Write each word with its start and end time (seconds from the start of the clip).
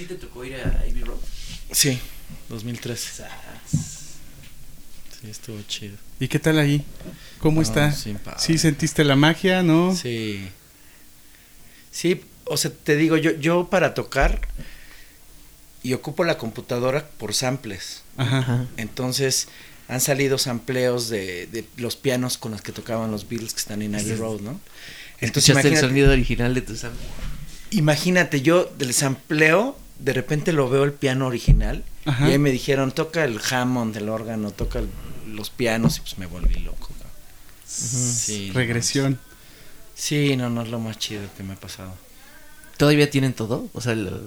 ti 0.00 0.06
te 0.06 0.14
tocó 0.14 0.44
ir 0.44 0.54
a 0.56 0.86
Ivy 0.86 1.02
Road? 1.04 1.18
Sí, 1.72 1.98
2003. 2.48 3.22
Sí, 5.20 5.30
estuvo 5.30 5.60
chido. 5.68 5.96
¿Y 6.18 6.28
qué 6.28 6.38
tal 6.38 6.58
ahí? 6.58 6.84
¿Cómo 7.40 7.56
No, 7.56 7.62
está? 7.62 7.92
sí, 7.92 8.14
padre. 8.24 8.38
¿Sí 8.40 8.56
sentiste 8.58 9.04
la 9.04 9.16
magia, 9.16 9.62
no? 9.62 9.94
Sí. 9.94 10.48
Sí, 11.90 12.22
o 12.46 12.56
sea, 12.56 12.70
te 12.70 12.96
digo, 12.96 13.16
yo, 13.16 13.32
yo 13.32 13.68
para 13.68 13.92
tocar 13.94 14.40
y 15.82 15.92
ocupo 15.92 16.24
la 16.24 16.38
computadora 16.38 17.06
por 17.18 17.34
samples. 17.34 18.02
Ajá. 18.16 18.66
Entonces 18.76 19.48
han 19.88 20.00
salido 20.00 20.38
sampleos 20.38 21.08
de, 21.08 21.46
de 21.48 21.64
los 21.76 21.96
pianos 21.96 22.38
con 22.38 22.52
los 22.52 22.62
que 22.62 22.72
tocaban 22.72 23.10
los 23.10 23.28
Beatles 23.28 23.52
que 23.52 23.58
están 23.60 23.82
en 23.82 23.94
Abbey. 23.94 24.14
Road, 24.14 24.40
¿no? 24.40 24.60
Escuchaste 25.20 25.68
el 25.68 25.76
sonido 25.76 26.10
original 26.12 26.54
de 26.54 26.62
tu 26.62 26.76
sample. 26.76 27.00
Imagínate, 27.72 28.40
yo 28.40 28.64
del 28.78 28.94
sampleo, 28.94 29.78
de 30.00 30.12
repente 30.12 30.52
lo 30.52 30.68
veo 30.70 30.84
el 30.84 30.92
piano 30.92 31.26
original 31.26 31.84
Ajá. 32.04 32.28
y 32.28 32.32
ahí 32.32 32.38
me 32.38 32.50
dijeron, 32.50 32.92
toca 32.92 33.24
el 33.24 33.40
Hammond, 33.50 33.96
el 33.96 34.08
órgano, 34.08 34.50
toca 34.50 34.78
el- 34.80 34.88
los 35.34 35.50
pianos 35.50 35.98
y 35.98 36.00
pues 36.00 36.18
me 36.18 36.26
volví 36.26 36.54
loco. 36.60 36.88
cabrón. 36.88 37.12
Sí, 37.66 38.48
no, 38.48 38.54
Regresión. 38.54 39.18
Sí, 39.94 40.36
no, 40.36 40.48
no 40.50 40.62
es 40.62 40.68
lo 40.68 40.80
más 40.80 40.98
chido 40.98 41.22
que 41.36 41.42
me 41.42 41.52
ha 41.52 41.56
pasado. 41.56 41.94
¿Todavía 42.76 43.10
tienen 43.10 43.32
todo? 43.34 43.68
O 43.74 43.80
sea, 43.80 43.94
lo- 43.94 44.20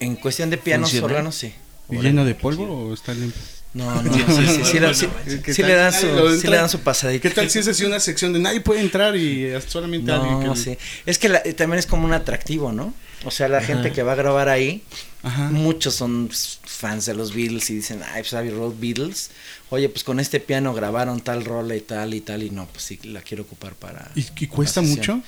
En 0.00 0.14
cuestión 0.16 0.50
de 0.50 0.58
pianos, 0.58 0.94
órganos, 0.94 1.34
sí. 1.34 1.52
¿Y 1.90 1.96
lleno 1.98 2.24
de 2.24 2.34
polvo 2.34 2.64
o 2.88 2.94
está 2.94 3.14
limpio? 3.14 3.40
No, 3.78 4.02
no, 4.02 4.12
sí, 4.12 4.46
sí, 4.46 4.64
sí, 4.64 4.78
le- 4.80 4.94
sí- 4.94 5.08
¿Qué 5.44 5.54
sí 5.54 5.62
tal? 5.62 5.70
le 5.70 5.76
dan 5.76 5.92
su, 5.92 6.40
sí 6.40 6.46
le 6.48 6.56
dan 6.56 6.68
su 6.68 6.80
pasadita. 6.80 7.22
¿Qué 7.28 7.30
tal 7.34 7.48
si 7.48 7.60
es 7.60 7.68
así 7.68 7.84
una 7.84 8.00
sección 8.00 8.32
de 8.32 8.40
nadie 8.40 8.60
puede 8.60 8.80
entrar 8.80 9.14
y 9.16 9.50
solamente 9.66 10.10
alguien 10.10 10.40
No, 10.44 10.54
que... 10.54 10.58
sí. 10.60 10.78
Es 11.06 11.18
que 11.18 11.28
la- 11.28 11.42
eh, 11.44 11.52
también 11.52 11.78
es 11.78 11.86
como 11.86 12.04
un 12.04 12.12
atractivo, 12.12 12.72
¿no? 12.72 12.92
O 13.24 13.30
sea, 13.30 13.48
la 13.48 13.58
Ajá. 13.58 13.66
gente 13.68 13.92
que 13.92 14.02
va 14.02 14.12
a 14.12 14.16
grabar 14.16 14.48
ahí, 14.48 14.82
Ajá. 15.22 15.50
muchos 15.50 15.94
son 15.94 16.28
fans 16.64 17.06
de 17.06 17.14
los 17.14 17.34
Beatles 17.34 17.68
y 17.70 17.74
dicen, 17.76 18.00
ay, 18.12 18.22
pues 18.22 18.34
Abbey 18.34 18.50
Road 18.50 18.74
Beatles. 18.78 19.30
Oye, 19.70 19.88
pues 19.88 20.02
con 20.04 20.18
este 20.20 20.40
piano 20.40 20.72
grabaron 20.74 21.20
tal 21.20 21.44
rola 21.44 21.74
y 21.76 21.80
tal 21.80 22.14
y 22.14 22.20
tal, 22.20 22.42
y 22.42 22.50
no, 22.50 22.66
pues 22.66 22.84
sí, 22.84 22.98
la 23.04 23.20
quiero 23.22 23.42
ocupar 23.44 23.74
para. 23.74 24.10
¿Y, 24.14 24.26
y 24.40 24.46
cuesta 24.46 24.80
mucho? 24.82 25.20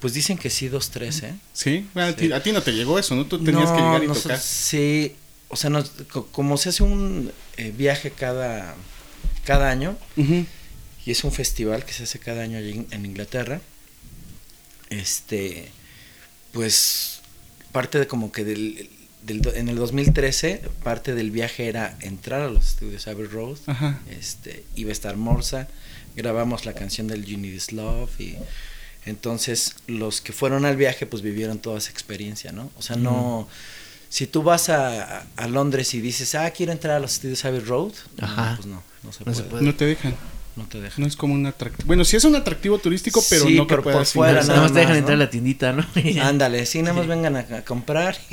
Pues 0.00 0.14
dicen 0.14 0.36
que 0.38 0.50
sí, 0.50 0.68
dos, 0.68 0.90
tres, 0.90 1.22
¿eh? 1.22 1.34
Sí. 1.52 1.86
Bueno, 1.94 2.10
a, 2.10 2.12
ti, 2.16 2.26
Sí. 2.26 2.32
a 2.32 2.42
ti 2.42 2.52
no 2.52 2.62
te 2.62 2.72
llegó 2.72 2.98
eso, 2.98 3.14
¿no? 3.14 3.26
Tú 3.26 3.42
tenías 3.42 3.70
que 3.70 3.78
llegar 3.78 4.02
y 4.04 4.06
tocar. 4.08 4.38
Sí, 4.38 5.14
o 5.48 5.56
sea, 5.56 5.70
como 6.32 6.56
se 6.56 6.68
hace 6.70 6.82
un 6.82 7.30
eh, 7.58 7.72
viaje 7.76 8.12
cada, 8.12 8.76
cada 9.44 9.68
año, 9.68 9.96
y 10.16 11.10
es 11.10 11.24
un 11.24 11.32
festival 11.32 11.84
que 11.84 11.92
se 11.92 12.04
hace 12.04 12.20
cada 12.20 12.42
año 12.42 12.56
allí 12.56 12.86
en, 12.92 13.04
Inglaterra. 13.04 13.60
Este, 14.90 15.68
pues 16.52 17.20
parte 17.72 17.98
de 17.98 18.06
como 18.06 18.30
que 18.30 18.44
del, 18.44 18.88
en 19.26 19.68
el 19.68 19.76
2013 19.76 20.62
parte 20.82 21.14
del 21.14 21.30
viaje 21.30 21.68
era 21.68 21.98
entrar 22.00 22.42
a 22.42 22.48
los 22.48 22.68
estudios 22.68 23.08
Abbey 23.08 23.26
Road. 23.26 23.58
Ajá. 23.66 24.00
Este, 24.08 24.64
iba 24.76 24.90
a 24.90 24.92
estar 24.92 25.16
Morsa, 25.16 25.66
grabamos 26.14 26.64
la 26.64 26.74
canción 26.74 27.08
del 27.08 27.24
You 27.24 27.38
Need 27.38 27.54
Is 27.54 27.72
Love 27.72 28.20
y 28.20 28.36
entonces 29.04 29.74
los 29.88 30.20
que 30.20 30.32
fueron 30.32 30.64
al 30.64 30.76
viaje 30.76 31.06
pues 31.06 31.22
vivieron 31.22 31.58
toda 31.58 31.78
esa 31.78 31.90
experiencia, 31.90 32.52
¿no? 32.52 32.70
O 32.76 32.82
sea, 32.82 32.94
no 32.94 33.48
si 34.08 34.26
tú 34.26 34.42
vas 34.42 34.68
a, 34.68 35.26
a 35.36 35.48
Londres 35.48 35.92
y 35.94 36.00
dices, 36.00 36.34
ah, 36.34 36.50
quiero 36.50 36.72
entrar 36.72 36.96
a 36.96 37.00
los 37.00 37.14
estudios 37.14 37.44
Abbey 37.44 37.60
Road, 37.60 37.92
no, 38.16 38.54
pues 38.56 38.66
no, 38.66 38.82
no 39.02 39.12
se 39.12 39.24
No 39.24 39.34
se 39.34 39.42
puede. 39.44 39.64
No 39.64 39.74
te 39.74 39.84
dejan. 39.86 40.14
No 40.56 40.64
te 40.66 40.80
dejan. 40.80 41.02
No 41.02 41.06
es 41.06 41.14
como 41.14 41.34
un 41.34 41.46
atractivo. 41.46 41.86
Bueno, 41.86 42.04
sí 42.04 42.16
es 42.16 42.24
un 42.24 42.34
atractivo 42.34 42.78
turístico, 42.78 43.22
pero 43.30 43.44
Sí, 43.44 43.54
no 43.54 43.64
que 43.64 43.68
pero 43.68 43.84
por 43.84 43.92
puedas 43.92 44.12
fuera, 44.12 44.42
nada 44.42 44.62
más 44.62 44.72
te 44.72 44.80
dejan 44.80 44.94
más, 44.94 44.98
entrar 44.98 45.14
a 45.14 45.18
¿no? 45.18 45.24
la 45.24 45.30
tiendita, 45.30 45.72
¿no? 45.72 45.86
Ándale, 46.22 46.66
sí, 46.66 46.82
nada 46.82 46.94
más 46.94 47.06
vengan 47.06 47.36
a, 47.36 47.40
a 47.40 47.64
comprar. 47.64 48.16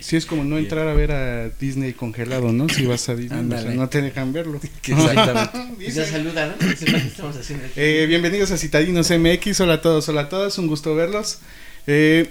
Sí, 0.00 0.16
es 0.16 0.26
como 0.26 0.44
no 0.44 0.56
entrar 0.58 0.86
a 0.86 0.94
ver 0.94 1.10
a 1.10 1.48
Disney 1.48 1.92
congelado, 1.92 2.52
¿no? 2.52 2.68
Si 2.68 2.86
vas 2.86 3.08
a 3.08 3.16
Disney, 3.16 3.44
o 3.44 3.60
sea, 3.60 3.70
no 3.72 3.88
te 3.88 4.00
dejan 4.00 4.32
verlo. 4.32 4.60
Exactamente. 4.84 5.84
Y 5.84 5.90
ya 5.90 6.06
saluda, 6.06 6.54
¿no? 6.60 6.70
Estamos 6.70 7.36
haciendo. 7.36 7.64
Eh, 7.74 8.06
bienvenidos 8.08 8.50
a 8.50 8.56
Citadinos 8.58 9.10
MX, 9.10 9.60
hola 9.60 9.74
a 9.74 9.80
todos, 9.82 10.08
hola 10.08 10.22
a 10.22 10.28
todas, 10.28 10.56
un 10.58 10.66
gusto 10.66 10.94
verlos. 10.94 11.38
Eh, 11.86 12.30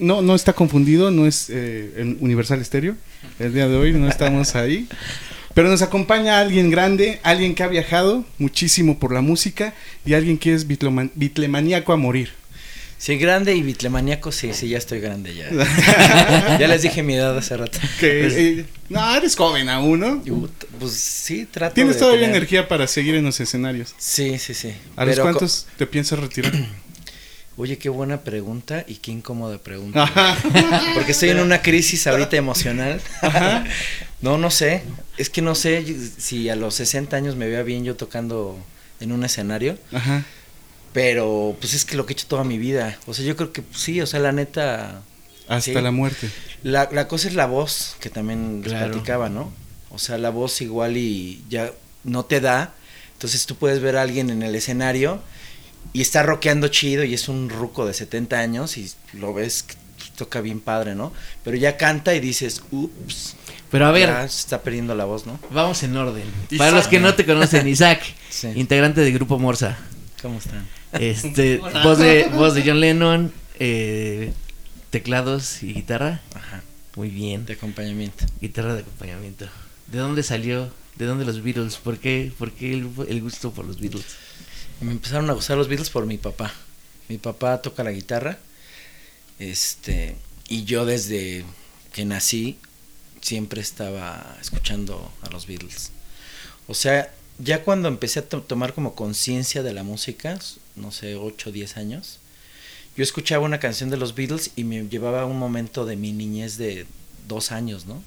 no, 0.00 0.22
no 0.22 0.34
está 0.34 0.52
confundido, 0.54 1.10
no 1.10 1.26
es 1.26 1.48
eh, 1.50 1.92
en 1.98 2.16
Universal 2.20 2.64
Stereo, 2.64 2.96
el 3.38 3.54
día 3.54 3.68
de 3.68 3.76
hoy 3.76 3.92
no 3.92 4.08
estamos 4.08 4.54
ahí. 4.56 4.88
Pero 5.54 5.68
nos 5.68 5.82
acompaña 5.82 6.38
alguien 6.38 6.70
grande, 6.70 7.18
alguien 7.24 7.54
que 7.56 7.62
ha 7.64 7.68
viajado 7.68 8.24
muchísimo 8.38 8.98
por 9.00 9.12
la 9.12 9.20
música 9.20 9.74
y 10.06 10.14
alguien 10.14 10.38
que 10.38 10.54
es 10.54 10.66
bitlemaníaco 10.66 11.92
a 11.92 11.96
morir. 11.96 12.30
Sí, 12.98 13.16
grande 13.16 13.54
y 13.56 13.62
bitlemaniaco, 13.62 14.30
sí, 14.30 14.52
sí, 14.52 14.68
ya 14.68 14.76
estoy 14.78 15.00
grande 15.00 15.34
ya. 15.34 15.48
ya 16.58 16.68
les 16.68 16.82
dije 16.82 17.02
mi 17.02 17.14
edad 17.14 17.36
hace 17.36 17.56
rato. 17.56 17.78
Que, 17.98 18.20
Pues, 18.20 18.34
eh, 18.34 18.66
no, 18.90 19.16
eres 19.16 19.34
joven 19.36 19.70
aún, 19.70 20.00
¿no? 20.00 20.22
pues 20.78 20.92
sí, 20.92 21.46
trato 21.50 21.74
Tienes 21.74 21.94
de 21.94 22.00
todavía 22.00 22.20
tener- 22.26 22.36
energía 22.36 22.68
para 22.68 22.86
seguir 22.86 23.14
en 23.14 23.24
los 23.24 23.40
escenarios. 23.40 23.94
Sí, 23.96 24.38
sí, 24.38 24.52
sí. 24.54 24.72
¿A 24.96 25.04
los 25.06 25.14
Pero 25.14 25.24
cuántos 25.24 25.66
te 25.78 25.86
piensas 25.86 26.18
retirar? 26.18 26.52
Oye, 27.60 27.76
qué 27.76 27.90
buena 27.90 28.22
pregunta 28.22 28.86
y 28.88 28.94
qué 28.96 29.10
incómoda 29.10 29.58
pregunta. 29.58 30.04
Ajá. 30.04 30.34
Porque 30.94 31.12
estoy 31.12 31.28
en 31.28 31.40
una 31.40 31.60
crisis 31.60 32.06
ahorita 32.06 32.34
emocional. 32.38 33.02
no, 34.22 34.38
no 34.38 34.50
sé. 34.50 34.82
Es 35.18 35.28
que 35.28 35.42
no 35.42 35.54
sé 35.54 35.84
si 36.16 36.48
a 36.48 36.56
los 36.56 36.76
60 36.76 37.14
años 37.14 37.36
me 37.36 37.48
vea 37.48 37.62
bien 37.62 37.84
yo 37.84 37.96
tocando 37.96 38.58
en 38.98 39.12
un 39.12 39.24
escenario. 39.24 39.76
Ajá. 39.92 40.24
Pero 40.94 41.54
pues 41.60 41.74
es 41.74 41.84
que 41.84 41.98
lo 41.98 42.06
que 42.06 42.14
he 42.14 42.16
hecho 42.16 42.28
toda 42.28 42.44
mi 42.44 42.56
vida. 42.56 42.98
O 43.06 43.12
sea, 43.12 43.26
yo 43.26 43.36
creo 43.36 43.52
que 43.52 43.60
pues, 43.60 43.78
sí, 43.78 44.00
o 44.00 44.06
sea, 44.06 44.20
la 44.20 44.32
neta... 44.32 45.02
Hasta 45.46 45.60
Sí. 45.60 45.72
la 45.74 45.90
muerte. 45.90 46.30
La, 46.62 46.88
la 46.90 47.08
cosa 47.08 47.28
es 47.28 47.34
la 47.34 47.44
voz, 47.44 47.96
que 48.00 48.08
también 48.08 48.62
les 48.64 48.72
platicaba, 48.72 49.28
¿no? 49.28 49.52
O 49.90 49.98
sea, 49.98 50.16
la 50.16 50.30
voz 50.30 50.62
igual 50.62 50.96
y 50.96 51.44
ya 51.50 51.72
no 52.04 52.24
te 52.24 52.40
da. 52.40 52.72
Entonces 53.12 53.44
tú 53.44 53.54
puedes 53.56 53.80
ver 53.80 53.98
a 53.98 54.02
alguien 54.02 54.30
en 54.30 54.42
el 54.42 54.54
escenario 54.54 55.20
y 55.92 56.00
está 56.02 56.22
rockeando 56.22 56.68
chido 56.68 57.04
y 57.04 57.14
es 57.14 57.28
un 57.28 57.48
ruco 57.48 57.86
de 57.86 57.94
70 57.94 58.38
años 58.38 58.76
y 58.78 58.90
lo 59.14 59.34
ves 59.34 59.62
que 59.64 59.74
toca 60.16 60.40
bien 60.40 60.60
padre, 60.60 60.94
¿no? 60.94 61.12
Pero 61.44 61.56
ya 61.56 61.76
canta 61.76 62.14
y 62.14 62.20
dices, 62.20 62.62
ups, 62.70 63.36
Pero 63.70 63.86
a 63.86 63.90
ver, 63.92 64.08
ya 64.08 64.28
se 64.28 64.40
está 64.40 64.62
perdiendo 64.62 64.94
la 64.94 65.04
voz, 65.04 65.26
¿no? 65.26 65.38
vamos 65.50 65.82
en 65.82 65.96
orden. 65.96 66.24
Isaac. 66.50 66.58
Para 66.58 66.70
los 66.72 66.86
que 66.88 67.00
no 67.00 67.14
te 67.14 67.24
conocen, 67.26 67.66
Isaac, 67.68 68.02
Sí. 68.30 68.48
integrante 68.54 69.00
del 69.00 69.12
grupo 69.14 69.38
Morsa. 69.38 69.78
¿Cómo 70.22 70.38
están? 70.38 70.66
Este, 70.92 71.58
voz 71.82 71.98
de, 71.98 72.24
voz 72.34 72.54
de 72.54 72.62
John 72.64 72.80
Lennon, 72.80 73.32
eh, 73.58 74.32
teclados 74.90 75.62
y 75.62 75.72
guitarra. 75.74 76.20
Ajá, 76.34 76.62
Muy 76.96 77.08
bien. 77.08 77.46
de 77.46 77.54
acompañamiento. 77.54 78.24
Guitarra 78.40 78.74
de 78.74 78.80
acompañamiento. 78.80 79.46
¿De 79.88 79.98
dónde 79.98 80.22
salió? 80.22 80.70
¿De 80.96 81.06
dónde 81.06 81.24
los 81.24 81.42
Beatles? 81.42 81.76
¿Por 81.76 81.98
qué, 81.98 82.32
por 82.38 82.52
qué 82.52 82.72
el, 82.74 82.90
el 83.08 83.20
gusto 83.22 83.52
por 83.52 83.64
los 83.64 83.80
Beatles? 83.80 84.04
Me 84.80 84.92
empezaron 84.92 85.28
a 85.30 85.34
gustar 85.34 85.56
los 85.56 85.68
Beatles 85.68 85.90
por 85.90 86.06
mi 86.06 86.18
papá. 86.18 86.52
Mi 87.08 87.18
papá 87.18 87.60
toca 87.60 87.84
la 87.84 87.92
guitarra. 87.92 88.38
Este, 89.38 90.16
y 90.48 90.64
yo 90.64 90.84
desde 90.86 91.44
que 91.92 92.04
nací 92.04 92.58
siempre 93.20 93.60
estaba 93.60 94.36
escuchando 94.40 95.12
a 95.22 95.30
los 95.30 95.46
Beatles. 95.46 95.90
O 96.66 96.74
sea, 96.74 97.12
ya 97.38 97.62
cuando 97.62 97.88
empecé 97.88 98.20
a 98.20 98.28
to- 98.28 98.42
tomar 98.42 98.74
como 98.74 98.94
conciencia 98.94 99.62
de 99.62 99.72
la 99.72 99.82
música, 99.82 100.38
no 100.76 100.92
sé, 100.92 101.16
8 101.16 101.50
o 101.50 101.52
10 101.52 101.76
años, 101.76 102.18
yo 102.96 103.02
escuchaba 103.02 103.44
una 103.44 103.60
canción 103.60 103.90
de 103.90 103.96
los 103.96 104.14
Beatles 104.14 104.50
y 104.56 104.64
me 104.64 104.88
llevaba 104.88 105.22
a 105.22 105.26
un 105.26 105.38
momento 105.38 105.84
de 105.86 105.96
mi 105.96 106.12
niñez 106.12 106.56
de 106.56 106.86
dos 107.28 107.52
años, 107.52 107.86
¿no? 107.86 108.02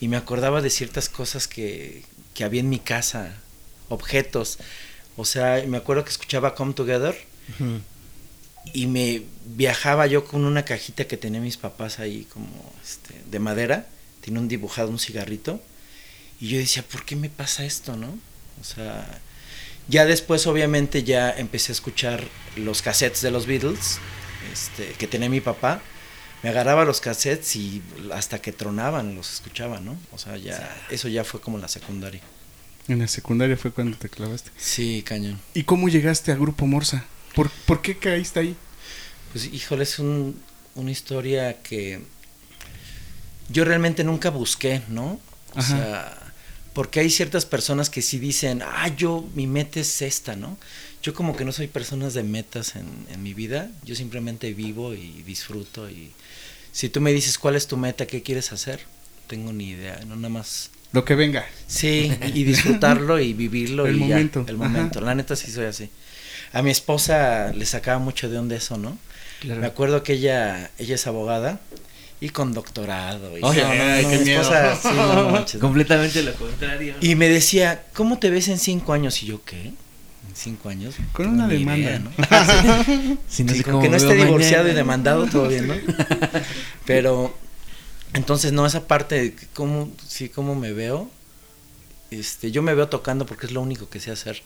Y 0.00 0.08
me 0.08 0.16
acordaba 0.16 0.60
de 0.60 0.70
ciertas 0.70 1.08
cosas 1.08 1.46
que, 1.46 2.04
que 2.34 2.42
había 2.44 2.60
en 2.60 2.68
mi 2.68 2.78
casa, 2.80 3.34
objetos. 3.88 4.58
O 5.16 5.24
sea, 5.24 5.62
me 5.66 5.76
acuerdo 5.76 6.04
que 6.04 6.10
escuchaba 6.10 6.54
Come 6.54 6.72
Together 6.72 7.16
y 8.72 8.86
me 8.86 9.22
viajaba 9.44 10.06
yo 10.06 10.24
con 10.24 10.44
una 10.44 10.64
cajita 10.64 11.06
que 11.06 11.16
tenía 11.16 11.40
mis 11.40 11.56
papás 11.56 11.98
ahí 11.98 12.26
como 12.32 12.72
este, 12.82 13.14
de 13.30 13.38
madera, 13.38 13.86
tiene 14.20 14.38
un 14.38 14.48
dibujado, 14.48 14.88
un 14.88 14.98
cigarrito, 14.98 15.60
y 16.40 16.48
yo 16.48 16.58
decía, 16.58 16.82
¿por 16.82 17.04
qué 17.04 17.16
me 17.16 17.28
pasa 17.28 17.64
esto, 17.64 17.96
no? 17.96 18.18
O 18.60 18.64
sea, 18.64 19.06
ya 19.88 20.06
después 20.06 20.46
obviamente 20.46 21.02
ya 21.02 21.30
empecé 21.30 21.72
a 21.72 21.74
escuchar 21.74 22.24
los 22.56 22.82
cassettes 22.82 23.20
de 23.20 23.30
los 23.30 23.46
Beatles, 23.46 23.98
este, 24.52 24.92
que 24.92 25.06
tenía 25.06 25.28
mi 25.28 25.40
papá, 25.40 25.82
me 26.42 26.50
agarraba 26.50 26.84
los 26.84 27.00
cassettes 27.00 27.54
y 27.56 27.82
hasta 28.12 28.40
que 28.40 28.52
tronaban 28.52 29.14
los 29.14 29.32
escuchaba, 29.32 29.80
¿no? 29.80 29.96
O 30.12 30.18
sea, 30.18 30.36
ya, 30.36 30.76
eso 30.90 31.08
ya 31.08 31.24
fue 31.24 31.40
como 31.40 31.58
la 31.58 31.68
secundaria. 31.68 32.20
En 32.88 32.98
la 32.98 33.08
secundaria 33.08 33.56
fue 33.56 33.70
cuando 33.70 33.96
te 33.96 34.08
clavaste. 34.08 34.50
Sí, 34.58 35.02
cañón. 35.06 35.40
¿Y 35.54 35.62
cómo 35.64 35.88
llegaste 35.88 36.32
a 36.32 36.36
Grupo 36.36 36.66
Morsa? 36.66 37.04
¿Por, 37.34 37.50
por 37.66 37.80
qué 37.80 37.96
caíste 37.96 38.40
ahí? 38.40 38.56
Pues 39.32 39.46
híjole, 39.46 39.84
es 39.84 39.98
un, 39.98 40.40
una 40.74 40.90
historia 40.90 41.62
que 41.62 42.00
yo 43.48 43.64
realmente 43.64 44.04
nunca 44.04 44.30
busqué, 44.30 44.82
¿no? 44.88 45.20
O 45.54 45.58
Ajá. 45.58 45.76
sea, 45.76 46.32
porque 46.74 47.00
hay 47.00 47.10
ciertas 47.10 47.44
personas 47.46 47.88
que 47.90 48.02
sí 48.02 48.18
dicen, 48.18 48.62
ah, 48.62 48.88
yo, 48.88 49.28
mi 49.34 49.46
meta 49.46 49.80
es 49.80 50.02
esta, 50.02 50.36
¿no? 50.36 50.58
Yo 51.02 51.14
como 51.14 51.36
que 51.36 51.44
no 51.44 51.52
soy 51.52 51.66
personas 51.66 52.14
de 52.14 52.22
metas 52.22 52.76
en, 52.76 52.86
en 53.10 53.22
mi 53.22 53.34
vida, 53.34 53.70
yo 53.84 53.94
simplemente 53.94 54.52
vivo 54.54 54.94
y 54.94 55.22
disfruto 55.22 55.88
y 55.90 56.12
si 56.72 56.88
tú 56.88 57.00
me 57.00 57.12
dices 57.12 57.38
cuál 57.38 57.54
es 57.56 57.66
tu 57.66 57.76
meta, 57.76 58.06
qué 58.06 58.22
quieres 58.22 58.50
hacer, 58.52 58.80
no 58.80 59.26
tengo 59.28 59.52
ni 59.52 59.70
idea, 59.70 60.00
no 60.06 60.16
nada 60.16 60.30
más. 60.30 60.70
Lo 60.92 61.04
que 61.04 61.14
venga. 61.14 61.44
Sí, 61.66 62.12
y 62.34 62.44
disfrutarlo 62.44 63.18
y 63.18 63.32
vivirlo 63.32 63.86
El 63.88 63.96
y 63.96 64.00
ya, 64.00 64.06
momento. 64.16 64.44
el 64.46 64.56
momento. 64.56 65.00
La 65.00 65.14
neta 65.14 65.36
sí 65.36 65.50
soy 65.50 65.64
así. 65.66 65.88
A 66.52 66.62
mi 66.62 66.70
esposa 66.70 67.52
le 67.54 67.64
sacaba 67.64 67.98
mucho 67.98 68.28
de 68.28 68.38
onda 68.38 68.56
eso, 68.56 68.76
¿no? 68.76 68.98
Claro. 69.40 69.60
Me 69.60 69.66
acuerdo 69.66 70.02
que 70.02 70.12
ella, 70.14 70.70
ella 70.78 70.94
es 70.94 71.06
abogada 71.06 71.60
y 72.20 72.28
con 72.28 72.52
doctorado. 72.52 73.36
Y 73.38 73.42
Oye, 73.42 73.64
ay, 73.64 74.04
qué 74.04 74.18
mi 74.18 74.24
miedo. 74.26 74.42
esposa, 74.42 74.76
sí, 74.76 74.88
no 74.94 75.28
manches, 75.30 75.54
no. 75.54 75.60
Completamente 75.60 76.22
lo 76.22 76.34
contrario. 76.34 76.94
Y 77.00 77.14
me 77.14 77.28
decía, 77.28 77.84
¿cómo 77.94 78.18
te 78.18 78.28
ves 78.30 78.48
en 78.48 78.58
cinco 78.58 78.92
años? 78.92 79.22
Y 79.22 79.26
yo, 79.26 79.42
¿qué? 79.44 79.60
¿En 79.62 79.74
cinco 80.36 80.68
años? 80.68 80.94
Con 81.14 81.26
No 81.26 81.32
una 81.44 81.48
demanda. 81.48 81.78
idea, 81.78 81.98
¿no? 81.98 82.10
Si 83.28 83.42
no 83.44 83.52
Sí, 83.52 83.58
sé 83.58 83.64
con 83.64 83.80
que 83.82 83.88
no 83.88 83.96
esté 83.96 84.14
divorciado 84.14 84.64
mañana. 84.64 84.72
y 84.72 84.76
demandado, 84.76 85.26
todo 85.26 85.48
bien, 85.48 85.66
¿no? 85.68 85.74
Pero, 86.84 87.36
entonces, 88.14 88.52
no, 88.52 88.66
esa 88.66 88.86
parte, 88.86 89.34
¿cómo, 89.54 89.90
sí, 90.06 90.28
cómo 90.28 90.54
me 90.54 90.72
veo? 90.72 91.10
Este, 92.10 92.50
yo 92.50 92.62
me 92.62 92.74
veo 92.74 92.88
tocando 92.88 93.24
porque 93.26 93.46
es 93.46 93.52
lo 93.52 93.60
único 93.62 93.88
que 93.88 94.00
sé 94.00 94.10
hacer. 94.10 94.42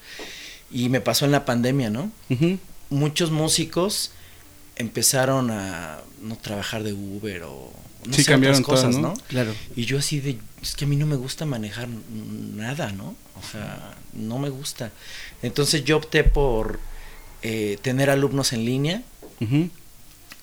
Y 0.70 0.88
me 0.88 1.00
pasó 1.00 1.24
en 1.24 1.32
la 1.32 1.44
pandemia, 1.44 1.90
¿no? 1.90 2.10
Muchos 2.90 3.30
músicos 3.30 4.12
empezaron 4.76 5.50
a 5.50 6.00
no 6.20 6.36
trabajar 6.36 6.82
de 6.82 6.92
Uber 6.92 7.44
o 7.44 7.72
no 8.04 8.14
Sí, 8.14 8.22
sé, 8.22 8.30
cambiaron 8.30 8.62
otras 8.62 8.80
cosas, 8.80 8.92
todo, 8.92 9.02
¿no? 9.02 9.08
¿no? 9.08 9.14
Claro. 9.28 9.52
Y 9.74 9.84
yo 9.84 9.98
así 9.98 10.20
de, 10.20 10.38
es 10.62 10.76
que 10.76 10.84
a 10.84 10.88
mí 10.88 10.96
no 10.96 11.06
me 11.06 11.16
gusta 11.16 11.44
manejar 11.44 11.88
nada, 11.88 12.92
¿no? 12.92 13.16
O 13.36 13.42
sea, 13.50 13.96
no 14.12 14.38
me 14.38 14.48
gusta. 14.48 14.92
Entonces 15.42 15.84
yo 15.84 15.96
opté 15.96 16.22
por 16.24 16.78
eh, 17.42 17.78
tener 17.82 18.10
alumnos 18.10 18.52
en 18.52 18.64
línea, 18.64 19.02
Ujú. 19.40 19.70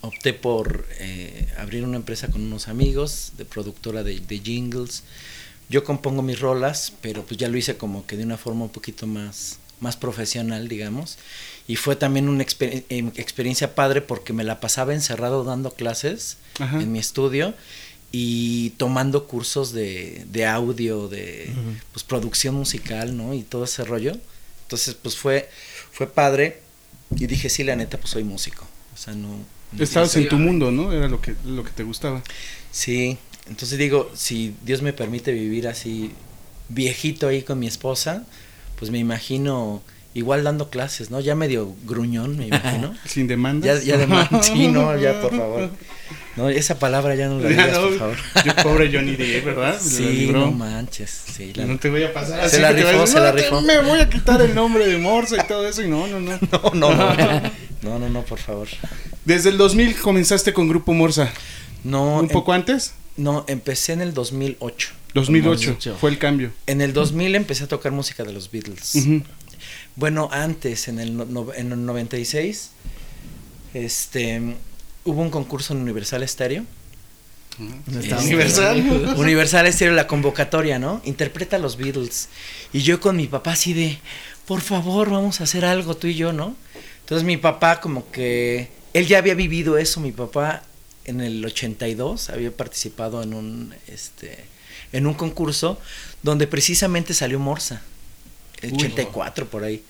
Opté 0.04 0.34
por 0.34 0.86
eh, 1.00 1.48
abrir 1.58 1.84
una 1.86 1.96
empresa 1.98 2.28
con 2.28 2.42
unos 2.42 2.68
amigos 2.68 3.32
de 3.38 3.46
productora 3.46 4.04
de, 4.04 4.20
de 4.20 4.40
jingles. 4.40 5.04
Yo 5.70 5.84
compongo 5.86 6.22
mis 6.22 6.40
rolas, 6.40 6.92
pero 7.02 7.24
pues 7.26 7.38
ya 7.38 7.48
lo 7.48 7.58
hice 7.58 7.78
como 7.78 8.06
que 8.06 8.18
de 8.18 8.24
una 8.26 8.38
forma 8.38 8.66
un 8.66 8.70
poquito 8.70 9.08
más, 9.08 9.60
más 9.80 9.96
profesional, 9.96 10.68
digamos. 10.68 11.18
Y 11.68 11.78
fue 11.78 11.96
también 11.96 12.28
una 12.28 12.44
exper- 12.44 12.84
em, 12.90 13.12
experiencia 13.16 13.76
padre 13.76 14.02
porque 14.02 14.34
me 14.34 14.44
la 14.44 14.60
pasaba 14.60 14.94
encerrado 14.94 15.46
dando 15.46 15.72
clases 15.72 16.38
Ajá. 16.60 16.82
en 16.82 16.92
mi 16.92 17.00
estudio 17.00 17.54
y 18.12 18.72
tomando 18.72 19.26
cursos 19.26 19.72
de, 19.72 20.26
de 20.30 20.46
audio, 20.46 21.08
de 21.08 21.48
Ujú. 21.50 21.76
pues, 21.94 22.04
producción 22.04 22.56
musical, 22.56 23.16
¿no? 23.16 23.34
Y 23.34 23.44
todo 23.44 23.64
ese 23.64 23.86
rollo. 23.86 24.18
Entonces, 24.64 24.96
pues 25.02 25.16
fue, 25.16 25.50
fue 25.92 26.08
padre. 26.08 26.62
Y 27.16 27.26
dije, 27.28 27.50
sí, 27.50 27.64
la 27.64 27.76
neta, 27.78 27.98
pues 27.98 28.12
soy 28.12 28.26
músico. 28.26 28.68
O 28.94 28.98
sea, 28.98 29.14
no... 29.16 29.30
Estabas 29.80 30.16
en 30.16 30.28
tu 30.30 30.38
mundo, 30.38 30.72
¿no? 30.72 30.92
Era 30.92 31.08
lo 31.08 31.22
que, 31.22 31.36
lo 31.46 31.64
que 31.64 31.72
te 31.72 31.84
gustaba. 31.84 32.22
Sí, 32.72 33.18
entonces 33.48 33.78
digo, 33.78 34.12
si 34.16 34.56
Dios 34.64 34.82
me 34.82 34.94
permite 34.94 35.32
vivir 35.32 35.68
así 35.68 36.12
viejito 36.70 37.28
ahí 37.28 37.44
con 37.44 37.60
mi 37.60 37.68
esposa, 37.68 38.24
pues 38.80 38.90
me 38.92 39.00
imagino 39.00 39.82
igual 40.16 40.44
dando 40.44 40.70
clases, 40.70 41.10
¿no? 41.12 41.20
Ya 41.20 41.36
medio 41.36 41.74
gruñón, 41.86 42.38
me 42.38 42.48
imagino. 42.48 42.94
Sin 43.06 43.28
demanda. 43.28 43.66
ya, 43.82 43.98
ya 43.98 44.42
sí, 44.44 44.68
no, 44.68 44.98
ya 44.98 45.22
por 45.22 45.32
favor. 45.38 45.70
No, 46.36 46.50
esa 46.50 46.80
palabra 46.80 47.14
ya 47.14 47.28
no 47.28 47.40
la 47.40 47.48
digas, 47.50 47.72
no, 47.74 47.82
por 47.90 47.98
favor. 48.00 48.18
Yo 48.44 48.56
pobre 48.64 48.92
Johnny 48.92 49.16
Depp, 49.16 49.46
¿verdad? 49.46 49.74
La 49.74 49.80
Sí, 49.80 50.30
no 50.32 50.52
manches. 50.52 51.12
Sí, 51.32 51.54
la- 51.54 51.66
No 51.66 51.78
te 51.78 51.92
voy 51.92 52.04
a 52.04 52.12
pasar 52.14 52.40
Se 52.50 52.56
así 52.56 52.60
la 52.62 52.70
que 52.76 52.82
te 52.82 52.92
rifó, 52.92 53.06
se 53.08 53.20
la 53.20 53.32
rifó. 53.32 53.56
"No, 53.56 53.62
Me 53.62 53.80
voy 53.82 54.00
a 54.00 54.10
quitar 54.10 54.42
el 54.42 54.56
nombre 54.56 54.88
de 54.88 54.98
Morse 54.98 55.36
y 55.38 55.48
todo 55.48 55.68
eso 55.68 55.84
y 55.84 55.90
no, 55.90 56.08
no, 56.08 56.20
no. 56.20 56.40
no, 56.74 56.94
no, 56.96 56.96
no, 56.96 57.42
no, 57.84 58.00
no, 58.00 58.10
no, 58.10 58.22
por 58.26 58.40
favor. 58.40 58.68
Desde 59.26 59.50
el 59.50 59.58
2000 59.58 59.96
comenzaste 60.00 60.54
con 60.54 60.68
Grupo 60.68 60.94
Morsa. 60.94 61.32
No, 61.84 62.18
¿Un 62.18 62.26
em- 62.26 62.30
poco 62.32 62.54
antes? 62.54 62.94
no, 63.18 63.46
empecé 63.48 63.94
en 63.94 64.02
el 64.02 64.14
2008. 64.14 64.90
2008 65.14 65.50
2008. 65.72 65.98
fue 66.00 66.10
el 66.10 66.18
cambio. 66.18 66.52
En 66.66 66.82
el 66.82 66.94
2000 66.94 67.36
empecé 67.36 67.66
a 67.66 67.68
tocar 67.68 67.92
música 67.92 68.24
de 68.24 68.34
los 68.34 68.50
Beatles. 68.52 68.94
Bueno, 69.96 70.30
antes, 70.32 70.88
en 70.88 71.00
el, 71.00 71.16
no- 71.16 71.26
no- 71.26 71.54
en 71.54 71.72
el 71.72 71.86
96, 71.86 72.72
este, 73.74 74.56
hubo 75.04 75.22
un 75.22 75.30
concurso 75.30 75.74
en 75.74 75.82
Universal 75.82 76.28
Stereo. 76.28 76.66
Universal. 77.60 79.14
Universal 79.18 79.72
Stereo, 79.72 79.94
la 79.94 80.08
convocatoria, 80.08 80.80
¿no? 80.80 81.02
Interpreta 81.06 81.58
a 81.58 81.60
los 81.60 81.78
Beatles. 81.78 82.30
Y 82.74 82.82
yo 82.82 83.00
con 83.00 83.16
mi 83.16 83.28
papá 83.28 83.52
así 83.52 83.74
de, 83.74 84.00
por 84.48 84.62
favor, 84.62 85.12
vamos 85.12 85.40
a 85.40 85.44
hacer 85.44 85.64
algo 85.66 85.96
tú 85.96 86.08
y 86.08 86.16
yo, 86.16 86.34
¿no? 86.34 86.56
Entonces 87.02 87.24
mi 87.26 87.38
papá 87.38 87.80
como 87.80 88.10
que, 88.12 88.70
él 88.94 89.08
ya 89.08 89.18
había 89.18 89.36
vivido 89.36 89.78
eso, 89.78 90.00
mi 90.00 90.12
papá 90.12 90.64
en 91.06 91.22
el 91.22 91.44
82 91.44 92.30
había 92.30 92.56
participado 92.56 93.22
en 93.24 93.34
un, 93.34 93.76
este, 93.88 94.46
en 94.92 95.08
un 95.08 95.14
concurso 95.14 95.80
donde 96.22 96.48
precisamente 96.48 97.14
salió 97.14 97.40
Morsa, 97.40 97.82
Uy. 98.64 98.72
84 98.74 99.50
por 99.50 99.64
ahí. 99.64 99.84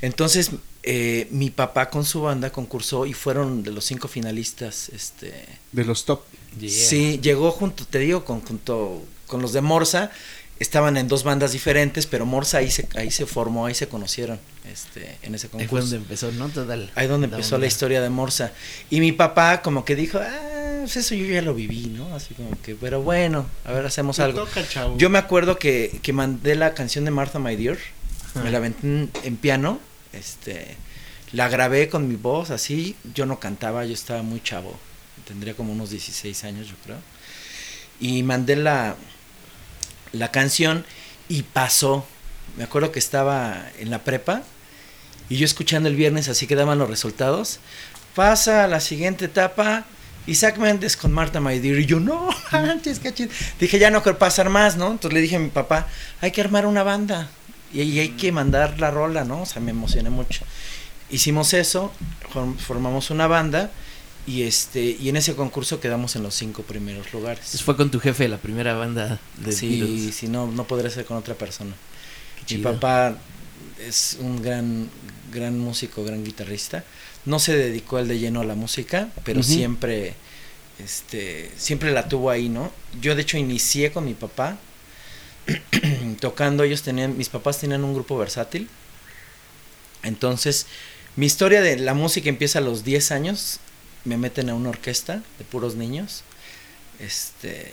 Entonces 0.00 0.50
eh, 0.86 1.28
mi 1.30 1.48
papá 1.48 1.88
con 1.88 2.04
su 2.04 2.20
banda 2.20 2.50
concursó 2.50 3.06
y 3.06 3.14
fueron 3.14 3.62
de 3.62 3.70
los 3.70 3.86
cinco 3.86 4.06
finalistas, 4.06 4.90
este, 4.90 5.32
De 5.72 5.84
los 5.84 6.04
top. 6.04 6.20
Yeah. 6.60 6.70
Sí, 6.70 7.18
llegó 7.22 7.50
junto, 7.50 7.86
te 7.86 8.00
digo, 8.00 8.24
con, 8.24 8.42
junto 8.42 9.02
con 9.26 9.40
los 9.40 9.54
de 9.54 9.62
Morsa. 9.62 10.12
Estaban 10.60 10.96
en 10.96 11.08
dos 11.08 11.24
bandas 11.24 11.52
diferentes, 11.52 12.06
pero 12.06 12.26
Morsa 12.26 12.58
ahí 12.58 12.70
se, 12.70 12.88
ahí 12.94 13.10
se 13.10 13.26
formó, 13.26 13.66
ahí 13.66 13.74
se 13.74 13.88
conocieron 13.88 14.38
este, 14.72 15.18
en 15.22 15.34
ese 15.34 15.46
Ahí 15.46 15.50
fue 15.50 15.60
concurso. 15.60 15.86
donde 15.86 15.96
empezó, 15.96 16.32
¿no? 16.32 16.48
Total. 16.48 16.90
Ahí 16.94 17.08
donde 17.08 17.26
empezó 17.26 17.58
la 17.58 17.66
historia 17.66 18.00
de 18.00 18.08
Morsa. 18.08 18.52
Y 18.88 19.00
mi 19.00 19.12
papá 19.12 19.62
como 19.62 19.84
que 19.84 19.96
dijo, 19.96 20.18
ah, 20.18 20.78
pues 20.80 20.96
eso 20.96 21.14
yo 21.14 21.26
ya 21.26 21.42
lo 21.42 21.54
viví, 21.54 21.86
¿no? 21.86 22.14
Así 22.14 22.34
como 22.34 22.50
que, 22.62 22.74
pero 22.74 23.02
bueno, 23.02 23.46
a 23.64 23.72
ver, 23.72 23.84
hacemos 23.86 24.20
algo. 24.20 24.44
toca, 24.44 24.66
chavo. 24.68 24.96
Yo 24.96 25.10
me 25.10 25.18
acuerdo 25.18 25.58
que, 25.58 25.98
que 26.02 26.12
mandé 26.12 26.54
la 26.54 26.74
canción 26.74 27.04
de 27.04 27.10
Martha 27.10 27.38
My 27.38 27.56
Dear, 27.56 27.78
me 28.42 28.50
la 28.50 28.58
aventé 28.58 28.86
en, 28.86 29.10
en 29.22 29.36
piano, 29.36 29.80
este, 30.12 30.76
la 31.32 31.48
grabé 31.48 31.88
con 31.88 32.06
mi 32.06 32.16
voz, 32.16 32.50
así, 32.50 32.96
yo 33.14 33.26
no 33.26 33.40
cantaba, 33.40 33.84
yo 33.86 33.94
estaba 33.94 34.22
muy 34.22 34.42
chavo, 34.42 34.78
tendría 35.26 35.54
como 35.54 35.72
unos 35.72 35.90
16 35.90 36.44
años 36.44 36.68
yo 36.68 36.74
creo, 36.84 36.98
y 38.00 38.22
mandé 38.22 38.56
la, 38.56 38.96
la 40.14 40.30
canción 40.30 40.84
y 41.28 41.42
pasó, 41.42 42.06
me 42.56 42.64
acuerdo 42.64 42.92
que 42.92 42.98
estaba 42.98 43.66
en 43.78 43.90
la 43.90 44.00
prepa, 44.04 44.42
y 45.28 45.36
yo 45.36 45.44
escuchando 45.44 45.88
el 45.88 45.96
viernes 45.96 46.28
así 46.28 46.46
que 46.46 46.54
daban 46.54 46.78
los 46.78 46.88
resultados, 46.88 47.60
pasa 48.14 48.64
a 48.64 48.68
la 48.68 48.80
siguiente 48.80 49.24
etapa, 49.26 49.84
Isaac 50.26 50.56
Méndez 50.58 50.96
con 50.96 51.12
Marta 51.12 51.40
My 51.40 51.58
Dear. 51.58 51.78
Y 51.80 51.86
yo, 51.86 52.00
no, 52.00 52.28
qué 52.82 53.12
chido. 53.12 53.30
Dije, 53.60 53.78
ya 53.78 53.90
no 53.90 54.02
quiero 54.02 54.18
pasar 54.18 54.48
más, 54.48 54.76
¿no? 54.76 54.92
Entonces 54.92 55.12
le 55.12 55.20
dije 55.20 55.36
a 55.36 55.38
mi 55.38 55.50
papá, 55.50 55.86
hay 56.20 56.30
que 56.30 56.40
armar 56.40 56.64
una 56.66 56.82
banda. 56.82 57.28
Y, 57.72 57.82
y 57.82 57.98
hay 57.98 58.10
que 58.10 58.32
mandar 58.32 58.80
la 58.80 58.90
rola, 58.90 59.24
¿no? 59.24 59.42
O 59.42 59.46
sea, 59.46 59.60
me 59.60 59.72
emocioné 59.72 60.08
mucho. 60.10 60.44
Hicimos 61.10 61.52
eso, 61.52 61.92
form- 62.32 62.56
formamos 62.56 63.10
una 63.10 63.26
banda. 63.26 63.70
Y 64.26 64.42
este 64.44 64.96
y 64.98 65.08
en 65.10 65.16
ese 65.16 65.34
concurso 65.34 65.80
quedamos 65.80 66.16
en 66.16 66.22
los 66.22 66.34
cinco 66.34 66.62
primeros 66.62 67.12
lugares. 67.12 67.60
Fue 67.62 67.76
con 67.76 67.90
tu 67.90 68.00
jefe 68.00 68.26
la 68.28 68.38
primera 68.38 68.74
banda 68.74 69.20
de 69.38 69.52
Sí, 69.52 69.80
Beatles. 69.80 70.14
si 70.14 70.28
no, 70.28 70.46
no 70.46 70.64
podría 70.66 70.90
ser 70.90 71.04
con 71.04 71.16
otra 71.16 71.34
persona. 71.34 71.74
Mi 72.50 72.58
papá 72.58 73.16
es 73.86 74.16
un 74.20 74.40
gran, 74.42 74.88
gran 75.32 75.58
músico, 75.58 76.04
gran 76.04 76.24
guitarrista. 76.24 76.84
No 77.26 77.38
se 77.38 77.56
dedicó 77.56 77.98
él 77.98 78.08
de 78.08 78.18
lleno 78.18 78.40
a 78.40 78.44
la 78.44 78.54
música, 78.54 79.08
pero 79.24 79.42
siempre, 79.42 80.14
este, 80.78 81.50
siempre 81.56 81.90
la 81.92 82.08
tuvo 82.08 82.30
ahí, 82.30 82.48
¿no? 82.48 82.70
Yo 83.00 83.14
de 83.14 83.22
hecho 83.22 83.36
inicié 83.38 83.92
con 83.92 84.04
mi 84.04 84.14
papá 84.14 84.58
tocando. 86.20 86.62
Ellos 86.64 86.82
tenían, 86.82 87.16
mis 87.16 87.28
papás 87.28 87.58
tenían 87.60 87.84
un 87.84 87.94
grupo 87.94 88.16
versátil. 88.18 88.68
Entonces, 90.02 90.66
mi 91.16 91.26
historia 91.26 91.62
de 91.62 91.76
la 91.78 91.94
música 91.94 92.28
empieza 92.28 92.58
a 92.58 92.62
los 92.62 92.84
10 92.84 93.10
años. 93.12 93.60
Me 94.04 94.16
meten 94.16 94.50
a 94.50 94.54
una 94.54 94.70
orquesta 94.70 95.22
de 95.38 95.44
puros 95.44 95.76
niños. 95.76 96.24
Este, 97.00 97.72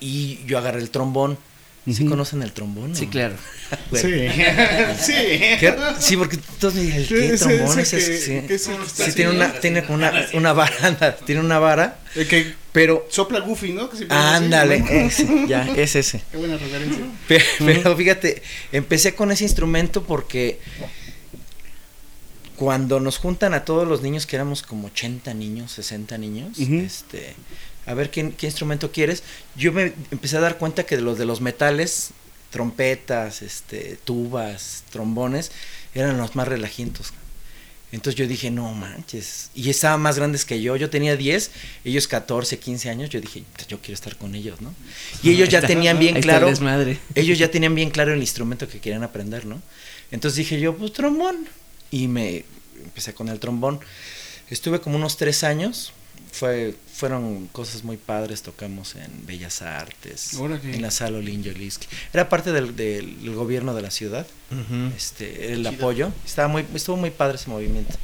y 0.00 0.40
yo 0.46 0.58
agarré 0.58 0.80
el 0.80 0.90
trombón. 0.90 1.38
¿Sí 1.90 2.06
conocen 2.06 2.42
el 2.42 2.52
trombón? 2.52 2.94
Sí, 2.94 3.08
claro. 3.08 3.34
Bueno, 3.90 4.08
Sí. 4.08 4.28
sí. 5.00 5.12
¿qué? 5.58 5.74
Sí, 5.98 6.16
porque 6.16 6.38
todos 6.60 6.74
me 6.74 6.82
dicen, 6.82 7.06
¿qué 7.08 7.36
trombón 7.36 7.80
es 7.80 7.92
ese? 7.92 8.46
que 8.46 8.58
Sí, 8.58 9.04
que 9.04 9.12
tiene 9.12 9.32
una, 9.32 9.52
tiene 9.54 9.82
como 9.82 9.98
una, 9.98 10.28
una 10.34 10.52
vara, 10.52 11.16
tiene 11.26 11.40
una 11.40 11.58
vara, 11.58 11.98
El 12.14 12.28
que 12.28 12.54
pero 12.70 13.06
sopla 13.10 13.40
Goofy, 13.40 13.72
¿no? 13.72 13.90
Que 13.90 14.06
ándale, 14.08 14.80
¿no? 14.80 14.88
ese, 14.88 15.26
ya, 15.46 15.68
es 15.76 15.94
ese. 15.96 16.22
Qué 16.30 16.38
buena 16.38 16.56
referencia. 16.56 17.04
Pero, 17.28 17.44
pero 17.58 17.96
fíjate, 17.96 18.42
empecé 18.70 19.14
con 19.14 19.30
ese 19.30 19.44
instrumento 19.44 20.04
porque 20.04 20.58
cuando 22.56 23.00
nos 23.00 23.18
juntan 23.18 23.54
a 23.54 23.64
todos 23.64 23.86
los 23.86 24.02
niños, 24.02 24.26
que 24.26 24.36
éramos 24.36 24.62
como 24.62 24.88
80 24.88 25.34
niños, 25.34 25.72
60 25.72 26.18
niños, 26.18 26.58
este, 26.58 27.34
a 27.86 27.94
ver 27.94 28.10
¿qué, 28.10 28.32
qué 28.36 28.46
instrumento 28.46 28.92
quieres, 28.92 29.22
yo 29.56 29.72
me 29.72 29.92
empecé 30.10 30.36
a 30.36 30.40
dar 30.40 30.58
cuenta 30.58 30.84
que 30.84 30.96
de 30.96 31.02
los 31.02 31.18
de 31.18 31.24
los 31.24 31.40
metales, 31.40 32.10
trompetas, 32.50 33.42
este, 33.42 33.98
tubas, 34.04 34.84
trombones, 34.90 35.50
eran 35.94 36.18
los 36.18 36.36
más 36.36 36.46
relajientos. 36.46 37.12
Entonces 37.92 38.18
yo 38.18 38.26
dije, 38.26 38.50
no 38.50 38.72
manches. 38.72 39.50
Y 39.54 39.68
estaban 39.68 40.00
más 40.00 40.16
grandes 40.16 40.46
que 40.46 40.62
yo. 40.62 40.76
Yo 40.76 40.88
tenía 40.88 41.14
10, 41.14 41.50
ellos 41.84 42.08
14, 42.08 42.58
15 42.58 42.88
años. 42.88 43.10
Yo 43.10 43.20
dije, 43.20 43.44
pues, 43.54 43.68
yo 43.68 43.80
quiero 43.80 43.94
estar 43.94 44.16
con 44.16 44.34
ellos, 44.34 44.62
¿no? 44.62 44.74
Y 45.22 45.30
ellos 45.30 45.50
ya 45.50 45.60
tenían 45.66 45.98
bien 45.98 46.18
claro. 46.22 46.48
Ellos 47.14 47.38
ya 47.38 47.50
tenían 47.50 47.74
bien 47.74 47.90
claro 47.90 48.14
el 48.14 48.20
instrumento 48.20 48.66
que 48.66 48.80
querían 48.80 49.02
aprender, 49.02 49.44
¿no? 49.44 49.60
Entonces 50.10 50.38
dije 50.38 50.58
yo, 50.58 50.74
pues 50.74 50.94
trombón. 50.94 51.46
Y 51.92 52.08
me 52.08 52.44
empecé 52.82 53.14
con 53.14 53.28
el 53.28 53.38
trombón. 53.38 53.78
Estuve 54.50 54.80
como 54.80 54.96
unos 54.96 55.16
tres 55.16 55.44
años 55.44 55.92
fue, 56.32 56.74
fueron 56.92 57.46
cosas 57.48 57.84
muy 57.84 57.98
padres, 57.98 58.42
tocamos 58.42 58.96
en 58.96 59.26
Bellas 59.26 59.60
Artes, 59.60 60.32
en 60.32 60.80
la 60.80 60.90
sala 60.90 61.18
Olin 61.18 61.44
Era 62.12 62.28
parte 62.30 62.52
del, 62.52 62.74
del, 62.74 63.34
gobierno 63.34 63.74
de 63.74 63.82
la 63.82 63.90
ciudad, 63.90 64.26
este, 64.96 65.52
el 65.52 65.66
apoyo. 65.66 66.10
Estaba 66.24 66.48
muy, 66.48 66.64
estuvo 66.74 66.96
muy 66.96 67.10
padre 67.10 67.36
ese 67.36 67.50
movimiento. 67.50 67.94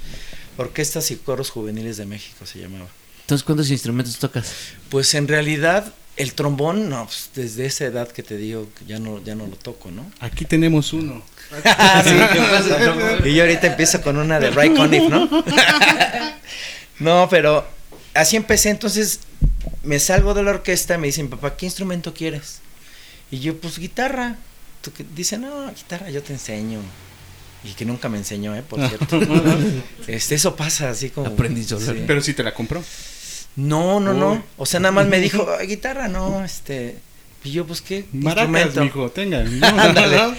Orquestas 0.59 1.11
y 1.11 1.16
coros 1.16 1.50
juveniles 1.50 1.97
de 1.97 2.04
México 2.04 2.45
se 2.45 2.59
llamaba. 2.61 2.88
Entonces, 3.23 3.45
¿cuántos 3.45 3.71
instrumentos 3.71 4.18
tocas? 4.18 4.52
Pues 4.90 5.14
en 5.14 5.26
realidad 5.26 5.92
el 6.18 6.34
trombón, 6.34 6.90
no, 6.90 7.04
pues, 7.06 7.30
desde 7.34 7.66
esa 7.66 7.84
edad 7.84 8.08
que 8.08 8.25
te 8.25 8.37
digo, 8.37 8.68
ya 8.87 8.98
no, 8.98 9.22
ya 9.22 9.37
no 9.37 9.46
lo 9.46 9.56
toco, 9.56 9.90
¿no? 9.92 10.10
Aquí 10.18 10.44
tenemos 10.44 10.92
uno. 10.92 11.22
y 13.25 13.34
yo 13.34 13.42
ahorita 13.42 13.68
empiezo 13.68 14.02
con 14.02 14.18
una 14.18 14.40
de 14.40 14.50
Ray 14.50 14.75
Conniff, 14.75 15.08
¿no? 15.08 15.28
no, 16.98 17.28
pero 17.30 17.66
así 18.14 18.37
empecé, 18.37 18.70
entonces 18.70 19.20
me 19.84 20.00
salgo 20.00 20.34
de 20.34 20.42
la 20.42 20.50
orquesta, 20.50 20.98
me 20.98 21.06
dicen, 21.06 21.30
papá, 21.30 21.56
¿qué 21.56 21.66
instrumento 21.66 22.12
quieres? 22.12 22.60
Y 23.30 23.38
yo, 23.38 23.56
pues 23.56 23.78
guitarra. 23.78 24.37
Dice, 25.14 25.38
no, 25.38 25.72
guitarra 25.72 26.10
yo 26.10 26.22
te 26.22 26.32
enseño. 26.32 26.80
Y 27.62 27.75
que 27.75 27.84
nunca 27.84 28.08
me 28.08 28.18
enseñó, 28.18 28.56
¿eh? 28.56 28.62
Por 28.62 28.87
cierto. 28.88 29.20
este, 30.06 30.37
eso 30.37 30.56
pasa 30.56 30.90
así 30.90 31.10
como... 31.10 31.26
Aprendí 31.28 31.66
Pero 32.06 32.20
si 32.22 32.32
te 32.34 32.42
la 32.42 32.54
compró. 32.54 32.82
No, 33.58 33.98
no, 33.98 34.14
no. 34.14 34.40
O 34.56 34.66
sea, 34.66 34.78
nada 34.78 34.92
más 34.92 35.08
me 35.08 35.18
dijo, 35.18 35.46
guitarra, 35.66 36.06
no, 36.06 36.44
este... 36.44 36.96
Y 37.44 37.52
yo, 37.52 37.66
pues, 37.66 37.80
¿qué? 37.80 38.04
Maracas, 38.12 38.76
mijo, 38.76 39.10
tenga. 39.10 39.44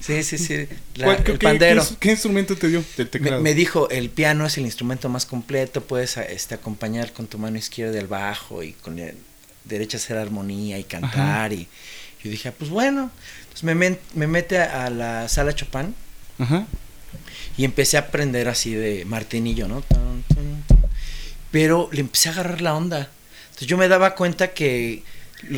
sí, 0.00 0.22
sí, 0.22 0.38
sí. 0.38 0.68
el 0.96 1.38
pandero. 1.38 1.82
¿qué, 1.98 2.10
instrumento 2.10 2.56
te 2.56 2.68
dio 2.68 2.84
del 2.96 3.08
teclado? 3.08 3.42
Me, 3.42 3.54
dijo, 3.54 3.88
el 3.88 4.10
piano 4.10 4.46
es 4.46 4.58
el 4.58 4.64
instrumento 4.64 5.08
más 5.08 5.24
completo, 5.24 5.82
puedes 5.82 6.16
este, 6.18 6.54
acompañar 6.54 7.12
con 7.12 7.26
tu 7.26 7.38
mano 7.38 7.56
izquierda 7.56 7.98
el 7.98 8.06
bajo 8.06 8.62
y 8.62 8.72
con 8.72 8.96
la 8.96 9.12
derecha 9.64 9.96
hacer 9.96 10.18
armonía 10.18 10.78
y 10.78 10.84
cantar. 10.84 11.54
Y 11.54 11.68
yo 12.22 12.30
dije, 12.30 12.50
ah, 12.50 12.54
pues 12.56 12.70
bueno. 12.70 13.10
Entonces 13.44 13.64
me, 13.64 13.98
me 14.14 14.26
mete 14.26 14.58
a 14.58 14.90
la 14.90 15.28
sala 15.28 15.54
Chopin 15.54 15.94
Ajá. 16.38 16.66
y 17.56 17.64
empecé 17.64 17.96
a 17.96 18.00
aprender 18.00 18.48
así 18.48 18.74
de 18.74 19.04
martinillo, 19.06 19.68
¿no? 19.68 19.82
Pero 21.52 21.88
le 21.92 22.00
empecé 22.00 22.30
a 22.30 22.32
agarrar 22.32 22.60
la 22.60 22.74
onda. 22.74 23.08
Entonces 23.44 23.68
yo 23.68 23.76
me 23.76 23.86
daba 23.86 24.16
cuenta 24.16 24.48
que 24.48 25.04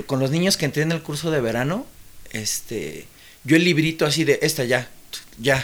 con 0.06 0.20
los 0.20 0.30
niños 0.30 0.56
que 0.56 0.66
entré 0.66 0.82
en 0.82 0.92
el 0.92 1.00
curso 1.00 1.30
de 1.30 1.40
verano, 1.40 1.86
este, 2.32 3.06
yo 3.44 3.56
el 3.56 3.64
librito 3.64 4.04
así 4.04 4.24
de 4.24 4.38
esta 4.42 4.64
ya, 4.64 4.88
ya, 5.38 5.62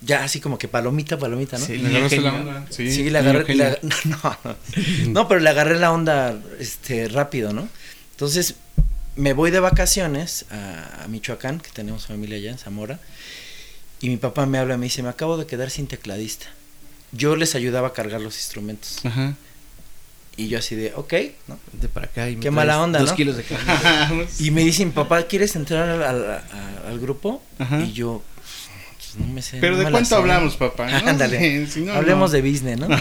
ya 0.00 0.24
así 0.24 0.40
como 0.40 0.58
que 0.58 0.68
palomita, 0.68 1.18
palomita, 1.18 1.58
¿no? 1.58 1.64
Sí, 1.64 1.78
le 1.78 1.96
agarré 1.96 2.20
la 2.20 2.32
onda. 2.34 2.66
Sí, 2.70 3.10
le 3.10 3.18
agarré, 3.18 3.78
no, 4.04 4.38
no, 5.08 5.28
pero 5.28 5.40
le 5.40 5.50
agarré 5.50 5.78
la 5.78 5.92
onda, 5.92 6.38
este, 6.58 7.08
rápido, 7.08 7.52
¿no? 7.52 7.68
Entonces, 8.12 8.56
me 9.16 9.32
voy 9.32 9.50
de 9.50 9.60
vacaciones 9.60 10.46
a, 10.50 11.04
a 11.04 11.08
Michoacán, 11.08 11.60
que 11.60 11.70
tenemos 11.70 12.06
familia 12.06 12.36
allá 12.36 12.50
en 12.50 12.58
Zamora, 12.58 12.98
y 14.00 14.08
mi 14.08 14.16
papá 14.16 14.46
me 14.46 14.58
habla 14.58 14.74
y 14.74 14.78
me 14.78 14.86
dice, 14.86 15.02
me 15.02 15.08
acabo 15.08 15.36
de 15.36 15.46
quedar 15.46 15.70
sin 15.70 15.86
tecladista. 15.86 16.46
Yo 17.12 17.36
les 17.36 17.54
ayudaba 17.54 17.88
a 17.88 17.92
cargar 17.92 18.20
los 18.20 18.36
instrumentos. 18.36 19.04
Ajá. 19.04 19.34
Y 20.38 20.46
yo 20.46 20.60
así 20.60 20.76
de, 20.76 20.92
ok, 20.94 21.14
¿no? 21.48 21.58
De 21.72 21.88
para 21.88 22.06
acá. 22.06 22.30
Y 22.30 22.36
Qué 22.36 22.52
mala 22.52 22.80
onda, 22.80 23.00
dos 23.00 23.10
¿no? 23.10 23.16
kilos 23.16 23.36
de 23.36 23.42
carne. 23.42 24.24
y 24.38 24.52
me 24.52 24.62
dicen, 24.62 24.92
papá, 24.92 25.24
¿quieres 25.24 25.56
entrar 25.56 25.88
al, 25.88 26.42
al, 26.86 27.00
grupo? 27.00 27.42
Y 27.84 27.92
yo, 27.92 28.22
pues, 28.96 29.16
no 29.16 29.34
me 29.34 29.42
sé. 29.42 29.58
Pero 29.60 29.76
¿de 29.76 29.90
cuánto 29.90 30.14
hablamos, 30.14 30.54
papá? 30.56 30.86
Ándale. 31.04 31.66
Hablemos 31.92 32.30
de 32.30 32.40
business, 32.40 32.78
¿no? 32.78 32.86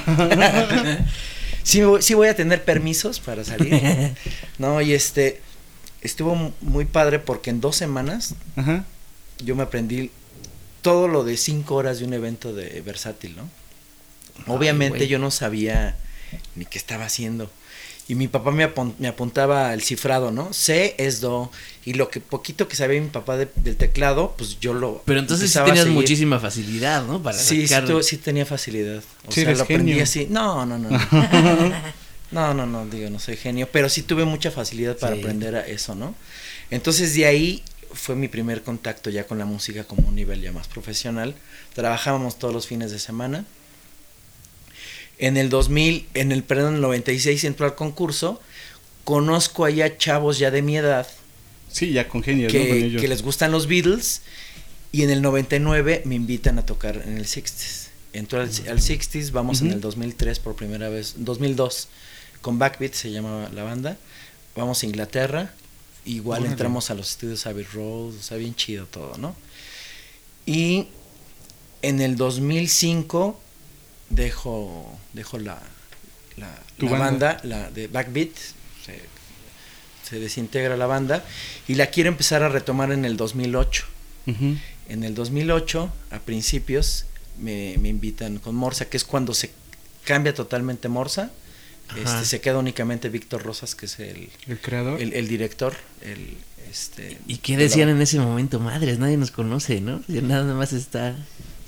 sí, 1.63 1.83
sí 1.99 2.13
voy 2.15 2.27
a 2.27 2.35
tener 2.35 2.63
permisos 2.63 3.19
para 3.19 3.43
salir. 3.43 4.15
no, 4.57 4.81
y 4.81 4.93
este, 4.93 5.39
estuvo 6.01 6.53
muy 6.61 6.85
padre 6.85 7.19
porque 7.19 7.51
en 7.51 7.61
dos 7.61 7.75
semanas 7.75 8.33
yo 9.45 9.55
me 9.55 9.61
aprendí 9.61 10.09
todo 10.81 11.07
lo 11.07 11.23
de 11.23 11.37
cinco 11.37 11.75
horas 11.75 11.99
de 11.99 12.05
un 12.05 12.13
evento 12.15 12.51
de 12.51 12.81
versátil, 12.81 13.35
¿no? 13.35 13.47
Obviamente 14.51 15.07
yo 15.07 15.19
no 15.19 15.29
sabía 15.29 15.95
ni 16.55 16.65
qué 16.65 16.77
estaba 16.77 17.05
haciendo. 17.05 17.49
Y 18.09 18.15
mi 18.15 18.29
papá 18.29 18.51
me, 18.51 18.63
apuntaba 18.63 19.73
el 19.73 19.81
cifrado, 19.81 20.31
¿no? 20.31 20.53
C 20.53 20.95
es 20.97 21.19
do. 21.19 21.51
Y 21.83 21.93
lo 21.93 22.09
que 22.09 22.21
poquito 22.21 22.69
que 22.69 22.77
sabía 22.77 23.01
mi 23.01 23.09
papá 23.09 23.35
del 23.35 23.75
teclado, 23.75 24.33
pues 24.37 24.59
yo 24.61 24.73
lo. 24.73 25.01
Pero 25.05 25.19
entonces 25.19 25.51
sí 25.51 25.59
tenías 25.65 25.87
muchísima 25.87 26.39
facilidad, 26.39 27.05
¿no? 27.05 27.21
Para 27.21 27.37
sí, 27.37 27.67
sí, 27.67 28.17
tenía 28.17 28.45
facilidad. 28.45 29.03
O 29.27 29.31
sea, 29.31 29.53
lo 29.53 29.63
aprendí 29.63 29.99
así. 29.99 30.27
No, 30.29 30.65
no, 30.65 30.77
no. 30.77 30.89
No. 32.29 32.53
no, 32.53 32.65
no, 32.65 32.85
digo, 32.85 33.09
no 33.09 33.19
soy 33.19 33.37
genio. 33.37 33.69
Pero 33.71 33.87
sí 33.87 34.01
tuve 34.01 34.25
mucha 34.25 34.51
facilidad 34.51 34.97
para 34.97 35.15
aprender 35.15 35.55
a 35.55 35.65
eso, 35.65 35.95
¿no? 35.95 36.13
Entonces 36.69 37.15
de 37.15 37.25
ahí 37.25 37.63
fue 37.93 38.17
mi 38.17 38.27
primer 38.27 38.63
contacto 38.63 39.09
ya 39.09 39.25
con 39.25 39.37
la 39.37 39.45
música 39.45 39.85
como 39.85 40.09
un 40.09 40.15
nivel 40.15 40.41
ya 40.41 40.51
más 40.51 40.67
profesional. 40.67 41.35
Trabajábamos 41.73 42.37
todos 42.37 42.53
los 42.53 42.67
fines 42.67 42.91
de 42.91 42.99
semana 42.99 43.45
en 45.19 45.37
el 45.37 45.49
2000, 45.49 46.07
en 46.13 46.31
el, 46.31 46.43
perdón, 46.43 46.69
en 46.69 46.75
el 46.75 46.81
96 46.81 47.43
entró 47.43 47.65
al 47.65 47.75
concurso. 47.75 48.41
Conozco 49.03 49.65
allá 49.65 49.97
chavos 49.97 50.37
ya 50.37 50.51
de 50.51 50.61
mi 50.61 50.77
edad. 50.77 51.07
Sí, 51.71 51.91
ya 51.91 52.07
con 52.07 52.21
que, 52.21 52.47
que 52.47 53.07
les 53.07 53.21
gustan 53.21 53.51
los 53.51 53.67
Beatles. 53.67 54.21
Y 54.91 55.03
en 55.03 55.09
el 55.09 55.21
99 55.21 56.03
me 56.05 56.15
invitan 56.15 56.59
a 56.59 56.65
tocar 56.65 57.03
en 57.05 57.17
el 57.17 57.25
60s. 57.25 57.87
Entró 58.13 58.41
al, 58.41 58.49
60s, 58.49 59.31
vamos 59.31 59.61
en 59.61 59.71
el 59.71 59.81
2003 59.81 60.39
por 60.39 60.55
primera 60.55 60.89
vez, 60.89 61.15
2002, 61.17 61.87
con 62.41 62.57
Backbeat 62.57 62.93
se 62.93 63.11
llama 63.11 63.49
la 63.53 63.63
banda. 63.63 63.97
Vamos 64.55 64.81
a 64.81 64.85
Inglaterra, 64.87 65.53
igual 66.03 66.45
entramos 66.45 66.89
a 66.89 66.95
los 66.95 67.11
estudios 67.11 67.45
Abbey 67.45 67.65
Road, 67.65 68.15
o 68.15 68.21
sea, 68.21 68.37
bien 68.37 68.55
chido 68.55 68.85
todo, 68.85 69.17
¿no? 69.17 69.35
Y 70.47 70.87
en 71.83 72.01
el 72.01 72.15
2005 72.15 73.39
dejo, 74.09 74.97
dejo 75.13 75.37
la, 75.39 75.61
la, 76.37 76.89
banda? 76.89 77.39
la 77.43 77.69
de 77.71 77.87
Backbeat, 77.87 78.31
se, 80.03 80.19
desintegra 80.19 80.77
la 80.77 80.85
banda 80.85 81.25
y 81.67 81.75
la 81.75 81.87
quiero 81.87 82.09
empezar 82.09 82.41
a 82.41 82.49
retomar 82.49 82.91
en 82.91 83.05
el 83.05 83.17
2008. 83.17 83.85
En 84.89 85.03
el 85.03 85.15
2008, 85.15 85.91
a 86.11 86.19
principios, 86.19 87.05
me, 87.39 87.73
invitan 87.73 88.39
con 88.39 88.55
Morsa, 88.55 88.85
que 88.85 88.97
es 88.97 89.03
cuando 89.03 89.33
se 89.33 89.51
cambia 90.03 90.33
totalmente 90.33 90.89
Morsa. 90.89 91.31
Este, 91.95 92.25
se 92.25 92.41
queda 92.41 92.57
únicamente 92.57 93.07
Víctor 93.07 93.43
Rosas, 93.43 93.73
que 93.73 93.85
es 93.85 93.99
el, 93.99 94.29
el 94.47 94.59
creador, 94.59 95.01
el, 95.01 95.27
director, 95.29 95.73
el, 96.01 96.35
este, 96.69 97.17
¿Y 97.27 97.37
qué 97.37 97.55
decían 97.55 97.89
en 97.89 98.01
ese 98.01 98.19
momento? 98.19 98.59
Madres, 98.59 98.99
nadie 98.99 99.17
nos 99.17 99.31
conoce, 99.31 99.79
¿no? 99.79 100.01
Nada 100.07 100.53
más 100.53 100.73
está 100.73 101.15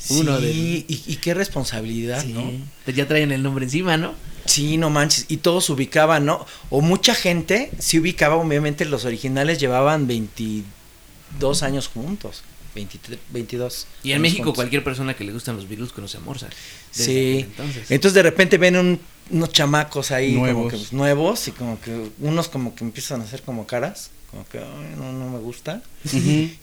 uno 0.09 0.39
sí, 0.39 0.85
y, 0.87 1.15
qué 1.17 1.33
responsabilidad, 1.33 2.23
¿no? 2.25 2.51
Ya 2.87 3.07
traen 3.07 3.31
el 3.31 3.43
nombre 3.43 3.65
encima, 3.65 3.97
¿no? 3.97 4.13
Sí, 4.45 4.77
no 4.77 4.89
manches. 4.89 5.25
Y 5.27 5.37
todos 5.37 5.69
ubicaban, 5.69 6.25
¿no? 6.25 6.45
O 6.69 6.81
mucha 6.81 7.13
gente 7.13 7.69
se 7.79 7.99
ubicaba, 7.99 8.35
obviamente 8.35 8.85
los 8.85 9.05
originales 9.05 9.59
llevaban 9.59 10.07
22 10.07 11.63
años 11.63 11.87
juntos. 11.87 12.43
23, 12.75 13.19
22. 13.31 13.87
Y 14.03 14.11
en 14.13 14.21
México 14.21 14.53
cualquier 14.53 14.83
persona 14.83 15.15
que 15.15 15.23
le 15.23 15.33
gustan 15.33 15.55
los 15.55 15.67
virus 15.67 15.91
conoce 15.91 16.17
a 16.17 16.19
Morsa. 16.21 16.49
Sí. 16.91 17.39
Entonces. 17.39 17.91
entonces 17.91 18.13
de 18.13 18.23
repente 18.23 18.57
ven 18.57 18.99
unos 19.29 19.51
chamacos 19.51 20.11
ahí 20.11 20.33
nuevos. 20.33 20.71
como 20.71 20.83
que 20.83 20.95
nuevos 20.95 21.47
y 21.47 21.51
como 21.51 21.81
que 21.81 22.09
unos 22.19 22.47
como 22.47 22.75
que 22.75 22.83
empiezan 22.83 23.21
a 23.21 23.23
hacer 23.25 23.41
como 23.41 23.67
caras, 23.67 24.11
como 24.31 24.47
que 24.47 24.59
no, 24.97 25.11
no 25.11 25.29
me 25.29 25.39
gusta. 25.39 25.81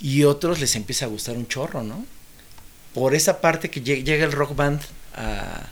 Y 0.01 0.25
otros 0.25 0.61
les 0.61 0.75
empieza 0.77 1.05
a 1.05 1.09
gustar 1.09 1.37
un 1.37 1.47
chorro, 1.47 1.83
¿no? 1.83 2.05
Por 2.97 3.15
esa 3.15 3.43
parte 3.43 3.69
que 3.69 3.83
llega 3.83 4.25
el 4.25 4.33
rock 4.33 4.57
band 4.57 4.81
a 5.15 5.69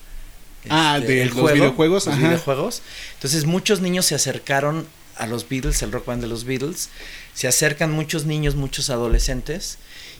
ah, 0.69 0.99
este, 0.99 1.13
de 1.15 1.25
los 1.25 1.53
videojuegos, 1.55 2.05
los 2.05 2.19
videojuegos. 2.19 2.83
Entonces 3.15 3.47
muchos 3.47 3.81
niños 3.81 4.05
se 4.05 4.15
acercaron 4.15 4.87
a 5.17 5.27
los 5.27 5.49
Beatles, 5.49 5.83
el 5.83 5.91
rock 5.91 6.05
band 6.05 6.21
de 6.21 6.29
los 6.29 6.45
Beatles, 6.45 6.91
se 7.33 7.49
acercan 7.49 7.93
muchos 7.93 8.27
niños, 8.27 8.57
muchos 8.57 8.91
adolescentes 8.91 9.79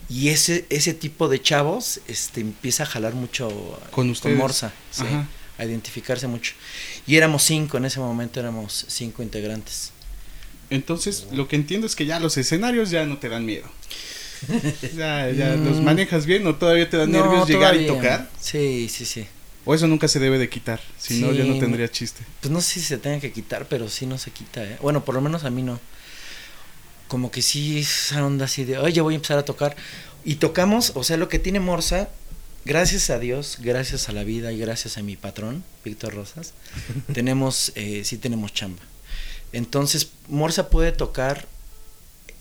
y 0.09 0.29
ese 0.29 0.65
ese 0.71 0.95
tipo 0.95 1.29
de 1.29 1.39
chavos 1.39 1.99
este 2.07 2.41
empieza 2.41 2.81
a 2.83 2.85
jalar 2.87 3.13
mucho 3.13 3.49
con, 3.91 4.11
con 4.15 4.35
Morsa, 4.35 4.73
a 5.59 5.63
identificarse 5.63 6.25
mucho. 6.25 6.53
Y 7.05 7.17
éramos 7.17 7.43
cinco 7.43 7.77
en 7.77 7.85
ese 7.85 7.99
momento 7.99 8.39
éramos 8.39 8.83
cinco 8.87 9.21
integrantes. 9.21 9.91
Entonces, 10.71 11.27
lo 11.31 11.47
que 11.47 11.55
entiendo 11.55 11.85
es 11.85 11.95
que 11.95 12.07
ya 12.07 12.19
los 12.19 12.35
escenarios 12.37 12.89
ya 12.89 13.05
no 13.05 13.19
te 13.19 13.29
dan 13.29 13.45
miedo. 13.45 13.69
ya, 14.95 15.29
ya 15.31 15.55
los 15.55 15.77
mm. 15.77 15.83
manejas 15.83 16.25
bien 16.25 16.45
o 16.47 16.55
todavía 16.55 16.89
te 16.89 16.97
dan 16.97 17.11
nervios 17.11 17.47
llegar 17.47 17.75
y 17.75 17.87
tocar. 17.87 18.29
Sí, 18.39 18.89
sí, 18.89 19.05
sí. 19.05 19.27
O 19.65 19.73
eso 19.73 19.87
nunca 19.87 20.07
se 20.07 20.19
debe 20.19 20.37
de 20.37 20.47
quitar, 20.47 20.79
si 20.97 21.19
no, 21.19 21.31
Sí, 21.31 21.39
no 21.39 21.45
no. 21.45 21.59
tendría 21.59 21.89
chiste. 21.89 22.23
Pues 22.39 22.51
no 22.51 22.61
sé 22.61 22.75
si 22.75 22.81
se 22.81 22.97
tenga 22.99 23.19
que 23.19 23.31
quitar, 23.31 23.67
pero 23.67 23.89
sí 23.89 24.05
no 24.05 24.17
se 24.19 24.29
quita, 24.29 24.63
¿eh? 24.63 24.77
Bueno, 24.79 25.03
por 25.03 25.15
lo 25.15 25.21
menos 25.21 25.43
a 25.43 25.49
mí 25.49 25.63
no. 25.63 25.79
Como 27.07 27.31
que 27.31 27.41
sí, 27.41 27.79
esa 27.79 28.23
onda 28.25 28.45
así 28.45 28.63
de, 28.63 28.77
oye, 28.77 29.01
voy 29.01 29.15
a 29.15 29.17
empezar 29.17 29.39
a 29.39 29.45
tocar. 29.45 29.75
Y 30.23 30.35
tocamos, 30.35 30.91
o 30.95 31.03
sea, 31.03 31.17
lo 31.17 31.29
que 31.29 31.39
tiene 31.39 31.59
Morsa, 31.59 32.09
gracias 32.63 33.09
a 33.09 33.17
Dios, 33.17 33.57
gracias 33.59 34.07
a 34.07 34.11
la 34.11 34.23
vida 34.23 34.51
y 34.51 34.59
gracias 34.59 34.99
a 34.99 35.03
mi 35.03 35.15
patrón, 35.15 35.63
Víctor 35.83 36.13
Rosas, 36.13 36.53
tenemos, 37.13 37.71
eh, 37.75 38.03
sí 38.05 38.17
tenemos 38.17 38.53
chamba. 38.53 38.83
Entonces, 39.51 40.09
Morsa 40.27 40.69
puede 40.69 40.91
tocar 40.91 41.47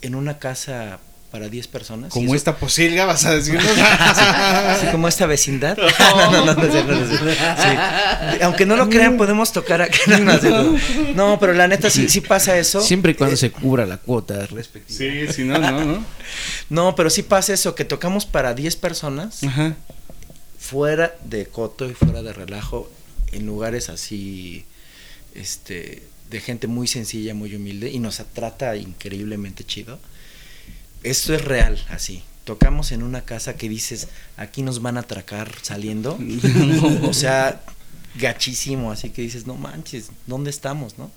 en 0.02 0.14
una 0.14 0.38
casa 0.38 1.00
para 1.34 1.48
10 1.48 1.66
personas. 1.66 2.12
Como 2.12 2.26
eso- 2.26 2.36
esta 2.36 2.56
posilga, 2.58 3.06
vas 3.06 3.24
a 3.24 3.34
decirnos. 3.34 3.64
Así 3.76 4.86
como 4.92 5.08
esta 5.08 5.26
vecindad. 5.26 5.76
no, 5.76 6.30
no, 6.46 6.54
no. 6.54 6.62
Sí. 6.62 8.38
Aunque 8.40 8.64
no 8.66 8.76
lo 8.76 8.88
crean, 8.88 9.16
podemos 9.16 9.52
tocar 9.52 9.82
aquí. 9.82 9.98
No, 11.16 11.38
pero 11.40 11.52
la 11.52 11.66
neta 11.66 11.90
sí, 11.90 12.08
sí 12.08 12.20
pasa 12.20 12.56
eso. 12.56 12.80
Siempre 12.80 13.12
y 13.12 13.14
cuando 13.16 13.34
Eh, 13.34 13.38
se 13.38 13.50
cubra 13.50 13.84
la 13.84 13.96
cuota 13.96 14.46
respectiva. 14.46 14.96
sí, 15.26 15.32
si 15.32 15.42
no, 15.42 15.58
no, 15.58 15.84
no. 15.84 16.04
No, 16.70 16.94
pero 16.94 17.10
sí 17.10 17.24
pasa 17.24 17.52
eso, 17.52 17.74
que 17.74 17.84
tocamos 17.84 18.26
para 18.26 18.54
10 18.54 18.76
personas 18.76 19.42
Ajá. 19.42 19.74
fuera 20.58 21.16
de 21.24 21.46
coto 21.46 21.90
y 21.90 21.94
fuera 21.94 22.22
de 22.22 22.32
relajo, 22.32 22.88
en 23.32 23.44
lugares 23.44 23.88
así, 23.88 24.64
este, 25.34 26.04
de 26.30 26.40
gente 26.40 26.68
muy 26.68 26.86
sencilla, 26.86 27.34
muy 27.34 27.56
humilde, 27.56 27.90
y 27.90 27.98
nos 27.98 28.22
trata 28.32 28.76
increíblemente 28.76 29.64
chido. 29.64 29.98
Esto 31.04 31.34
es 31.34 31.44
real, 31.44 31.82
así. 31.90 32.22
Tocamos 32.44 32.92
en 32.92 33.02
una 33.02 33.24
casa 33.24 33.56
que 33.56 33.68
dices, 33.68 34.08
aquí 34.36 34.62
nos 34.62 34.82
van 34.82 34.96
a 34.96 35.00
atracar 35.00 35.52
saliendo. 35.62 36.18
o 37.02 37.12
sea, 37.12 37.62
gachísimo, 38.16 38.90
así 38.90 39.10
que 39.10 39.22
dices, 39.22 39.46
no 39.46 39.54
manches, 39.54 40.10
¿dónde 40.26 40.50
estamos, 40.50 40.98
no? 40.98 41.10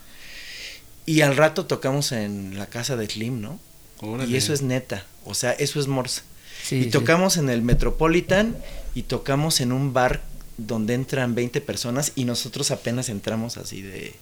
Y 1.06 1.22
al 1.22 1.38
rato 1.38 1.66
tocamos 1.66 2.12
en 2.12 2.58
la 2.58 2.68
casa 2.68 2.96
de 2.96 3.08
Slim, 3.08 3.42
¿no? 3.42 3.60
Órale. 4.02 4.30
Y 4.30 4.36
eso 4.36 4.54
es 4.54 4.62
neta, 4.62 5.06
o 5.26 5.34
sea, 5.34 5.52
eso 5.54 5.80
es 5.80 5.88
Morsa. 5.88 6.22
Sí, 6.64 6.76
y 6.76 6.84
sí. 6.86 6.90
tocamos 6.90 7.38
en 7.38 7.50
el 7.50 7.62
Metropolitan 7.62 8.58
y 8.94 9.04
tocamos 9.04 9.62
en 9.62 9.72
un 9.72 9.94
bar 9.94 10.22
donde 10.58 10.96
entran 10.96 11.34
20 11.36 11.62
personas 11.62 12.12
y 12.16 12.26
nosotros 12.26 12.72
apenas 12.72 13.10
entramos 13.10 13.58
así 13.58 13.82
de 13.82 14.16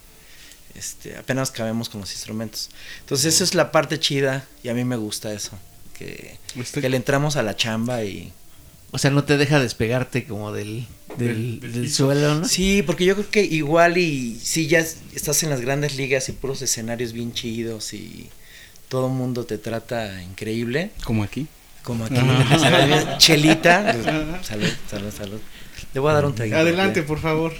este 0.75 1.15
apenas 1.17 1.51
cabemos 1.51 1.89
con 1.89 2.01
los 2.01 2.11
instrumentos. 2.11 2.69
Entonces, 3.01 3.33
eso 3.33 3.43
es 3.43 3.55
la 3.55 3.71
parte 3.71 3.99
chida 3.99 4.45
y 4.63 4.69
a 4.69 4.73
mí 4.73 4.83
me 4.83 4.95
gusta 4.97 5.31
eso, 5.33 5.51
que, 5.97 6.37
que 6.73 6.89
le 6.89 6.97
entramos 6.97 7.35
a 7.37 7.43
la 7.43 7.55
chamba 7.55 8.03
y 8.03 8.31
O 8.91 8.97
sea, 8.97 9.11
no 9.11 9.23
te 9.23 9.37
deja 9.37 9.59
despegarte 9.59 10.25
como 10.25 10.51
del, 10.53 10.85
del, 11.17 11.91
suelo, 11.91 12.35
¿no? 12.35 12.47
Sí, 12.47 12.81
porque 12.83 13.05
yo 13.05 13.15
creo 13.15 13.29
que 13.29 13.43
igual 13.43 13.97
y 13.97 14.39
si 14.39 14.67
ya 14.67 14.79
es- 14.79 14.97
estás 15.13 15.43
en 15.43 15.49
las 15.49 15.61
grandes 15.61 15.95
ligas 15.97 16.29
y 16.29 16.33
puros 16.33 16.61
escenarios 16.61 17.11
bien 17.13 17.33
chidos 17.33 17.93
y 17.93 18.29
todo 18.87 19.07
el 19.07 19.13
mundo 19.13 19.45
te 19.45 19.57
trata 19.57 20.21
increíble, 20.21 20.91
Como 21.03 21.23
aquí. 21.23 21.47
como 21.83 22.05
aquí, 22.05 22.15
Chelita, 23.17 23.93
salud, 24.43 24.69
salud, 24.89 25.11
salud. 25.11 25.39
Le 25.93 25.99
voy 25.99 26.11
a 26.11 26.13
dar 26.13 26.25
un 26.25 26.35
traguito. 26.35 26.57
Adelante, 26.57 27.01
por 27.03 27.19
favor. 27.19 27.53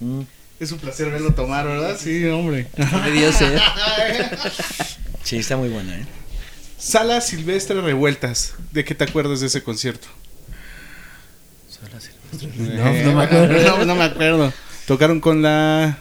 Mm. 0.00 0.22
Es 0.60 0.72
un 0.72 0.78
placer 0.78 1.10
verlo 1.10 1.34
tomar, 1.34 1.66
¿verdad? 1.66 1.96
Sí, 1.98 2.24
hombre. 2.26 2.66
Me 2.76 3.10
dio 3.10 3.32
sed. 3.32 3.58
Sí, 5.24 5.36
está 5.36 5.58
muy 5.58 5.68
buena, 5.68 5.94
¿eh? 5.94 6.06
Sala 6.78 7.20
Silvestre 7.20 7.78
Revueltas. 7.82 8.54
¿De 8.72 8.82
qué 8.82 8.94
te 8.94 9.04
acuerdas 9.04 9.40
de 9.40 9.48
ese 9.48 9.62
concierto? 9.62 10.08
Sola 11.68 12.00
Silvestre. 12.00 12.74
No, 12.74 13.12
no 13.12 13.18
me 13.18 13.24
acuerdo. 13.24 13.76
No, 13.78 13.84
no 13.84 13.94
me 13.94 14.04
acuerdo. 14.04 14.52
Tocaron 14.86 15.20
con 15.20 15.42
la 15.42 15.98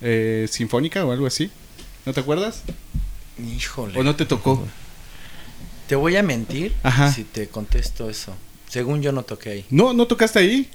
eh, 0.00 0.48
Sinfónica 0.50 1.04
o 1.04 1.12
algo 1.12 1.28
así. 1.28 1.48
¿No 2.06 2.12
te 2.12 2.20
acuerdas? 2.20 2.62
Híjole. 3.38 3.96
¿O 3.98 4.02
no 4.02 4.16
te 4.16 4.24
tocó? 4.26 4.66
Te 5.86 5.94
voy 5.94 6.16
a 6.16 6.24
mentir 6.24 6.74
Ajá. 6.82 7.12
si 7.12 7.22
te 7.22 7.46
contesto 7.46 8.10
eso. 8.10 8.34
Según 8.68 9.00
yo 9.00 9.12
no 9.12 9.22
toqué 9.22 9.50
ahí. 9.50 9.66
No, 9.70 9.92
no 9.92 10.06
tocaste 10.08 10.40
ahí. 10.40 10.70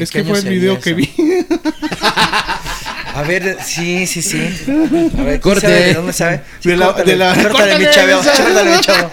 ¿En 0.00 0.04
Es 0.04 0.10
que 0.10 0.24
fue 0.24 0.38
el 0.38 0.48
video 0.48 0.80
que 0.80 0.94
vi. 0.94 1.10
A 3.12 3.22
ver, 3.22 3.58
sí, 3.64 4.06
sí, 4.06 4.22
sí. 4.22 4.38
A 5.18 5.22
ver, 5.22 5.40
Corte. 5.40 5.66
¿quién 5.66 5.72
sabe 5.72 5.86
¿De 5.88 5.94
dónde 5.94 6.12
sabe? 6.12 6.42
De 6.62 6.76
la- 6.76 6.86
córtale, 6.86 7.10
de 7.12 7.16
la- 7.18 7.34
córtale, 7.34 7.78
mi 7.78 7.84
córtale, 7.84 7.90
chavo. 7.92 8.20
esa. 8.22 8.42
Córtale, 8.44 8.76
mi 8.76 8.80
chavo. 8.80 9.10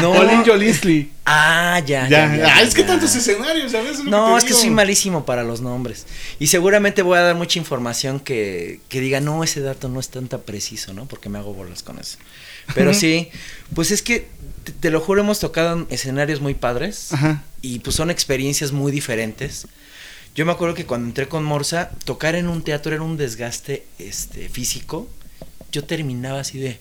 No. 0.00 0.10
Olin 0.12 0.44
Jolinsley. 0.44 1.10
Ah, 1.26 1.80
ya. 1.84 2.08
Ya, 2.08 2.28
ya, 2.28 2.36
ya, 2.36 2.56
Ah, 2.56 2.62
es 2.62 2.74
que 2.74 2.84
tantos 2.84 3.14
escenarios, 3.14 3.72
¿sabes? 3.72 4.02
No, 4.04 4.38
es 4.38 4.44
que 4.44 4.52
soy 4.54 4.70
malísimo 4.70 5.24
para 5.26 5.42
los 5.42 5.60
nombres. 5.60 6.06
Y 6.38 6.46
seguramente 6.46 7.02
voy 7.02 7.18
a 7.18 7.22
dar 7.22 7.34
mucha 7.34 7.58
información 7.58 8.20
que, 8.20 8.80
que 8.88 9.00
diga, 9.00 9.20
no, 9.20 9.42
ese 9.42 9.60
dato 9.60 9.88
no 9.88 9.98
es 10.00 10.08
tan 10.10 10.26
preciso, 10.28 10.92
¿no? 10.94 11.06
Porque 11.06 11.28
me 11.28 11.38
hago 11.38 11.54
bolas 11.54 11.82
con 11.82 11.98
eso. 11.98 12.18
Pero 12.74 12.94
sí, 12.94 13.30
pues 13.74 13.90
es 13.90 14.00
que, 14.02 14.28
te, 14.64 14.72
te 14.72 14.90
lo 14.90 15.00
juro, 15.00 15.20
hemos 15.20 15.40
tocado 15.40 15.74
en 15.76 15.86
escenarios 15.90 16.40
muy 16.40 16.54
padres. 16.54 17.12
Ajá. 17.12 17.42
Y 17.62 17.80
pues 17.80 17.96
son 17.96 18.10
experiencias 18.10 18.72
muy 18.72 18.92
diferentes. 18.92 19.66
Yo 20.34 20.44
me 20.44 20.52
acuerdo 20.52 20.74
que 20.74 20.84
cuando 20.86 21.06
entré 21.08 21.28
con 21.28 21.44
Morsa, 21.44 21.90
tocar 22.04 22.34
en 22.34 22.48
un 22.48 22.62
teatro 22.62 22.92
era 22.92 23.02
un 23.02 23.16
desgaste 23.16 23.84
este, 23.98 24.48
físico. 24.48 25.08
Yo 25.70 25.84
terminaba 25.84 26.40
así 26.40 26.58
de... 26.58 26.78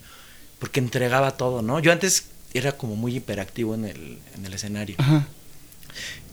Porque 0.60 0.80
entregaba 0.80 1.32
todo, 1.38 1.62
¿no? 1.62 1.80
Yo 1.80 1.92
antes 1.92 2.26
era 2.54 2.72
como 2.74 2.96
muy 2.96 3.18
hiperactivo 3.18 3.76
en 3.76 3.86
el, 3.86 4.20
en 4.36 4.46
el 4.46 4.54
escenario 4.54 4.96
Ajá. 5.00 5.28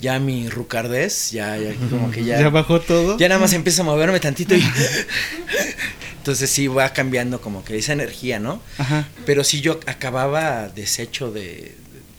ya 0.01 0.19
mi 0.19 0.49
rucardez, 0.51 1.31
ya, 1.31 1.57
ya 1.57 1.75
como 1.89 2.11
que 2.11 2.23
Ya, 2.25 2.37
ya, 2.37 2.43
ya, 2.43 2.49
bajó 2.51 2.81
todo. 2.81 3.17
nada 3.19 3.39
más 3.39 3.55
empiezo 3.55 3.83
a 3.83 3.87
moverme 3.87 4.21
tantito 4.21 4.55
y 4.55 4.63
entonces 6.19 6.51
sí 6.51 6.69
va 6.69 6.93
cambiando 6.93 7.41
como 7.41 7.65
que 7.65 7.77
esa 7.79 7.93
energía, 7.95 8.39
¿no? 8.39 8.63
Ajá. 8.79 9.09
Pero 9.27 9.43
sí 9.45 9.61
yo 9.63 9.81
acababa 9.87 10.69
deshecho 10.69 11.33
de, 11.33 11.75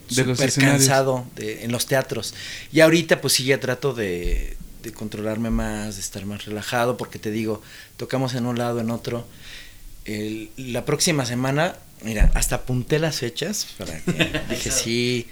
De 0.09 0.21
escenarios. 0.23 0.55
cansado 0.57 1.25
de, 1.35 1.63
en 1.63 1.71
los 1.71 1.85
teatros. 1.85 2.33
Y 2.73 2.79
ahorita 2.81 3.21
pues 3.21 3.33
sí 3.33 3.43
ya 3.45 3.59
trato 3.59 3.93
de, 3.93 4.57
de 4.83 4.91
controlarme 4.91 5.49
más, 5.49 5.95
de 5.95 6.01
estar 6.01 6.25
más 6.25 6.45
relajado, 6.45 6.97
porque 6.97 7.19
te 7.19 7.31
digo, 7.31 7.61
tocamos 7.97 8.33
en 8.33 8.45
un 8.45 8.57
lado, 8.57 8.79
en 8.79 8.91
otro. 8.91 9.27
El- 10.05 10.49
la 10.57 10.83
próxima 10.85 11.25
semana, 11.25 11.75
mira, 12.03 12.31
hasta 12.33 12.55
apunté 12.55 12.97
las 12.99 13.17
fechas 13.19 13.67
para 13.77 13.99
que 14.01 14.11
dije 14.49 14.71
sí, 14.71 15.27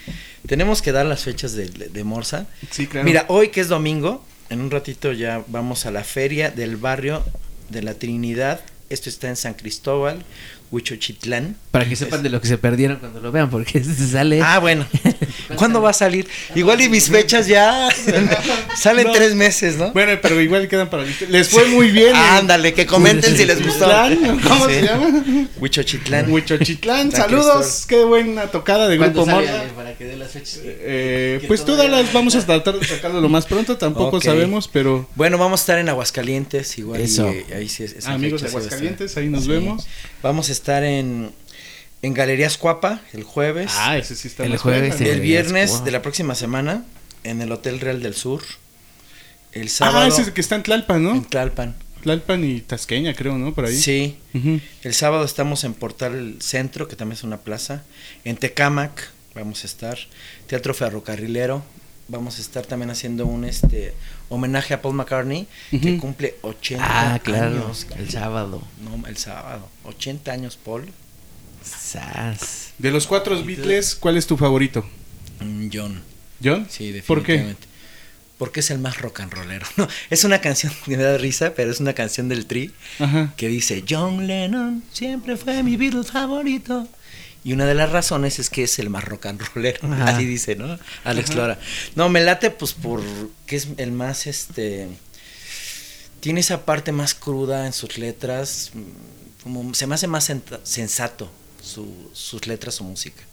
tenemos 0.47 0.81
que 0.81 0.91
dar 0.91 1.05
las 1.05 1.23
fechas 1.23 1.53
de, 1.53 1.67
de 1.69 2.03
Morsa. 2.03 2.45
Sí, 2.69 2.87
claro. 2.87 3.05
Mira, 3.05 3.25
hoy 3.29 3.49
que 3.49 3.61
es 3.61 3.67
domingo, 3.67 4.23
en 4.49 4.61
un 4.61 4.69
ratito 4.71 5.11
ya 5.11 5.43
vamos 5.47 5.85
a 5.85 5.91
la 5.91 6.03
feria 6.03 6.51
del 6.51 6.77
barrio 6.77 7.23
de 7.69 7.81
la 7.81 7.95
Trinidad. 7.95 8.61
Esto 8.89 9.09
está 9.09 9.27
en 9.29 9.35
San 9.35 9.53
Cristóbal, 9.53 10.23
Huichochitlán. 10.71 11.55
Para 11.69 11.87
que 11.87 11.95
sepan 11.95 12.23
de 12.23 12.29
lo 12.29 12.41
que 12.41 12.47
se 12.47 12.57
perdieron 12.57 12.97
cuando 12.97 13.19
lo 13.19 13.31
vean, 13.31 13.49
porque 13.51 13.83
se 13.83 14.07
sale. 14.07 14.41
Ah, 14.41 14.57
bueno. 14.59 14.85
¿Cuándo 15.59 15.81
va 15.81 15.91
a 15.91 15.93
salir? 15.93 16.27
Igual 16.55 16.81
y 16.81 16.89
mis 16.89 17.09
fechas 17.09 17.45
ya 17.47 17.89
salen 18.77 19.07
No. 19.07 19.13
tres 19.13 19.35
meses, 19.35 19.77
¿no? 19.77 19.91
Bueno, 19.91 20.13
pero 20.21 20.39
igual 20.41 20.67
quedan 20.67 20.89
para. 20.89 21.03
Les 21.29 21.49
fue 21.49 21.65
muy 21.65 21.91
bien. 21.91 22.13
Ah, 22.15 22.31
en 22.33 22.37
ándale, 22.39 22.73
que 22.73 22.85
comenten 22.85 23.35
si 23.37 23.45
les 23.45 23.61
gustó. 23.63 23.85
¿Cómo 24.47 24.67
Sí. 24.67 24.73
se 24.75 24.81
llama? 24.83 25.23
Huichochitlán. 25.59 26.31
Huichochitlán. 26.31 27.11
Saludos. 27.11 27.85
Qué 27.87 28.03
buena 28.03 28.47
tocada 28.47 28.87
de 28.87 28.97
¿Cuándo 28.97 29.23
Grupo 29.23 29.31
sale, 29.35 29.47
Morsa. 29.47 29.61
Ale, 29.61 29.71
Para 29.73 29.93
que 29.97 30.05
dé 30.05 30.15
las 30.17 30.31
fechas. 30.31 30.59
Eh, 30.63 31.43
pues 31.47 31.63
todas 31.65 31.89
las 31.89 32.11
vamos 32.13 32.35
a 32.35 32.45
tratar 32.45 32.79
de 32.79 32.85
sacarlo 32.87 33.21
lo 33.21 33.29
más 33.29 33.45
pronto. 33.45 33.77
Tampoco 33.77 34.21
sabemos, 34.21 34.67
pero 34.71 35.07
Bueno, 35.15 35.37
vamos 35.37 35.59
a 35.59 35.63
estar 35.63 35.77
en 35.79 35.89
Aguascalientes, 35.89 36.77
igual. 36.77 37.01
Eso. 37.01 37.27
eh, 37.27 37.45
ahí 37.55 37.67
sí, 37.69 37.83
esa 37.83 38.11
amigos 38.13 38.41
de. 38.41 38.47
Aguascalientes, 38.49 39.17
ahí 39.17 39.27
nos 39.29 39.43
Sí. 39.43 39.49
vemos. 39.49 39.87
Vamos 40.23 40.49
a 40.49 40.51
estar 40.51 40.83
en, 40.83 41.31
en 42.01 42.13
Galerías 42.13 42.57
Cuapa 42.57 43.01
el 43.13 43.23
jueves. 43.23 43.71
Ah, 43.75 43.97
ese 43.97 44.15
sí 44.15 44.27
está 44.27 44.45
El 44.45 44.57
jueves, 44.57 44.95
sí. 44.97 45.05
el 45.07 45.21
viernes 45.21 45.83
de 45.83 45.91
la 45.91 46.01
próxima 46.01 46.35
semana 46.35 46.83
en 47.23 47.41
el 47.41 47.51
Hotel 47.51 47.79
Real 47.79 48.01
del 48.01 48.15
Sur. 48.15 48.41
El 49.51 49.69
sábado 49.69 49.99
Ah, 49.99 50.07
ese 50.07 50.21
es 50.21 50.27
el 50.29 50.33
que 50.33 50.41
está 50.41 50.55
en 50.55 50.63
Tlalpan, 50.63 50.97
en 50.97 51.03
¿no? 51.03 51.21
Tlalpan. 51.23 51.75
Tlalpan 52.03 52.43
y 52.45 52.61
Tasqueña, 52.61 53.13
creo, 53.13 53.37
¿no? 53.37 53.53
Por 53.53 53.65
ahí. 53.65 53.75
Sí. 53.75 54.17
El 54.83 54.93
sábado 54.93 55.25
estamos 55.25 55.63
en 55.63 55.73
Portal 55.73 56.37
Centro, 56.39 56.87
que 56.87 56.95
también 56.95 57.17
es 57.17 57.23
una 57.23 57.37
plaza. 57.37 57.83
En 58.23 58.37
Tecámac 58.37 59.09
vamos 59.35 59.63
a 59.63 59.67
estar. 59.67 59.97
Teatro 60.47 60.73
Ferrocarrilero. 60.73 61.63
Vamos 62.07 62.39
a 62.39 62.41
estar 62.41 62.65
también 62.65 62.89
haciendo 62.89 63.25
un 63.27 63.43
este 63.45 63.93
homenaje 64.29 64.73
a 64.73 64.81
Paul 64.81 64.95
McCartney, 64.95 65.47
que 65.69 65.97
cumple 65.97 66.35
80 66.41 66.83
Ah, 67.15 67.19
claro. 67.19 67.47
años. 67.65 67.85
El 67.97 68.09
sábado. 68.09 68.63
No, 68.81 69.05
el 69.07 69.17
sábado. 69.17 69.67
80 69.83 70.31
años, 70.31 70.57
Paul. 70.63 70.89
Sas. 71.63 72.73
De 72.77 72.91
los 72.91 73.07
cuatro 73.07 73.41
Beatles, 73.43 73.95
¿cuál 73.95 74.17
es 74.17 74.27
tu 74.27 74.37
favorito? 74.37 74.85
Mm, 75.39 75.69
John. 75.71 76.01
¿John? 76.43 76.67
Sí, 76.69 76.91
¿Por 77.05 77.23
qué? 77.23 77.33
definitivamente. 77.33 77.67
Porque 78.37 78.61
es 78.61 78.71
el 78.71 78.79
más 78.79 78.99
rock 79.01 79.19
and 79.19 79.33
rollero. 79.33 79.67
No, 79.75 79.87
es 80.09 80.23
una 80.23 80.39
canción 80.39 80.73
que 80.85 80.95
me 80.95 81.03
da 81.03 81.17
risa, 81.17 81.53
pero 81.53 81.71
es 81.71 81.79
una 81.81 81.93
canción 81.93 82.29
del 82.29 82.45
Tri 82.45 82.71
Ajá. 82.99 83.33
que 83.35 83.49
dice 83.49 83.83
John 83.87 84.27
Lennon 84.27 84.83
siempre 84.93 85.35
fue 85.35 85.61
mi 85.63 85.75
Beatle 85.75 86.03
favorito. 86.03 86.87
Y 87.43 87.53
una 87.53 87.65
de 87.65 87.73
las 87.73 87.91
razones 87.91 88.37
es 88.39 88.49
que 88.49 88.63
es 88.63 88.79
el 88.79 88.89
más 88.89 89.03
rock 89.05 89.27
and 89.27 89.41
rollero, 89.41 89.91
Ajá. 89.93 90.09
así 90.09 90.25
dice, 90.25 90.55
¿no? 90.55 90.77
Alex 91.03 91.35
Lora. 91.35 91.57
No, 91.95 92.09
me 92.09 92.21
late 92.21 92.49
pues 92.51 92.73
por 92.73 93.01
que 93.45 93.55
es 93.57 93.67
el 93.77 93.91
más 93.91 94.27
este 94.27 94.87
tiene 96.19 96.41
esa 96.41 96.65
parte 96.65 96.91
más 96.91 97.13
cruda 97.13 97.65
en 97.65 97.71
sus 97.73 97.97
letras, 97.97 98.71
mm, 98.73 99.43
como 99.43 99.73
se 99.73 99.87
me 99.87 99.95
hace 99.95 100.07
más 100.07 100.31
sensato 100.63 101.31
su- 101.61 102.09
sus 102.13 102.47
letras, 102.47 102.75
su 102.75 102.83
música. 102.83 103.23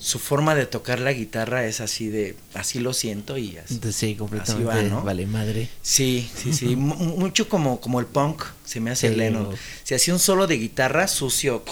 Su 0.00 0.20
forma 0.20 0.54
de 0.54 0.66
tocar 0.66 1.00
la 1.00 1.12
guitarra 1.12 1.64
es 1.66 1.80
así 1.80 2.06
de, 2.08 2.36
así 2.54 2.78
lo 2.78 2.92
siento 2.94 3.36
y 3.36 3.58
así. 3.58 3.80
Sí, 3.92 4.14
completamente. 4.14 4.70
Así 4.70 4.84
va, 4.84 4.88
¿no? 4.88 5.02
Vale, 5.02 5.26
madre. 5.26 5.68
Sí, 5.82 6.30
sí, 6.40 6.52
sí, 6.52 6.66
mu- 6.76 6.94
mucho 6.94 7.48
como, 7.48 7.80
como 7.80 7.98
el 7.98 8.06
punk, 8.06 8.44
se 8.64 8.78
me 8.78 8.92
hace 8.92 9.08
Sí, 9.08 9.16
Lennon. 9.16 9.46
o- 9.46 9.54
Se 9.82 9.96
hacía 9.96 10.14
un 10.14 10.20
solo 10.20 10.46
de 10.46 10.56
guitarra 10.56 11.08
sucio, 11.08 11.64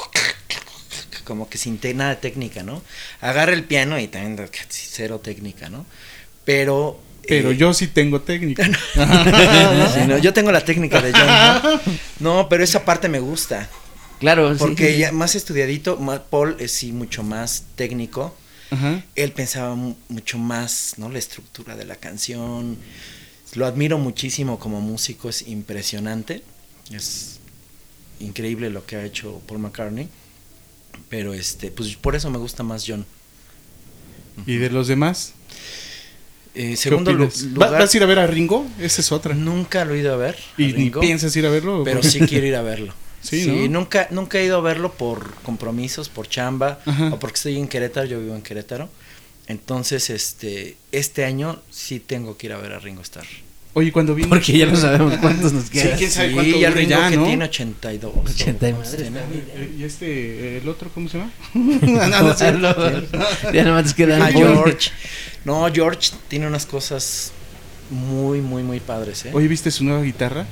como 1.25 1.49
que 1.49 1.57
sin 1.59 1.79
nada 1.95 2.11
de 2.11 2.17
técnica, 2.17 2.63
¿no? 2.65 2.83
Agarra 3.21 3.53
el 3.53 3.63
piano 3.65 3.99
y 4.01 4.09
también 4.09 4.49
cero 4.71 5.21
técnica, 5.23 5.69
¿no? 5.69 5.87
Pero... 6.45 7.01
Pero 7.29 7.51
eh, 7.53 7.57
yo 7.57 7.75
sí 7.75 7.89
tengo 7.89 8.21
técnica. 8.23 8.65
sí, 8.95 10.01
no, 10.07 10.19
yo 10.19 10.33
tengo 10.33 10.51
la 10.53 10.65
técnica 10.65 11.01
de 11.01 11.13
John, 11.13 11.27
¿no? 11.29 11.81
No, 12.43 12.49
pero 12.49 12.63
esa 12.65 12.85
parte 12.85 13.09
me 13.09 13.19
gusta. 13.21 13.69
Claro, 14.21 14.53
sí. 14.55 14.59
Porque 14.59 14.99
ya 14.99 15.13
más 15.13 15.35
estudiadito, 15.35 15.97
ma- 15.99 16.23
Paul 16.25 16.57
es 16.59 16.73
sí 16.73 16.93
mucho 16.93 17.23
más 17.23 17.65
técnico. 17.77 18.35
Ajá. 18.71 19.05
Él 19.15 19.33
pensaba 19.33 19.75
mu- 19.75 19.95
mucho 20.09 20.39
más, 20.39 20.95
¿no? 20.97 21.09
La 21.11 21.19
estructura 21.19 21.77
de 21.77 21.85
la 21.85 21.97
canción. 21.97 22.77
Lo 23.55 23.67
admiro 23.67 23.99
muchísimo 23.99 24.59
como 24.59 24.81
músico, 24.81 25.29
es 25.29 25.43
impresionante. 25.47 26.43
Es 26.93 27.39
increíble 28.21 28.71
lo 28.71 28.85
que 28.87 28.97
ha 28.97 29.05
hecho 29.05 29.41
Paul 29.47 29.61
McCartney. 29.61 30.09
Pero 31.09 31.35
este, 31.35 31.71
pues 31.71 31.95
por 31.97 32.17
eso 32.17 32.31
me 32.31 32.39
gusta 32.39 32.63
más 32.63 32.85
John. 32.87 33.05
¿Y 34.47 34.57
de 34.57 34.71
los 34.71 34.89
demás? 34.89 35.33
Eh, 36.55 36.71
¿Qué 36.71 36.77
segundo 36.77 37.29
¿Vas 37.55 37.95
a 37.95 37.97
ir 37.97 38.03
a 38.03 38.07
ver 38.07 38.19
a 38.19 38.27
Ringo? 38.27 38.67
Esa 38.81 39.03
es 39.03 39.13
otra. 39.13 39.35
nunca 39.35 39.85
lo 39.85 39.95
he 39.95 39.99
ido 39.99 40.13
a 40.13 40.17
ver. 40.17 40.37
a 40.57 40.63
¿Y 40.63 40.73
ni 40.73 40.91
piensas 40.91 41.37
ir 41.37 41.47
a 41.47 41.51
verlo? 41.51 41.85
Pero 41.85 42.03
sí 42.03 42.21
quiero 42.21 42.47
ir 42.47 42.57
a 42.57 42.63
verlo. 42.63 42.95
Sí, 43.27 43.47
¿no? 43.69 43.81
nunca, 43.81 44.09
nunca 44.11 44.39
he 44.39 44.45
ido 44.45 44.59
a 44.59 44.61
verlo 44.61 44.93
por 44.93 45.35
compromisos, 45.43 46.09
por 46.09 46.29
chamba, 46.29 46.81
Ajá. 46.87 47.09
o 47.13 47.19
porque 47.19 47.37
estoy 47.37 47.57
en 47.59 47.69
Querétaro, 47.69 48.07
yo 48.07 48.21
vivo 48.21 48.35
en 48.35 48.43
Querétaro. 48.43 48.89
Entonces, 49.49 50.11
este, 50.11 50.77
este 50.93 51.25
año 51.25 51.61
sí 51.71 52.01
tengo 52.01 52.37
que 52.37 52.47
ir 52.49 52.53
a 52.53 52.59
ver 52.59 52.73
a 52.73 52.79
Ringo 52.79 53.03
Starr. 53.03 53.27
Oye, 53.75 53.93
cuando 53.93 54.15
vino... 54.15 54.29
Porque 54.31 54.57
ya 54.57 54.65
no 54.67 54.75
sabemos 54.75 55.19
cuántos 55.19 55.53
nos 55.53 55.65
Sí, 55.65 55.71
quedan. 55.71 55.99
quién 55.99 56.11
sabe 56.11 56.29
Sí, 56.29 56.35
cuánto 56.35 56.59
ya 56.59 56.69
dure 56.71 56.81
Ringo 56.81 56.91
ya, 56.99 57.11
que 57.11 57.17
¿no? 57.19 57.25
tiene 57.27 57.45
82. 57.45 58.13
80 58.31 58.69
y 58.69 58.73
¿no? 58.73 58.79
madres. 58.79 58.97
Tiene- 58.97 59.21
Eh, 59.21 59.75
¿Y 59.79 59.85
este, 59.85 60.59
el 60.59 60.69
otro, 60.69 60.91
cómo 60.95 61.09
se 61.11 61.19
llama? 61.19 61.31
no, 61.55 62.07
no, 62.09 62.23
no 62.23 62.35
sé. 62.37 62.55
ya 63.53 63.65
nomás 63.65 63.85
nos 63.85 63.95
quedan. 63.95 64.23
Ah, 64.23 64.31
Paul. 64.33 64.45
George. 64.55 64.91
No, 65.45 65.69
George 65.73 66.11
tiene 66.29 66.47
unas 66.47 66.65
cosas 66.65 67.33
muy, 67.91 68.41
muy, 68.41 68.63
muy 68.63 68.81
padres, 68.81 69.27
¿eh? 69.27 69.31
Oye, 69.35 69.47
¿viste 69.47 69.71
su 69.71 69.85
nueva 69.85 70.03
guitarra? 70.03 70.47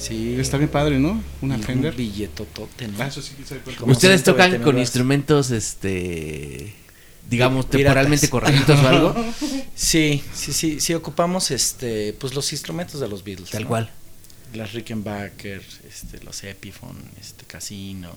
Sí. 0.00 0.36
Está 0.38 0.56
bien 0.56 0.70
padre, 0.70 0.98
¿no? 0.98 1.22
Una 1.40 1.56
Y 1.58 1.62
Fender. 1.62 1.92
Un 1.92 1.96
billetotote, 1.98 2.88
¿no? 2.88 2.96
Ah, 3.02 3.06
eso 3.06 3.22
sí, 3.22 3.34
¿Ustedes 3.38 4.22
120 4.22 4.22
tocan 4.22 4.62
con 4.62 4.78
instrumentos, 4.78 5.50
este, 5.50 6.74
digamos, 7.28 7.66
Piratas. 7.66 7.80
temporalmente 7.84 8.28
correctos 8.30 8.78
o 8.80 8.88
algo? 8.88 9.14
Sí, 9.74 10.22
sí, 10.34 10.52
sí, 10.52 10.78
sí 10.80 10.94
ocupamos 10.94 11.50
este, 11.50 12.12
pues 12.14 12.34
los 12.34 12.52
instrumentos 12.52 13.00
de 13.00 13.08
los 13.08 13.24
Beatles. 13.24 13.50
Tal 13.50 13.62
¿no? 13.62 13.68
cual. 13.68 13.90
Las 14.52 14.72
Rickenbacker, 14.72 15.62
este, 15.88 16.22
los 16.22 16.42
Epiphone, 16.44 16.98
este 17.18 17.44
Casino, 17.46 18.10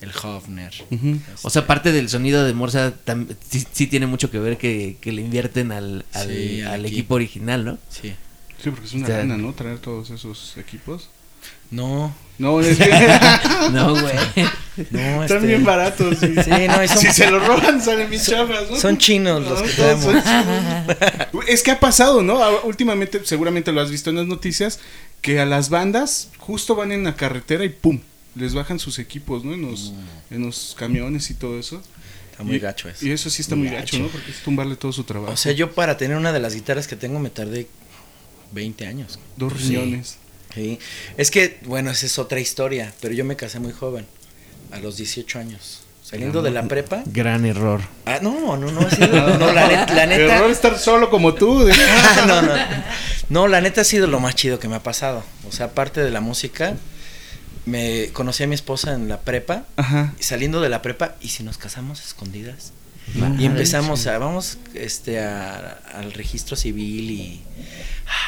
el 0.00 0.10
Hofner. 0.22 0.72
Ujú. 0.90 1.18
O 1.42 1.50
sea, 1.50 1.66
parte 1.66 1.92
del 1.92 2.08
sonido 2.08 2.44
de 2.44 2.54
Morsa 2.54 2.94
sí, 3.48 3.66
sí 3.72 3.86
tiene 3.86 4.06
mucho 4.06 4.30
que 4.30 4.38
ver 4.38 4.56
que, 4.56 4.96
que 5.00 5.12
le 5.12 5.20
invierten 5.22 5.72
al, 5.72 6.04
al, 6.14 6.28
Sí, 6.28 6.62
al 6.62 6.72
al 6.72 6.86
equipo 6.86 7.16
original, 7.16 7.64
¿no? 7.64 7.78
Sí. 7.90 8.14
Sí, 8.62 8.70
porque 8.70 8.86
es 8.86 8.92
una 8.92 9.08
lana, 9.08 9.36
¿no? 9.36 9.52
Traer 9.54 9.78
todos 9.78 10.10
esos 10.10 10.56
equipos. 10.58 11.08
No, 11.70 12.14
No, 12.38 12.60
es 12.60 12.78
que 12.78 12.88
No, 13.72 13.90
güey. 13.92 14.14
no, 14.90 15.22
están 15.22 15.36
este, 15.38 15.46
bien 15.46 15.64
baratos. 15.64 16.18
Sí, 16.18 16.34
Sí, 16.42 16.50
no, 16.68 16.88
son- 16.88 16.98
si 16.98 17.12
se 17.12 17.30
los 17.30 17.46
roban, 17.46 17.82
salen 17.84 18.08
bien 18.10 18.22
chafas, 18.22 18.70
¿no? 18.70 18.76
Son 18.76 18.96
chinos 18.98 19.42
los 19.46 19.62
que 19.62 19.68
tenemos. 19.70 20.04
son. 20.04 20.22
Es 21.48 21.62
que 21.62 21.70
ha 21.72 21.80
pasado, 21.80 22.22
¿no? 22.22 22.42
Ahora, 22.42 22.62
Últimamente, 22.64 23.20
seguramente 23.24 23.72
lo 23.72 23.80
has 23.80 23.90
visto 23.90 24.10
en 24.10 24.16
las 24.16 24.26
noticias, 24.26 24.80
que 25.20 25.38
a 25.40 25.46
las 25.46 25.68
bandas 25.68 26.28
justo 26.38 26.74
van 26.74 26.92
en 26.92 27.04
la 27.04 27.14
carretera 27.14 27.64
y 27.64 27.68
¡pum! 27.68 28.00
Les 28.34 28.54
bajan 28.54 28.78
sus 28.78 28.98
equipos, 28.98 29.44
¿no? 29.44 29.52
En 29.54 29.62
los, 29.62 29.92
en 30.30 30.42
los 30.42 30.74
camiones 30.78 31.30
y 31.30 31.34
todo 31.34 31.58
eso. 31.58 31.82
Está 32.30 32.44
muy 32.44 32.56
Y- 32.56 32.58
gacho 32.60 32.88
eso. 32.88 33.04
Y 33.06 33.10
eso 33.10 33.28
sí 33.28 33.42
está 33.42 33.54
muy 33.56 33.68
gacho, 33.68 33.98
¿no? 33.98 34.06
Porque 34.08 34.30
es 34.30 34.38
tumbarle 34.42 34.76
todo 34.76 34.92
su 34.92 35.04
trabajo. 35.04 35.32
O 35.32 35.36
sea, 35.36 35.52
yo 35.52 35.72
para 35.72 35.96
tener 35.98 36.16
una 36.16 36.32
de 36.32 36.40
las 36.40 36.54
guitarras 36.54 36.86
que 36.88 36.96
tengo 36.96 37.18
me 37.18 37.28
tardé 37.30 37.66
20 38.52 38.86
años. 38.86 39.18
Dos 39.36 39.52
riñones. 39.60 40.08
Sí. 40.08 40.16
Es 41.16 41.30
que, 41.30 41.58
bueno, 41.64 41.90
esa 41.90 42.06
es 42.06 42.18
otra 42.18 42.40
historia, 42.40 42.92
pero 43.00 43.14
yo 43.14 43.24
me 43.24 43.36
casé 43.36 43.60
muy 43.60 43.72
joven, 43.72 44.06
a 44.70 44.78
los 44.80 44.96
18 44.96 45.38
años. 45.38 45.82
Saliendo 46.02 46.42
de 46.42 46.50
la 46.50 46.64
prepa. 46.64 47.02
Gran 47.06 47.44
error. 47.46 47.80
Ah, 48.04 48.18
no, 48.20 48.56
no, 48.56 48.72
no, 48.72 48.80
ha 48.80 48.90
sido- 48.90 49.38
no, 49.38 49.52
la, 49.52 49.68
net- 49.68 49.94
la 49.94 50.06
neta. 50.06 50.36
Error 50.36 50.50
estar 50.50 50.76
solo 50.76 51.08
como 51.08 51.34
tú. 51.34 51.60
de- 51.64 51.72
Ah, 51.78 52.24
no, 52.26 52.42
no. 52.42 52.52
No, 53.28 53.46
la 53.46 53.60
neta 53.60 53.82
ha 53.82 53.84
sido 53.84 54.08
lo 54.08 54.18
más 54.18 54.34
chido 54.34 54.58
que 54.58 54.66
me 54.66 54.74
ha 54.74 54.82
pasado. 54.82 55.22
O 55.48 55.52
sea, 55.52 55.66
aparte 55.66 56.00
de 56.02 56.10
la 56.10 56.20
música, 56.20 56.74
me 57.64 58.08
conocí 58.12 58.42
a 58.42 58.48
mi 58.48 58.56
esposa 58.56 58.92
en 58.94 59.08
la 59.08 59.20
prepa, 59.20 59.66
Ajá. 59.76 60.12
y 60.18 60.22
saliendo 60.24 60.60
de 60.60 60.68
la 60.68 60.82
prepa, 60.82 61.14
y 61.20 61.28
si 61.28 61.44
nos 61.44 61.58
casamos 61.58 62.04
escondidas. 62.04 62.72
Madre, 63.14 63.42
Y 63.42 63.46
empezamos 63.46 64.06
a, 64.06 64.18
vamos, 64.18 64.58
este, 64.74 65.18
a- 65.20 65.80
al 65.94 66.12
registro 66.12 66.54
civil 66.56 67.10
y, 67.10 67.40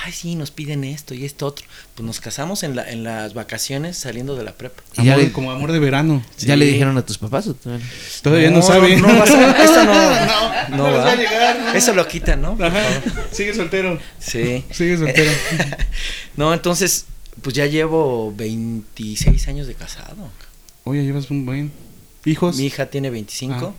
ay, 0.04 0.12
sí, 0.12 0.34
nos 0.34 0.50
piden 0.50 0.82
esto 0.84 1.14
y 1.14 1.24
esto 1.24 1.46
otro. 1.46 1.64
Pues 1.94 2.04
nos 2.06 2.20
casamos 2.20 2.62
en, 2.64 2.74
la, 2.74 2.90
en 2.90 3.04
las 3.04 3.32
vacaciones 3.34 3.96
saliendo 3.96 4.34
de 4.36 4.42
la 4.44 4.52
prepa. 4.52 4.82
Y 4.98 5.04
ya 5.04 5.12
Amor- 5.14 5.24
le- 5.24 5.32
como 5.32 5.52
amor 5.52 5.70
de 5.72 5.78
verano. 5.78 6.24
¿Ya 6.38 6.56
le 6.56 6.64
dijeron 6.66 6.96
a 6.98 7.06
tus 7.06 7.18
papás? 7.18 7.46
o 7.46 7.54
todavía 7.54 7.86
Todavía 8.22 8.50
no, 8.50 8.62
sabe. 8.62 8.96
No, 8.96 9.08
a- 9.08 9.24
esto 9.64 9.84
no, 9.84 9.94
no, 9.94 10.76
no 10.76 10.90
les 10.90 10.96
va. 11.00 11.10
a 11.12 11.16
llegar, 11.16 11.60
no. 11.60 11.72
Eso 11.74 11.94
lo 11.94 12.06
quitan, 12.08 12.42
¿no? 12.42 12.58
Ajá. 12.60 12.82
Sigue 13.30 13.54
soltero. 13.54 14.00
Sí. 14.18 14.64
Sigue 14.72 14.96
soltero. 14.98 15.30
no, 16.36 16.52
entonces, 16.52 17.06
pues 17.40 17.54
ya 17.54 17.66
llevo 17.66 18.32
26 18.36 19.46
años 19.48 19.66
de 19.66 19.74
casado. 19.74 20.28
Oye, 20.84 21.02
llevas 21.04 21.30
un 21.30 21.46
buen. 21.46 21.70
¿Hijos? 22.24 22.56
Mi 22.56 22.66
hija 22.66 22.86
tiene 22.86 23.10
25. 23.10 23.74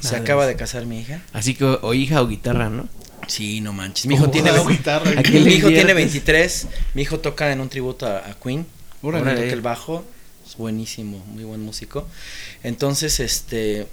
Se 0.00 0.16
acaba 0.16 0.46
de 0.46 0.56
casar 0.56 0.86
mi 0.86 1.00
hija. 1.00 1.22
Así 1.32 1.54
que 1.54 1.64
o 1.64 1.94
hija 1.94 2.22
o 2.22 2.28
guitarra, 2.28 2.70
¿no? 2.70 2.88
Sí, 3.26 3.60
no 3.60 3.72
manches. 3.72 4.06
Mi 4.06 4.14
hijo 4.14 4.24
Oh, 4.24 4.30
tiene 4.30 4.50
la 4.50 4.58
20 4.58 4.72
guitarra. 4.72 5.10
¿A 5.18 5.22
qué 5.22 5.32
le 5.32 5.40
Mi 5.40 5.56
hijo 5.56 5.68
tiene 5.68 5.90
inviertes? 5.92 5.94
23. 5.94 6.66
Mi 6.94 7.02
hijo 7.02 7.20
toca 7.20 7.52
en 7.52 7.60
un 7.60 7.68
tributo 7.68 8.06
a, 8.06 8.18
a 8.18 8.34
Queen. 8.34 8.66
Órale. 9.02 9.30
Ahora 9.30 9.42
toca 9.42 9.52
el 9.52 9.60
bajo. 9.60 10.04
Es 10.46 10.56
buenísimo, 10.56 11.18
muy 11.26 11.44
buen 11.44 11.60
músico. 11.60 12.08
Entonces, 12.62 13.20
este, 13.20 13.86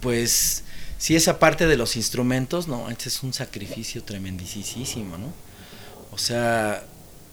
pues, 0.00 0.64
sí, 0.98 1.16
esa 1.16 1.38
parte 1.38 1.66
de 1.66 1.76
los 1.78 1.96
instrumentos, 1.96 2.68
no, 2.68 2.90
este 2.90 3.08
es 3.08 3.22
un 3.22 3.32
sacrificio 3.32 4.02
tremendísimo, 4.02 5.16
¿no? 5.16 5.32
O 6.12 6.18
sea, 6.18 6.84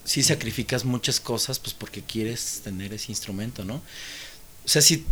sí 0.06 0.24
sacrificas 0.24 0.86
muchas 0.86 1.20
cosas, 1.20 1.60
pues, 1.60 1.74
porque 1.74 2.02
quieres 2.04 2.62
tener 2.64 2.94
ese 2.94 3.12
instrumento, 3.12 3.66
¿no? 3.66 3.76
O 3.76 4.70
sea, 4.70 4.82
si 4.82 5.04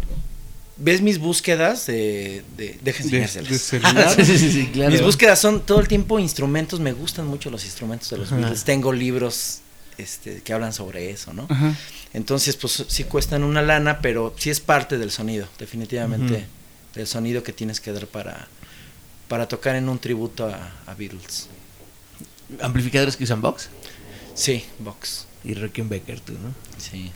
ves 0.78 1.02
mis 1.02 1.20
búsquedas 1.20 1.86
de, 1.88 2.44
de, 2.58 2.78
deja 2.84 3.00
De, 3.00 3.04
enseñárselas. 3.24 3.50
de 3.52 3.60
celular. 3.60 4.26
sí, 4.26 4.38
sí, 4.38 4.52
sí, 4.52 4.68
claro. 4.74 4.92
Mis 4.92 5.02
búsquedas 5.02 5.40
son 5.40 5.62
todo 5.66 5.80
el 5.80 5.88
tiempo 5.88 6.20
instrumentos, 6.20 6.80
me 6.80 6.94
gustan 6.94 7.28
mucho 7.28 7.50
los 7.50 7.64
instrumentos 7.66 8.10
de 8.10 8.18
los 8.18 8.28
Ajá. 8.28 8.38
Beatles. 8.38 8.64
Tengo 8.64 8.92
libros 8.92 9.60
este, 9.98 10.42
que 10.42 10.54
hablan 10.54 10.74
sobre 10.74 11.10
eso, 11.12 11.34
¿no? 11.34 11.48
Ajá. 11.50 11.74
Entonces, 12.14 12.56
pues 12.56 12.84
sí 12.88 13.04
cuestan 13.06 13.44
una 13.44 13.62
lana, 13.62 14.00
pero 14.02 14.34
sí 14.38 14.50
es 14.50 14.60
parte 14.60 14.98
del 14.98 15.12
sonido, 15.12 15.48
definitivamente, 15.60 16.34
Ujú. 16.34 16.44
del 16.96 17.08
sonido 17.08 17.44
que 17.44 17.52
tienes 17.54 17.80
que 17.82 17.92
dar 17.92 18.08
para, 18.08 18.48
para 19.28 19.48
tocar 19.48 19.76
en 19.76 19.88
un 19.90 20.00
tributo 20.00 20.48
a, 20.48 20.72
a 20.86 20.94
Beatles. 20.94 21.48
Amplificadores 22.62 23.18
que 23.18 23.24
usan 23.24 23.42
Vox 23.42 23.70
Sí, 24.36 24.64
Vox, 24.80 25.26
y 25.46 25.54
Rickenbacker, 25.54 26.20
tú, 26.20 26.34
¿no? 26.34 26.54
sí. 26.78 27.12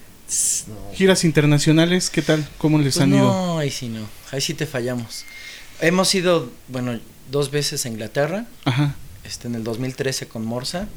No. 0.67 0.75
Giras 0.95 1.23
internacionales, 1.23 2.09
¿qué 2.09 2.21
tal? 2.21 2.47
¿Cómo 2.57 2.77
les 2.77 2.93
Pues 2.95 3.03
han 3.03 3.13
ido? 3.13 3.23
no, 3.23 3.59
ahí 3.59 3.71
sí 3.71 3.89
no, 3.89 4.07
ahí 4.31 4.41
sí 4.41 4.53
te 4.53 4.65
fallamos. 4.67 5.25
Hemos 5.81 6.13
ido, 6.13 6.51
bueno, 6.67 6.99
dos 7.31 7.51
veces 7.51 7.85
a 7.85 7.89
Inglaterra, 7.89 8.45
Ajá. 8.65 8.95
este, 9.23 9.47
en 9.47 9.55
el 9.55 9.63
2013 9.63 10.27
con 10.27 10.45
Morsa 10.45 10.87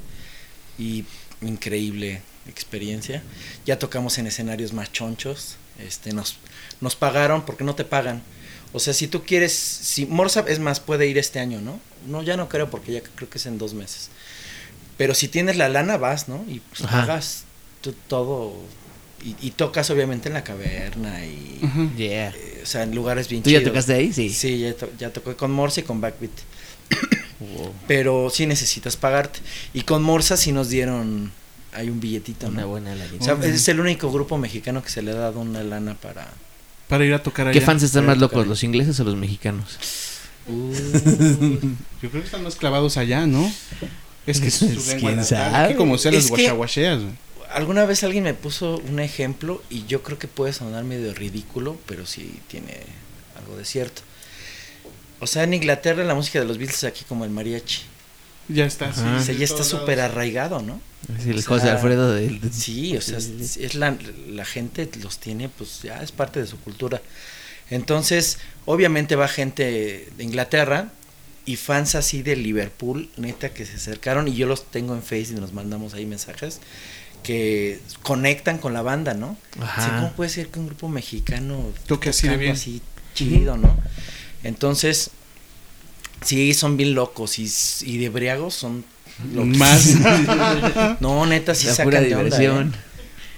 y 0.79 1.05
increíble 1.41 2.21
experiencia. 2.47 3.23
Ya 3.65 3.79
tocamos 3.79 4.19
en 4.19 4.27
escenarios 4.27 4.73
más 4.73 4.93
chonchos, 4.93 5.57
este, 5.79 6.13
nos, 6.13 6.37
nos 6.81 6.97
pagaron 6.97 7.45
porque 7.47 7.65
no 7.65 7.75
te 7.75 7.85
pagan. 7.85 8.23
O 8.75 8.81
sea, 8.81 8.93
si 8.95 9.07
tú 9.07 9.23
quieres, 9.25 9.53
si 9.53 10.07
Morsa 10.07 10.45
es 10.49 10.59
más, 10.59 10.81
puede 10.81 11.07
ir 11.07 11.19
este 11.19 11.39
año, 11.41 11.61
¿no? 11.61 11.79
No, 12.07 12.23
ya 12.23 12.37
no 12.37 12.49
creo 12.49 12.71
porque 12.71 12.93
ya 12.93 13.03
creo 13.03 13.29
que 13.31 13.39
es 13.39 13.47
en 13.47 13.59
dos 13.59 13.75
meses. 13.75 14.09
Pero 14.99 15.15
si 15.15 15.29
tienes 15.29 15.57
la 15.57 15.69
lana, 15.69 15.97
vas, 15.97 16.29
¿no? 16.29 16.45
Y 16.49 16.61
pues 16.61 16.83
Ajá. 16.83 17.01
pagas 17.07 17.45
tú 17.83 17.95
todo 18.09 18.55
y, 19.25 19.37
y 19.41 19.51
tocas 19.53 19.89
obviamente 19.91 20.29
en 20.29 20.35
la 20.35 20.45
caverna 20.45 21.25
y. 21.25 21.61
Yeah. 21.97 22.29
eh, 22.31 22.61
o 22.63 22.67
sea, 22.67 22.83
en 22.85 22.95
lugares 22.95 23.29
bien 23.29 23.43
¿Tú 23.43 23.51
ya 23.51 23.59
chidos. 23.59 23.73
tocaste 23.73 23.95
ahí? 23.95 24.13
Sí. 24.13 24.31
Sí, 24.31 24.59
ya, 24.61 24.75
to- 24.75 24.91
ya 24.99 25.11
toqué 25.13 25.35
con 25.35 25.51
Morsa 25.53 25.81
y 25.81 25.83
con 25.85 26.01
Backbeat. 26.01 26.33
Wow. 27.43 27.73
Pero 27.89 28.31
sí 28.33 28.47
necesitas 28.47 28.97
pagarte. 28.97 29.41
Y 29.75 29.81
con 29.83 30.01
Morsa 30.05 30.37
sí 30.37 30.53
nos 30.53 30.69
dieron, 30.69 31.33
hay 31.73 31.91
un 31.91 31.99
billetito, 31.99 32.47
Una 32.47 32.61
¿no? 32.63 32.69
buena 32.69 32.95
lanita. 32.95 33.35
O 33.35 33.43
sea, 33.43 33.51
es 33.51 33.67
el 33.67 33.81
único 33.81 34.13
grupo 34.13 34.39
mexicano 34.39 34.81
que 34.81 34.91
se 34.91 35.03
le 35.03 35.11
ha 35.11 35.15
dado 35.15 35.41
una 35.41 35.65
lana 35.65 35.95
para... 35.95 36.29
Para 36.87 37.05
ir 37.05 37.13
a 37.15 37.21
tocar 37.21 37.49
allá. 37.49 37.59
¿Qué 37.59 37.61
fans 37.67 37.83
están 37.83 38.07
más 38.07 38.19
locos, 38.19 38.47
los 38.47 38.63
ingleses 38.63 39.01
o 39.01 39.03
los 39.05 39.17
mexicanos? 39.17 39.77
Yo 40.47 42.11
creo 42.11 42.23
que 42.23 42.27
están 42.27 42.43
más 42.45 42.55
clavados 42.57 42.97
allá, 42.97 43.27
¿no? 43.27 43.51
Es 44.27 44.41
que 44.41 44.51
su 44.53 44.67
¿Quién 44.69 44.87
lengua 44.87 45.11
natal, 45.11 45.25
sabe? 45.27 45.57
Aquí 45.65 45.75
como 45.75 45.99
sea 45.99 46.13
los 46.13 46.25
Es 46.25 46.31
que- 46.31 46.43
guachaguacheas, 46.43 47.01
güey. 47.03 47.15
Alguna 47.55 47.85
vez 47.85 48.03
alguien 48.05 48.25
me 48.25 48.35
puso 48.35 48.79
un 48.79 49.01
ejemplo 49.01 49.63
y 49.71 49.85
yo 49.87 50.03
creo 50.03 50.19
que 50.19 50.29
puede 50.29 50.53
sonar 50.53 50.85
medio 50.85 51.13
ridículo, 51.15 51.79
pero 51.87 52.07
sí 52.07 52.41
tiene 52.49 52.81
algo 53.39 53.57
de 53.57 53.65
cierto. 53.65 54.03
O 55.21 55.27
sea, 55.27 55.45
en 55.45 55.55
Inglaterra 55.55 56.03
la 56.05 56.15
música 56.15 56.41
de 56.41 56.47
los 56.47 56.59
Beatles 56.59 56.79
es 56.79 56.85
aquí 56.85 57.05
como 57.05 57.25
el 57.25 57.31
mariachi. 57.31 57.83
Ya 58.49 58.65
está, 58.65 58.93
sí. 58.93 59.01
Ajá. 59.01 59.17
O 59.17 59.19
de 59.19 59.25
sea, 59.25 59.35
ya 59.35 59.45
está 59.45 59.65
súper 59.65 60.01
arraigado, 60.01 60.61
¿no? 60.61 60.81
Sí, 61.23 61.31
el 61.31 61.39
O 61.39 61.43
José 61.43 61.67
sea, 61.67 61.75
Alfredo 61.75 62.13
del... 62.13 62.41
Sí, 62.53 62.97
o 62.97 63.01
sea, 63.01 63.19
es, 63.19 63.75
la, 63.75 63.97
la 64.29 64.45
gente 64.45 64.89
los 65.03 65.19
tiene, 65.19 65.49
pues 65.49 65.83
ya 65.83 66.03
es 66.03 66.13
parte 66.13 66.41
de 66.41 66.47
su 66.47 66.59
cultura. 66.59 67.01
Entonces, 67.71 68.39
obviamente 68.67 69.17
va 69.17 69.29
gente 69.29 70.11
de 70.17 70.25
Inglaterra 70.25 70.91
y 71.45 71.57
fans 71.57 71.95
así 71.95 72.23
de 72.23 72.37
Liverpool, 72.37 73.11
neta, 73.17 73.51
que 73.53 73.65
se 73.67 73.77
acercaron 73.77 74.29
y 74.29 74.35
yo 74.35 74.47
los 74.47 74.71
tengo 74.71 74.95
en 74.95 75.03
Face 75.03 75.29
y 75.31 75.35
nos 75.35 75.53
mandamos 75.53 75.95
ahí 75.95 76.07
mensajes 76.07 76.61
que 77.23 77.81
conectan 78.03 78.59
con 78.59 78.73
la 78.75 78.83
banda, 78.83 79.15
¿no? 79.15 79.37
Ajá. 79.61 79.97
¿Cómo 79.97 80.13
puede 80.13 80.31
ser 80.31 80.49
que 80.49 80.59
un 80.59 80.67
grupo 80.67 80.89
mexicano 80.89 81.65
Toque 81.87 82.11
así 82.11 82.27
de 82.27 82.31
algo 82.35 82.41
bien. 82.41 82.53
así 82.53 82.81
chido, 83.15 83.57
¿no? 83.57 83.77
Entonces, 84.43 85.11
sí, 86.25 86.55
son 86.55 86.77
bien 86.77 86.95
locos 86.95 87.39
y, 87.39 87.51
y 87.83 87.99
de 87.99 88.09
briagos 88.09 88.55
son 88.55 88.85
locos. 89.35 89.57
Más. 89.57 89.95
No, 91.01 91.27
neta, 91.27 91.55
sí 91.55 91.67
La 91.67 91.73
sacan 91.75 91.85
pura 91.87 92.01
de 92.01 92.15
onda, 92.15 92.25
diversión. 92.37 92.69
¿eh? 92.75 92.79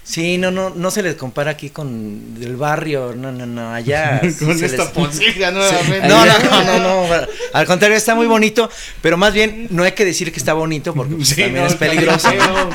Sí, 0.07 0.37
no, 0.37 0.51
no, 0.51 0.69
no 0.69 0.91
se 0.91 1.03
les 1.03 1.15
compara 1.15 1.53
aquí 1.53 1.71
con 1.71 2.37
el 2.39 2.57
barrio, 2.57 3.15
no, 3.17 3.33
no, 3.33 3.47
no, 3.47 3.73
allá. 3.73 4.21
Con 4.39 4.59
se 4.59 4.67
esta 4.67 4.85
les- 4.85 4.93
poncilla 4.93 5.51
nuevamente. 5.51 6.07
No, 6.09 6.27
no, 6.27 6.39
no, 6.39 6.63
no, 6.79 6.79
no, 7.09 7.27
al 7.55 7.67
contrario, 7.67 7.97
está 7.97 8.15
muy 8.15 8.27
bonito, 8.27 8.69
pero 9.01 9.17
más 9.17 9.33
bien 9.33 9.67
no 9.71 9.83
hay 9.83 9.93
que 9.93 10.05
decir 10.05 10.31
que 10.31 10.39
está 10.39 10.53
bonito 10.53 10.93
porque 10.93 11.15
pues, 11.15 11.29
Sí, 11.29 11.37
también 11.41 11.65
no, 11.65 11.71
es 11.71 11.77
peligroso. 11.77 12.29
¿no? 12.35 12.69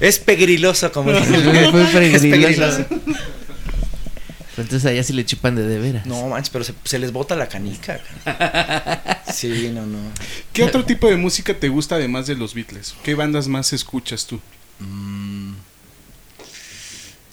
Es 0.00 0.18
pegriloso, 0.18 0.90
como 0.92 1.12
Muy 1.12 1.20
es 1.20 2.22
pegriloso. 2.22 2.86
Entonces 4.56 4.86
allá 4.86 5.02
sí 5.02 5.12
le 5.12 5.24
chupan 5.26 5.56
de 5.56 5.66
de 5.66 5.78
veras. 5.78 6.06
No, 6.06 6.28
manches, 6.28 6.50
pero 6.50 6.64
se, 6.64 6.74
se 6.84 6.98
les 6.98 7.12
bota 7.12 7.34
la 7.34 7.48
canica. 7.48 8.00
Sí, 9.32 9.70
no, 9.74 9.84
no. 9.84 9.98
¿Qué 10.52 10.62
otro 10.62 10.84
tipo 10.84 11.08
de 11.08 11.16
música 11.16 11.54
te 11.54 11.68
gusta 11.68 11.96
además 11.96 12.26
de 12.26 12.36
los 12.36 12.54
Beatles? 12.54 12.94
¿Qué 13.02 13.14
bandas 13.14 13.48
más 13.48 13.72
escuchas 13.72 14.26
tú? 14.26 14.40
Mm. 14.78 15.54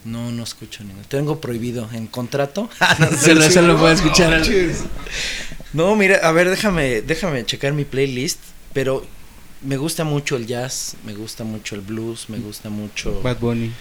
No, 0.05 0.31
no 0.31 0.43
escucho 0.43 0.83
ninguno. 0.83 1.05
Tengo 1.07 1.39
prohibido 1.39 1.87
en 1.93 2.07
contrato. 2.07 2.69
Ah, 2.79 2.95
no, 2.99 3.17
Solo, 3.17 3.43
sí. 3.43 3.51
solo 3.51 3.77
puedo 3.77 3.93
escuchar. 3.93 4.41
No, 5.73 5.95
mira, 5.95 6.17
a 6.23 6.31
ver, 6.31 6.49
déjame, 6.49 7.01
déjame 7.01 7.45
checar 7.45 7.73
mi 7.73 7.85
playlist, 7.85 8.39
pero 8.73 9.05
me 9.63 9.77
gusta 9.77 10.03
mucho 10.03 10.35
el 10.37 10.47
jazz, 10.47 10.95
me 11.05 11.13
gusta 11.13 11.43
mucho 11.43 11.75
el 11.75 11.81
blues, 11.81 12.29
me 12.29 12.37
gusta 12.37 12.69
mucho. 12.69 13.21
Bad 13.21 13.37
Bunny. 13.39 13.71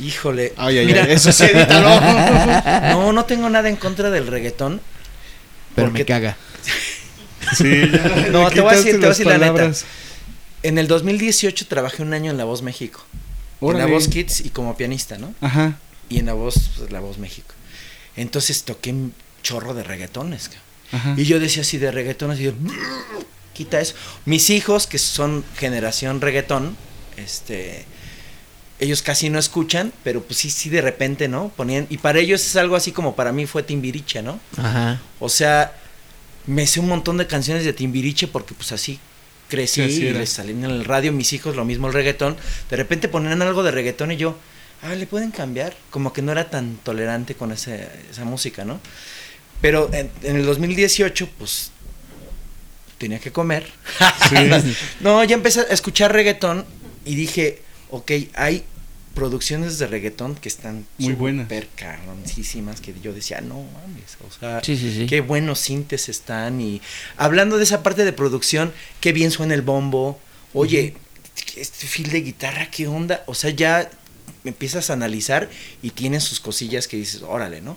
Híjole. 0.00 0.52
Ay, 0.56 0.78
ay, 0.78 0.86
mira, 0.86 1.04
ay. 1.04 1.12
Eso 1.12 1.30
sí, 1.32 1.44
edítalo. 1.44 2.00
no, 2.92 3.12
no 3.12 3.24
tengo 3.24 3.48
nada 3.50 3.68
en 3.68 3.76
contra 3.76 4.10
del 4.10 4.26
reggaetón. 4.26 4.80
Pero 5.74 5.88
porque 5.88 6.02
me 6.02 6.06
caga. 6.06 6.36
Sí, 7.58 7.82
ya 7.92 8.28
No, 8.32 8.50
te 8.50 8.62
voy 8.62 8.72
a 8.74 8.76
decir- 8.78 8.92
te 8.92 8.96
voy 8.96 9.04
a 9.04 9.08
las 9.08 9.18
decir 9.18 9.26
la 9.26 9.38
neta. 9.52 9.70
En 10.62 10.78
el 10.78 10.88
2018 10.88 11.66
trabajé 11.66 12.02
un 12.02 12.14
año 12.14 12.30
en 12.30 12.38
La 12.38 12.44
Voz 12.44 12.62
México. 12.62 13.04
En 13.60 13.68
Órale. 13.68 13.84
La 13.84 13.90
Voz 13.90 14.08
Kids 14.08 14.40
y 14.40 14.48
como 14.48 14.76
pianista, 14.78 15.18
¿no? 15.18 15.34
Ajá. 15.42 15.78
Y 16.08 16.18
en 16.20 16.26
La 16.26 16.32
Voz, 16.32 16.70
pues, 16.78 16.90
La 16.90 17.00
Voz 17.00 17.18
México. 17.18 17.54
Entonces 18.16 18.62
toqué 18.64 18.90
un 18.90 19.12
chorro 19.42 19.74
de 19.74 19.82
reggaetones. 19.82 20.50
Ajá. 20.90 21.14
Y 21.18 21.24
yo 21.24 21.38
decía 21.38 21.60
así 21.62 21.76
de 21.76 21.90
reggaetón, 21.90 22.30
así 22.30 22.44
de, 22.44 22.54
quita 23.54 23.80
eso. 23.80 23.94
Mis 24.26 24.50
hijos, 24.50 24.86
que 24.86 24.98
son 24.98 25.44
generación 25.56 26.20
reggaetón, 26.20 26.76
este, 27.16 27.86
ellos 28.80 29.02
casi 29.02 29.30
no 29.30 29.38
escuchan, 29.38 29.92
pero 30.02 30.22
pues 30.22 30.38
sí, 30.38 30.50
sí 30.50 30.68
de 30.68 30.82
repente, 30.82 31.28
¿no? 31.28 31.50
Ponían, 31.56 31.86
y 31.88 31.98
para 31.98 32.18
ellos 32.18 32.44
es 32.44 32.56
algo 32.56 32.76
así 32.76 32.92
como 32.92 33.16
para 33.16 33.32
mí 33.32 33.46
fue 33.46 33.62
Timbiriche, 33.62 34.22
¿no? 34.22 34.40
Ajá. 34.56 35.00
O 35.20 35.28
sea, 35.28 35.72
me 36.46 36.66
sé 36.66 36.80
un 36.80 36.88
montón 36.88 37.16
de 37.16 37.26
canciones 37.26 37.64
de 37.64 37.72
Timbiriche 37.72 38.26
porque 38.28 38.54
pues 38.54 38.72
así 38.72 38.98
crecí 39.48 39.82
Sí, 39.82 39.82
así 39.82 40.06
y 40.06 40.12
les 40.12 40.30
salían 40.30 40.64
en 40.64 40.70
el 40.70 40.84
radio, 40.84 41.12
mis 41.12 41.32
hijos 41.32 41.56
lo 41.56 41.64
mismo 41.64 41.86
el 41.86 41.94
reggaetón. 41.94 42.36
De 42.68 42.76
repente 42.76 43.08
ponían 43.08 43.40
algo 43.42 43.62
de 43.62 43.70
reggaetón 43.70 44.12
y 44.12 44.16
yo, 44.16 44.36
ah, 44.82 44.94
le 44.94 45.06
pueden 45.06 45.30
cambiar. 45.30 45.74
Como 45.90 46.12
que 46.12 46.22
no 46.22 46.32
era 46.32 46.50
tan 46.50 46.76
tolerante 46.76 47.34
con 47.34 47.52
ese, 47.52 47.88
esa 48.10 48.24
música, 48.24 48.64
¿no? 48.64 48.80
Pero 49.60 49.88
en, 49.94 50.10
en 50.22 50.36
el 50.36 50.44
2018, 50.44 51.28
pues 51.38 51.70
tenía 53.04 53.18
que 53.18 53.32
comer. 53.32 53.70
no, 55.00 55.22
ya 55.24 55.34
empecé 55.34 55.60
a 55.60 55.64
escuchar 55.64 56.10
reggaetón 56.12 56.64
y 57.04 57.14
dije, 57.16 57.60
ok, 57.90 58.10
hay 58.34 58.64
producciones 59.14 59.78
de 59.78 59.86
reggaetón 59.86 60.34
que 60.36 60.48
están 60.48 60.86
Muy 60.96 61.12
buenas. 61.12 61.48
cabroncísimas 61.76 62.80
que 62.80 62.94
yo 63.02 63.12
decía, 63.12 63.42
no 63.42 63.56
mames, 63.56 64.16
o 64.26 64.32
sea, 64.40 64.60
Sí, 64.64 64.76
sí, 64.78 64.90
sí. 64.92 65.06
qué 65.06 65.20
buenos 65.20 65.60
sintes 65.60 66.08
están 66.08 66.62
y 66.62 66.80
hablando 67.18 67.58
de 67.58 67.64
esa 67.64 67.82
parte 67.82 68.06
de 68.06 68.12
producción, 68.14 68.72
qué 69.00 69.12
bien 69.12 69.30
suena 69.30 69.52
el 69.52 69.62
bombo, 69.62 70.18
oye, 70.54 70.94
este 71.56 71.86
feel 71.86 72.10
de 72.10 72.22
guitarra, 72.22 72.70
qué 72.70 72.88
onda, 72.88 73.22
o 73.26 73.34
sea, 73.34 73.50
ya 73.50 73.90
empiezas 74.44 74.88
a 74.88 74.94
analizar 74.94 75.50
y 75.82 75.90
tienen 75.90 76.22
sus 76.22 76.40
cosillas 76.40 76.88
que 76.88 76.96
dices, 76.96 77.20
órale, 77.22 77.60
¿no? 77.60 77.76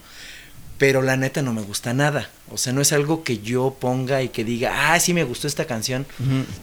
Pero 0.78 1.02
la 1.02 1.18
neta 1.18 1.42
no 1.42 1.54
me 1.54 1.62
gusta 1.62 1.94
nada, 1.94 2.30
o 2.52 2.58
sea, 2.58 2.72
no 2.72 2.82
es 2.82 2.94
algo 2.94 3.24
que 3.24 3.40
yo 3.40 3.76
ponga 3.80 4.22
y 4.22 4.30
que 4.30 4.44
diga, 4.44 4.94
ah, 4.94 5.00
sí 5.00 5.13
me 5.13 5.24
gustó 5.24 5.48
esta 5.48 5.66
canción, 5.66 6.06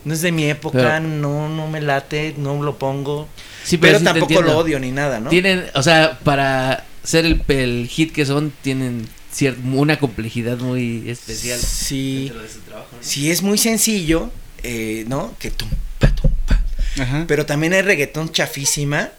no 0.05 0.15
es 0.15 0.23
de 0.23 0.31
mi 0.31 0.45
época, 0.49 0.79
Pero- 0.79 1.01
no, 1.01 1.49
no 1.49 1.67
me 1.69 1.81
late, 1.81 2.35
no 2.39 2.63
lo 2.63 2.79
pongo, 2.79 3.29
Sí, 3.65 3.77
pero, 3.77 3.99
sí 3.99 4.05
tampoco 4.05 4.43
lo 4.43 4.59
odio 4.59 4.79
ni 4.79 4.93
nada, 4.93 5.19
¿no? 5.19 5.31
Tienen, 5.31 5.65
o 5.75 5.83
sea, 5.83 6.19
para 6.23 6.85
ser 7.03 7.25
el, 7.25 7.43
el 7.49 7.89
hit 7.89 8.13
que 8.13 8.25
son, 8.25 8.53
tienen 8.63 9.09
una 9.73 9.99
complejidad 9.99 10.59
muy 10.59 11.11
especial. 11.11 11.59
Sí, 11.59 12.27
dentro 12.27 12.43
de 12.43 12.49
su 12.49 12.61
trabajo, 12.61 12.89
¿no? 12.93 12.99
sí 13.03 13.31
es 13.33 13.43
muy 13.43 13.59
sencillo, 13.59 14.31
eh, 14.63 15.05
¿no? 15.09 15.35
Que 15.41 15.51
tum, 15.51 15.69
pa, 15.99 16.15
tum, 16.15 16.31
pa. 16.47 16.63
Ajá. 17.03 17.25
Pero 17.27 17.45
también 17.47 17.73
hay 17.73 17.83
reggaetón 17.83 18.31
chafísima. 18.31 19.11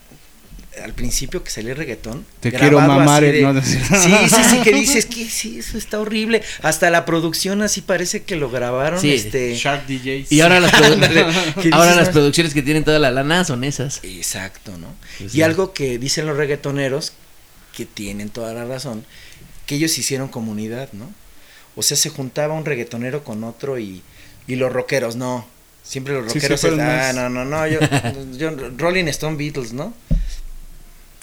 Al 0.83 0.93
principio 0.93 1.43
que 1.43 1.49
salió 1.49 1.71
el 1.71 1.77
reggaetón. 1.77 2.25
Te 2.39 2.51
quiero 2.51 2.79
mamar, 2.81 3.23
eh, 3.23 3.31
de- 3.31 3.41
no, 3.41 3.53
no 3.53 3.61
sé. 3.63 3.79
Sí, 3.83 4.11
sí, 4.29 4.43
sí, 4.49 4.61
que 4.63 4.73
dices 4.73 5.05
que 5.05 5.25
sí, 5.29 5.59
eso 5.59 5.77
está 5.77 5.99
horrible. 5.99 6.41
Hasta 6.61 6.89
la 6.89 7.05
producción 7.05 7.61
así 7.61 7.81
parece 7.81 8.23
que 8.23 8.35
lo 8.35 8.49
grabaron. 8.49 8.99
Sí. 8.99 9.13
este 9.13 9.55
Shark 9.55 9.87
DJs. 9.87 10.31
Y 10.31 10.41
ahora 10.41 10.59
las, 10.59 10.71
produ- 10.73 10.93
Ándale. 10.93 11.25
¿Qué 11.61 11.69
ahora 11.71 11.95
las 11.95 12.09
producciones 12.09 12.53
que 12.53 12.61
tienen 12.61 12.83
toda 12.83 12.99
la 12.99 13.11
lana 13.11 13.43
son 13.45 13.63
esas. 13.63 13.99
Exacto, 14.03 14.77
¿no? 14.77 14.93
Pues 15.17 15.31
y 15.33 15.37
sí. 15.37 15.41
algo 15.43 15.73
que 15.73 15.97
dicen 15.97 16.25
los 16.25 16.37
reggaetoneros, 16.37 17.13
que 17.75 17.85
tienen 17.85 18.29
toda 18.29 18.53
la 18.53 18.65
razón, 18.65 19.05
que 19.65 19.75
ellos 19.75 19.97
hicieron 19.97 20.27
comunidad, 20.27 20.89
¿no? 20.93 21.11
O 21.75 21.83
sea, 21.83 21.97
se 21.97 22.09
juntaba 22.09 22.53
un 22.53 22.63
reggaetonero 22.65 23.23
con 23.23 23.43
otro 23.43 23.77
y, 23.79 24.01
y 24.47 24.55
los 24.55 24.71
rockeros, 24.71 25.15
no. 25.15 25.45
Siempre 25.83 26.13
los 26.13 26.25
rockeros 26.25 26.59
sí, 26.59 26.67
fueron 26.67 26.81
ah, 26.81 27.11
más- 27.13 27.15
no, 27.15 27.29
no, 27.29 27.45
no, 27.45 27.67
yo, 27.67 27.79
yo, 28.37 28.49
Rolling 28.77 29.05
Stone 29.09 29.35
Beatles, 29.37 29.73
¿no? 29.73 29.93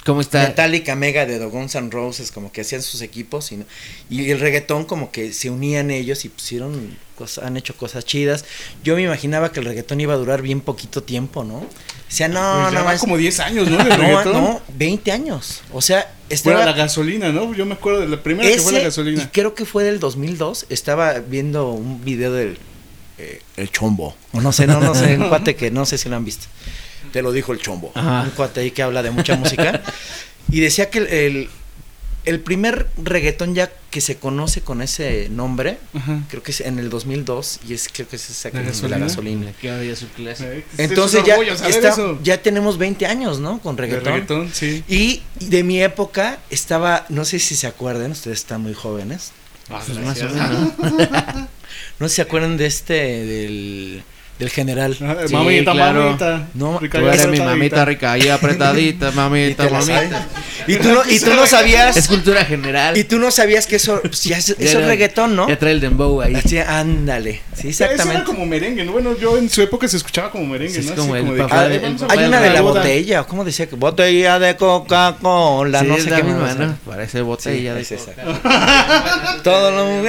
¿Cómo 0.04 0.20
está? 0.20 0.42
Metallica, 0.48 0.96
Mega 0.96 1.26
de 1.26 1.38
The 1.38 1.44
Guns 1.46 1.76
N' 1.76 1.90
Roses, 1.90 2.32
como 2.32 2.50
que 2.50 2.62
hacían 2.62 2.82
sus 2.82 3.02
equipos 3.02 3.52
y, 3.52 3.58
no- 3.58 3.64
y 4.10 4.30
el 4.30 4.40
reggaetón 4.40 4.84
como 4.84 5.12
que 5.12 5.32
se 5.32 5.48
unían 5.48 5.92
ellos 5.92 6.24
y 6.24 6.28
pusieron, 6.28 6.96
cosas, 7.14 7.44
han 7.44 7.56
hecho 7.56 7.76
cosas 7.76 8.04
chidas. 8.04 8.44
Yo 8.82 8.96
me 8.96 9.02
imaginaba 9.02 9.52
que 9.52 9.60
el 9.60 9.66
reggaetón 9.66 10.00
iba 10.00 10.14
a 10.14 10.16
durar 10.16 10.42
bien 10.42 10.60
poquito 10.60 11.04
tiempo, 11.04 11.44
¿no? 11.44 11.60
Pues 12.06 12.18
ya 12.18 12.26
no, 12.26 12.40
van 12.40 12.74
más- 12.84 13.00
como 13.00 13.16
10 13.16 13.38
años, 13.40 13.70
¿no? 13.70 13.76
De 13.78 13.84
no, 13.90 13.96
reggaetón. 13.96 14.32
no, 14.32 14.60
20 14.76 15.12
años. 15.12 15.60
O 15.72 15.80
sea, 15.80 16.12
estaba 16.28 16.64
la 16.64 16.72
gasolina, 16.72 17.30
¿no? 17.30 17.54
Yo 17.54 17.64
me 17.64 17.74
acuerdo 17.74 18.00
de 18.00 18.08
la 18.08 18.20
primera 18.22 18.48
que 18.50 18.58
fue 18.58 18.72
la 18.72 18.78
ese, 18.78 18.82
y 18.82 18.88
gasolina. 18.88 19.30
creo 19.32 19.54
que 19.54 19.64
fue 19.64 19.84
del 19.84 20.00
2002, 20.00 20.66
estaba 20.68 21.20
viendo 21.20 21.70
un 21.70 22.04
video 22.04 22.32
del 22.32 22.58
eh, 23.18 23.40
El 23.56 23.70
Chombo. 23.70 24.16
O 24.32 24.40
no 24.40 24.50
sé, 24.50 24.66
no, 24.66 24.80
no 24.80 24.96
sé, 24.96 25.16
un 25.16 25.28
cuate 25.28 25.54
que 25.54 25.70
no 25.70 25.86
sé 25.86 25.96
si 25.96 26.08
lo 26.08 26.16
han 26.16 26.24
visto. 26.24 26.46
Te 27.12 27.22
lo 27.22 27.32
dijo 27.32 27.52
el 27.52 27.58
Chombo. 27.60 27.92
Ajá. 27.94 28.22
Un 28.22 28.30
cuate 28.30 28.60
ahí 28.60 28.70
que 28.70 28.82
habla 28.82 29.02
de 29.02 29.10
mucha 29.10 29.36
música. 29.36 29.82
Y 30.50 30.60
decía 30.60 30.90
que 30.90 30.98
el, 30.98 31.06
el- 31.08 31.48
el 32.24 32.38
primer 32.38 32.86
reggaetón 33.02 33.54
ya 33.56 33.72
que 33.90 34.00
se 34.00 34.14
conoce 34.16 34.60
con 34.60 34.80
ese 34.80 35.28
nombre, 35.28 35.78
Ajá. 35.92 36.20
creo 36.28 36.40
que 36.42 36.52
es 36.52 36.60
en 36.60 36.78
el 36.78 36.88
2002 36.88 37.58
y 37.68 37.74
es 37.74 37.88
creo 37.92 38.06
que 38.08 38.14
es 38.14 38.30
exactamente 38.30 38.70
¿La 38.82 38.88
la 38.90 38.98
gasolina? 38.98 39.46
gasolina. 39.46 39.52
Que 39.60 39.72
un 40.02 40.08
clásico. 40.10 40.48
Eh, 40.50 40.64
Entonces 40.78 41.24
ya 41.24 41.34
orgullo 41.34 41.52
está- 41.54 42.18
ya 42.22 42.40
tenemos 42.40 42.78
20 42.78 43.06
años, 43.06 43.40
¿no? 43.40 43.58
Con 43.60 43.74
De 43.76 43.82
reggaetón. 43.82 44.12
reggaetón, 44.12 44.50
sí. 44.52 44.84
Y 44.88 45.22
de 45.40 45.64
mi 45.64 45.82
época 45.82 46.38
estaba, 46.50 47.06
no 47.08 47.24
sé 47.24 47.38
si 47.40 47.56
se 47.56 47.66
acuerdan, 47.66 48.12
ustedes 48.12 48.38
están 48.38 48.60
muy 48.62 48.74
jóvenes. 48.74 49.32
Pues 49.68 49.88
más 49.98 50.20
o 50.22 50.28
menos. 50.28 50.72
No 51.98 52.08
sé 52.08 52.10
si 52.10 52.16
se 52.16 52.22
acuerdan 52.22 52.56
de 52.56 52.66
este 52.66 52.94
del, 52.94 54.02
del 54.42 54.50
general. 54.50 54.96
Ah, 55.02 55.16
Sí, 55.26 55.32
mamita, 55.34 55.72
claro. 55.72 56.04
mamita. 56.04 56.48
No, 56.54 56.78
Tú 56.90 56.98
eres 57.08 57.26
mi 57.28 57.38
mamita 57.40 57.84
rica 57.84 58.18
y 58.18 58.28
apretadita, 58.28 59.10
mamita, 59.12 59.68
mamita. 59.70 60.26
y 60.66 60.76
tú 60.76 60.88
no, 60.88 61.02
y 61.08 61.18
tú 61.20 61.32
no 61.34 61.44
Es 61.44 61.50
sabías, 61.50 62.08
cultura 62.08 62.44
general. 62.44 62.96
y 62.96 63.04
tú 63.04 63.18
no 63.18 63.30
sabías 63.30 63.66
que 63.66 63.76
eso, 63.76 64.00
pues, 64.02 64.24
ya 64.24 64.38
es, 64.38 64.46
Ya 64.48 64.54
eso 64.54 64.62
es 64.64 64.74
era- 64.74 64.86
reggaetón, 64.86 65.36
¿no? 65.36 65.48
Ya 65.48 65.58
trae 65.58 65.72
el 65.72 65.80
dembow 65.80 66.20
ahí. 66.20 66.34
Así, 66.34 66.58
ándale. 66.58 67.40
Sí, 67.56 67.68
Eso 67.68 67.84
era 67.84 67.92
exactamente. 67.94 68.26
como 68.26 68.46
merengue, 68.46 68.84
¿no? 68.84 68.92
Bueno, 68.92 69.16
yo 69.18 69.38
en 69.38 69.48
su 69.48 69.62
época 69.62 69.86
se 69.88 69.96
escuchaba 69.96 70.30
como 70.30 70.46
merengue, 70.46 70.80
Sí, 70.82 70.86
¿no? 70.86 70.92
es 70.94 70.98
como 71.00 71.16
el 71.16 71.24
de 71.34 71.42
papá 71.42 71.64
que, 71.68 71.78
de- 71.78 71.86
"Ay, 71.86 71.96
el 72.00 72.18
Hay 72.18 72.24
una 72.26 72.40
de 72.40 72.50
la 72.50 72.60
boda". 72.62 72.80
botella, 72.80 73.24
¿cómo 73.24 73.44
decía? 73.44 73.66
que 73.68 73.76
Botella 73.76 74.38
de 74.38 74.56
Coca-Cola, 74.56 75.80
Sí, 75.80 75.86
no 75.86 75.96
es 75.96 76.04
sé 76.04 76.10
la 76.10 76.16
qué 76.16 76.22
misma. 76.24 76.54
¿no? 76.54 76.76
Parece 76.86 77.20
botella 77.22 77.74
de 77.74 77.80
es. 77.82 77.94
Todo 79.42 79.70
lo 79.70 80.02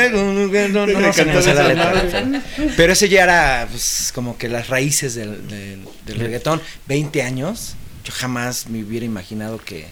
no. 0.74 2.42
Pero 2.78 2.94
ese 2.94 3.10
ya 3.10 3.24
era 3.24 3.68
pues, 3.70 4.12
como 4.14 4.23
que 4.38 4.50
las 4.50 4.70
raíces 4.70 5.16
del, 5.16 5.48
del, 5.48 5.82
del 6.06 6.20
reggaetón. 6.20 6.62
20 6.88 7.22
años. 7.24 7.76
Yo 8.04 8.14
jamás 8.14 8.70
me 8.70 8.84
hubiera 8.84 9.06
imaginado 9.06 9.58
que. 9.58 9.88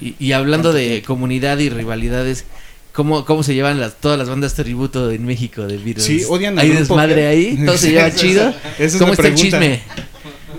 Y, 0.00 0.14
y 0.18 0.32
hablando 0.32 0.72
de 0.72 1.02
comunidad 1.06 1.58
y 1.58 1.68
rivalidades, 1.68 2.44
¿cómo, 2.92 3.24
cómo 3.24 3.42
se 3.42 3.54
llevan 3.54 3.80
las, 3.80 4.00
todas 4.00 4.18
las 4.18 4.28
bandas 4.28 4.54
tributo 4.54 5.10
en 5.10 5.24
México 5.24 5.66
de 5.66 5.76
Beatles? 5.76 6.04
Sí, 6.04 6.24
odian 6.28 6.58
al 6.58 6.64
¿Hay 6.64 6.68
grupo 6.70 6.80
desmadre 6.80 7.26
ahí? 7.26 7.58
¿Todo 7.64 7.76
se 7.76 7.90
lleva 7.90 8.10
chido? 8.14 8.54
esa 8.78 8.84
es 8.84 8.96
¿Cómo 8.96 9.12
está 9.12 9.28
el 9.28 9.34
chisme? 9.34 9.82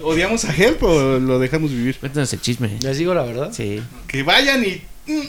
¿Odiamos 0.03 0.43
a 0.45 0.53
Help 0.55 0.83
o 0.83 1.19
lo 1.19 1.39
dejamos 1.39 1.71
vivir? 1.71 1.97
Cuéntanos 1.97 2.31
el 2.33 2.41
chisme. 2.41 2.77
¿Les 2.81 2.97
digo 2.97 3.13
la 3.13 3.23
verdad? 3.23 3.51
Sí. 3.53 3.81
Que 4.07 4.23
vayan 4.23 4.63
y... 4.65 4.81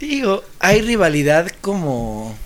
Digo, 0.00 0.44
hay 0.58 0.82
rivalidad 0.82 1.50
como. 1.60 2.36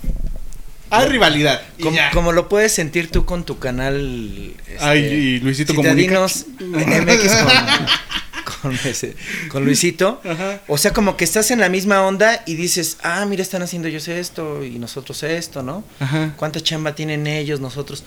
Hay 0.91 1.07
rivalidad. 1.07 1.61
y 1.77 1.83
Como, 1.83 1.95
ya. 1.95 2.11
como 2.11 2.31
lo 2.31 2.49
puedes 2.49 2.71
sentir 2.73 3.09
tú 3.09 3.25
con 3.25 3.43
tu 3.45 3.57
canal. 3.59 4.53
este, 4.67 4.77
Ay, 4.83 4.99
y 5.05 5.39
Luisito 5.39 5.73
Comunica. 5.73 6.21
MX 6.21 6.45
con, 7.35 8.61
con, 8.61 8.73
ese- 8.85 9.15
con 9.49 9.65
Luisito. 9.65 10.21
Ajá. 10.23 10.61
O 10.67 10.77
sea, 10.77 10.93
como 10.93 11.17
que 11.17 11.23
estás 11.23 11.51
en 11.51 11.59
la 11.59 11.69
misma 11.69 12.01
onda 12.05 12.43
y 12.45 12.55
dices, 12.55 12.97
ah, 13.03 13.25
mira, 13.25 13.41
están 13.41 13.61
haciendo 13.61 13.87
ellos 13.87 14.07
esto 14.07 14.63
y 14.63 14.77
nosotros 14.79 15.23
esto, 15.23 15.63
¿no? 15.63 15.83
Ajá. 15.99 16.33
¿Cuánta 16.37 16.61
chamba 16.61 16.93
tienen 16.95 17.27
ellos, 17.27 17.59
nosotros? 17.59 18.03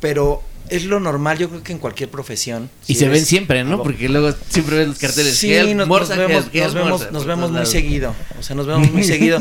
Pero 0.00 0.42
es 0.68 0.84
lo 0.84 1.00
normal, 1.00 1.38
yo 1.38 1.48
creo 1.48 1.62
que 1.62 1.72
en 1.72 1.78
cualquier 1.78 2.08
profesión. 2.10 2.70
Y 2.86 2.94
si 2.94 3.00
se 3.00 3.08
ven 3.08 3.24
siempre, 3.24 3.64
¿no? 3.64 3.76
abo- 3.78 3.82
Porque 3.84 4.08
luego 4.08 4.32
siempre 4.48 4.76
ves 4.76 4.88
los 4.88 4.98
carteles. 4.98 5.36
Sí, 5.36 5.74
nos, 5.74 5.88
Morsa, 5.88 6.14
nos 6.14 6.28
vemos, 6.28 6.44
nos 6.54 6.74
vemos, 6.74 7.12
nos 7.12 7.26
vemos 7.26 7.50
muy 7.50 7.66
seguido. 7.66 8.14
O 8.38 8.42
sea, 8.42 8.54
nos 8.54 8.66
vemos 8.66 8.90
muy 8.92 9.02
seguido. 9.04 9.40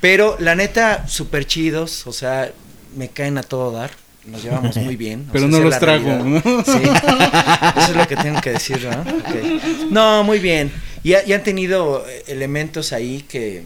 Pero 0.00 0.36
la 0.38 0.54
neta, 0.54 1.06
súper 1.08 1.46
chidos. 1.46 2.06
O 2.06 2.12
sea, 2.12 2.52
me 2.96 3.08
caen 3.08 3.38
a 3.38 3.42
todo 3.42 3.70
dar. 3.72 3.90
Nos 4.26 4.42
llevamos 4.42 4.76
muy 4.76 4.96
bien. 5.04 5.26
Pero 5.32 5.48
sea, 5.48 5.58
no 5.58 5.64
los 5.64 5.78
trago. 5.78 6.08
¿no? 6.24 6.40
Sí. 6.40 6.82
Eso 6.82 7.90
es 7.90 7.96
lo 7.96 8.06
que 8.06 8.16
tengo 8.16 8.40
que 8.40 8.50
decir, 8.52 8.86
¿no? 8.90 9.04
No, 9.90 10.24
muy 10.24 10.38
bien. 10.38 10.70
Y, 11.02 11.14
ha- 11.14 11.24
y 11.26 11.32
han 11.32 11.42
tenido 11.42 12.04
eh, 12.08 12.24
elementos 12.28 12.92
ahí 12.92 13.24
que 13.28 13.64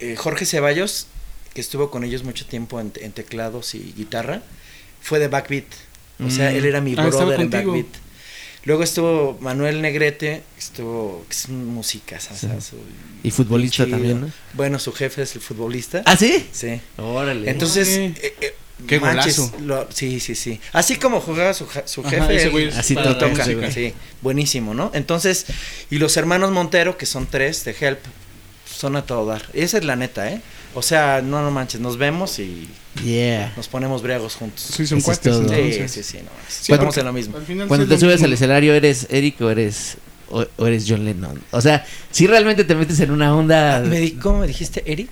eh, 0.00 0.16
Jorge 0.16 0.46
Ceballos, 0.46 1.06
que 1.54 1.60
estuvo 1.60 1.90
con 1.90 2.04
ellos 2.04 2.24
mucho 2.24 2.46
tiempo 2.46 2.80
en, 2.80 2.92
en 3.00 3.12
teclados 3.12 3.74
y 3.74 3.92
guitarra, 3.96 4.42
fue 5.00 5.18
de 5.18 5.28
Backbeat. 5.28 5.64
O 6.24 6.30
sea, 6.30 6.50
Mm. 6.50 6.56
él 6.56 6.64
era 6.64 6.80
mi 6.80 6.94
Ah, 6.96 7.02
brother 7.06 7.40
en. 7.40 7.50
Backbeat. 7.50 7.86
Luego 8.64 8.82
estuvo 8.82 9.38
Manuel 9.40 9.80
Negrete, 9.80 10.42
estuvo, 10.58 11.24
que 11.28 11.34
es 11.34 11.48
música, 11.48 12.18
Y 13.22 13.30
futbolista 13.30 13.84
Chido. 13.84 13.96
también, 13.96 14.20
¿no? 14.22 14.30
Bueno, 14.54 14.78
su 14.78 14.92
jefe 14.92 15.22
es 15.22 15.34
el 15.36 15.40
futbolista. 15.40 16.02
¿Ah, 16.04 16.16
sí? 16.16 16.46
Sí. 16.52 16.80
Órale. 16.98 17.48
Entonces, 17.50 17.88
eh, 17.88 18.14
eh, 18.40 18.54
Qué 18.86 19.00
manches, 19.00 19.38
golazo. 19.38 19.58
lo- 19.60 19.88
sí, 19.92 20.20
sí, 20.20 20.34
sí. 20.34 20.60
Así 20.72 20.96
como 20.96 21.20
jugaba 21.20 21.54
su, 21.54 21.64
Ajá, 21.64 21.82
jefe, 22.10 22.36
ese 22.36 22.48
güey 22.50 22.68
Así 22.68 22.94
toca. 22.94 23.44
Sí, 23.72 23.94
buenísimo, 24.22 24.74
¿no? 24.74 24.90
Entonces, 24.94 25.46
y 25.90 25.98
los 25.98 26.16
hermanos 26.16 26.50
Montero, 26.52 26.96
que 26.98 27.06
son 27.06 27.26
tres 27.26 27.64
de 27.64 27.74
Help, 27.78 27.98
son 28.72 28.96
a 28.96 29.02
todo 29.06 29.26
dar. 29.26 29.42
Esa 29.54 29.78
es 29.78 29.84
la 29.84 29.96
neta, 29.96 30.30
¿eh? 30.30 30.40
O 30.74 30.82
sea, 30.82 31.22
no, 31.22 31.42
no 31.42 31.50
manches, 31.50 31.80
nos 31.80 31.96
vemos 31.98 32.38
y 32.38 32.68
Yeah. 33.04 33.52
nos 33.56 33.68
ponemos 33.68 34.02
briagos 34.02 34.34
juntos. 34.34 34.60
Sí, 34.74 34.86
son 34.86 35.00
cuates. 35.00 35.36
Sí, 35.36 35.88
sí, 35.88 36.02
sí, 36.02 36.16
no. 36.18 36.30
Sí, 36.48 36.72
Estamos 36.72 36.86
porque 36.86 37.00
en 37.00 37.06
lo 37.06 37.12
mismo. 37.12 37.36
al 37.36 37.44
final 37.44 37.68
Cuando 37.68 37.86
te 37.86 37.96
subes 37.98 38.22
al 38.22 38.32
escenario, 38.32 38.74
¿eres 38.74 39.06
Eric 39.10 39.40
o 39.40 39.50
eres, 39.50 39.96
o, 40.30 40.44
o 40.56 40.66
eres 40.66 40.84
John 40.88 41.04
Lennon? 41.04 41.40
O 41.52 41.60
sea, 41.60 41.86
si 42.10 42.26
realmente 42.26 42.64
te 42.64 42.74
metes 42.74 42.98
en 43.00 43.10
una 43.12 43.34
onda... 43.36 43.80
Me 43.80 44.00
di- 44.00 44.12
¿Cómo 44.12 44.40
me 44.40 44.46
dijiste, 44.48 44.82
Eric? 44.84 45.10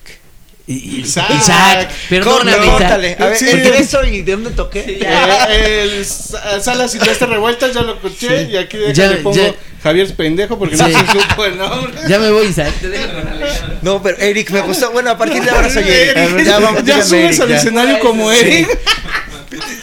Isaac. 0.69 1.31
Isaac. 1.31 1.91
Perdóname, 2.09 2.51
Isaac. 2.67 2.71
Córtale. 2.79 3.17
A 3.21 3.27
ver, 3.27 3.37
Sí. 3.39 3.49
¿entre 3.49 3.79
eso 3.79 4.05
y 4.05 4.23
de 4.23 4.33
dónde 4.33 4.51
toqué? 4.51 4.99
Eh, 5.01 5.83
el 5.99 6.05
sa- 6.05 6.61
Sala 6.61 6.89
Silvestre 6.89 7.27
Revueltas 7.29 7.73
ya 7.73 7.83
lo 7.83 7.95
escuché 7.95 8.47
Sí. 8.47 8.53
y 8.53 8.57
aquí 8.57 8.77
Ya- 8.93 9.17
pongo 9.23 9.37
ya- 9.37 9.55
Javier 9.83 10.13
Pendejo 10.17 10.59
porque 10.59 10.75
no 10.77 10.87
Sí. 10.87 10.93
se 10.93 11.07
supo 11.21 11.45
el 11.45 11.57
nombre. 11.59 11.93
Ya 12.09 12.19
me 12.19 12.31
voy, 12.33 12.47
Isaac. 12.49 12.73
No, 13.83 14.03
pero 14.03 14.17
Eric 14.19 14.51
me 14.51 14.61
gustó. 14.63 14.91
Bueno, 14.91 15.11
a 15.11 15.19
partir 15.19 15.43
de 15.45 15.51
ahora 15.51 15.71
soy 15.71 15.85
Eric. 15.85 16.17
Eric, 16.17 16.45
Ya, 16.47 16.59
vamos, 16.59 16.81
ya 16.81 16.83
díganme 16.83 17.05
subes 17.05 17.25
Eric, 17.29 17.41
al 17.43 17.49
ya. 17.49 17.57
escenario 17.59 18.01
como 18.01 18.33
Sí. 18.33 18.39
Eric. 18.41 18.79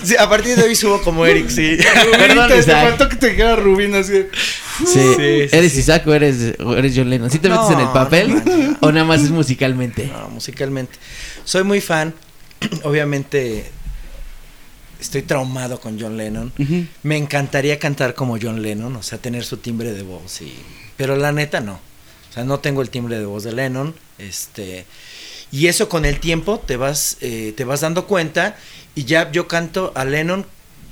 Sí, 0.03 0.15
a 0.17 0.29
partir 0.29 0.55
de 0.55 0.63
hoy 0.63 0.75
subo 0.75 1.01
como 1.01 1.25
Eric, 1.25 1.49
sí. 1.49 1.77
Perdón, 2.17 2.35
Rubén, 2.35 2.47
te, 2.49 2.59
Isaac. 2.59 2.89
faltó 2.89 3.09
que 3.09 3.15
te 3.15 3.29
dijera 3.29 3.55
Rubín 3.55 3.95
así. 3.95 4.25
Sí. 4.79 4.85
Sí, 4.85 5.13
sí, 5.15 5.55
¿Eres 5.55 5.71
sí. 5.71 5.79
Isaac 5.79 6.05
o 6.07 6.13
eres, 6.13 6.55
o 6.59 6.75
eres 6.75 6.93
John 6.95 7.09
Lennon? 7.09 7.29
¿Sí 7.29 7.39
te 7.39 7.49
metes 7.49 7.69
en 7.69 7.79
el 7.79 7.89
papel? 7.89 8.33
no. 8.45 8.77
¿O 8.81 8.91
nada 8.91 9.05
más 9.05 9.21
es 9.21 9.29
musicalmente? 9.29 10.07
No, 10.07 10.29
musicalmente. 10.29 10.97
Soy 11.45 11.63
muy 11.63 11.79
fan. 11.81 12.13
Obviamente 12.83 13.71
estoy 14.99 15.21
traumado 15.21 15.79
con 15.79 15.99
John 15.99 16.17
Lennon. 16.17 16.51
Me 17.03 17.17
encantaría 17.17 17.77
cantar 17.77 18.15
como 18.15 18.37
John 18.41 18.61
Lennon, 18.61 18.95
o 18.95 19.03
sea, 19.03 19.17
tener 19.17 19.43
su 19.43 19.57
timbre 19.57 19.91
de 19.93 20.03
voz 20.03 20.41
y 20.41 20.53
pero 20.97 21.15
la 21.15 21.31
neta 21.31 21.59
no. 21.59 21.73
O 21.73 22.33
sea, 22.33 22.43
no 22.43 22.59
tengo 22.59 22.81
el 22.81 22.89
timbre 22.89 23.19
de 23.19 23.25
voz 23.25 23.43
de 23.43 23.51
Lennon, 23.51 23.93
este 24.17 24.85
y 25.51 25.67
eso 25.67 25.87
con 25.87 26.05
el 26.05 26.19
tiempo 26.19 26.59
te 26.65 26.77
vas 26.77 27.17
eh, 27.21 27.53
te 27.55 27.63
vas 27.63 27.81
dando 27.81 28.07
cuenta 28.07 28.57
y 28.95 29.05
ya 29.05 29.31
yo 29.31 29.47
canto 29.47 29.91
a 29.95 30.05
Lennon 30.05 30.45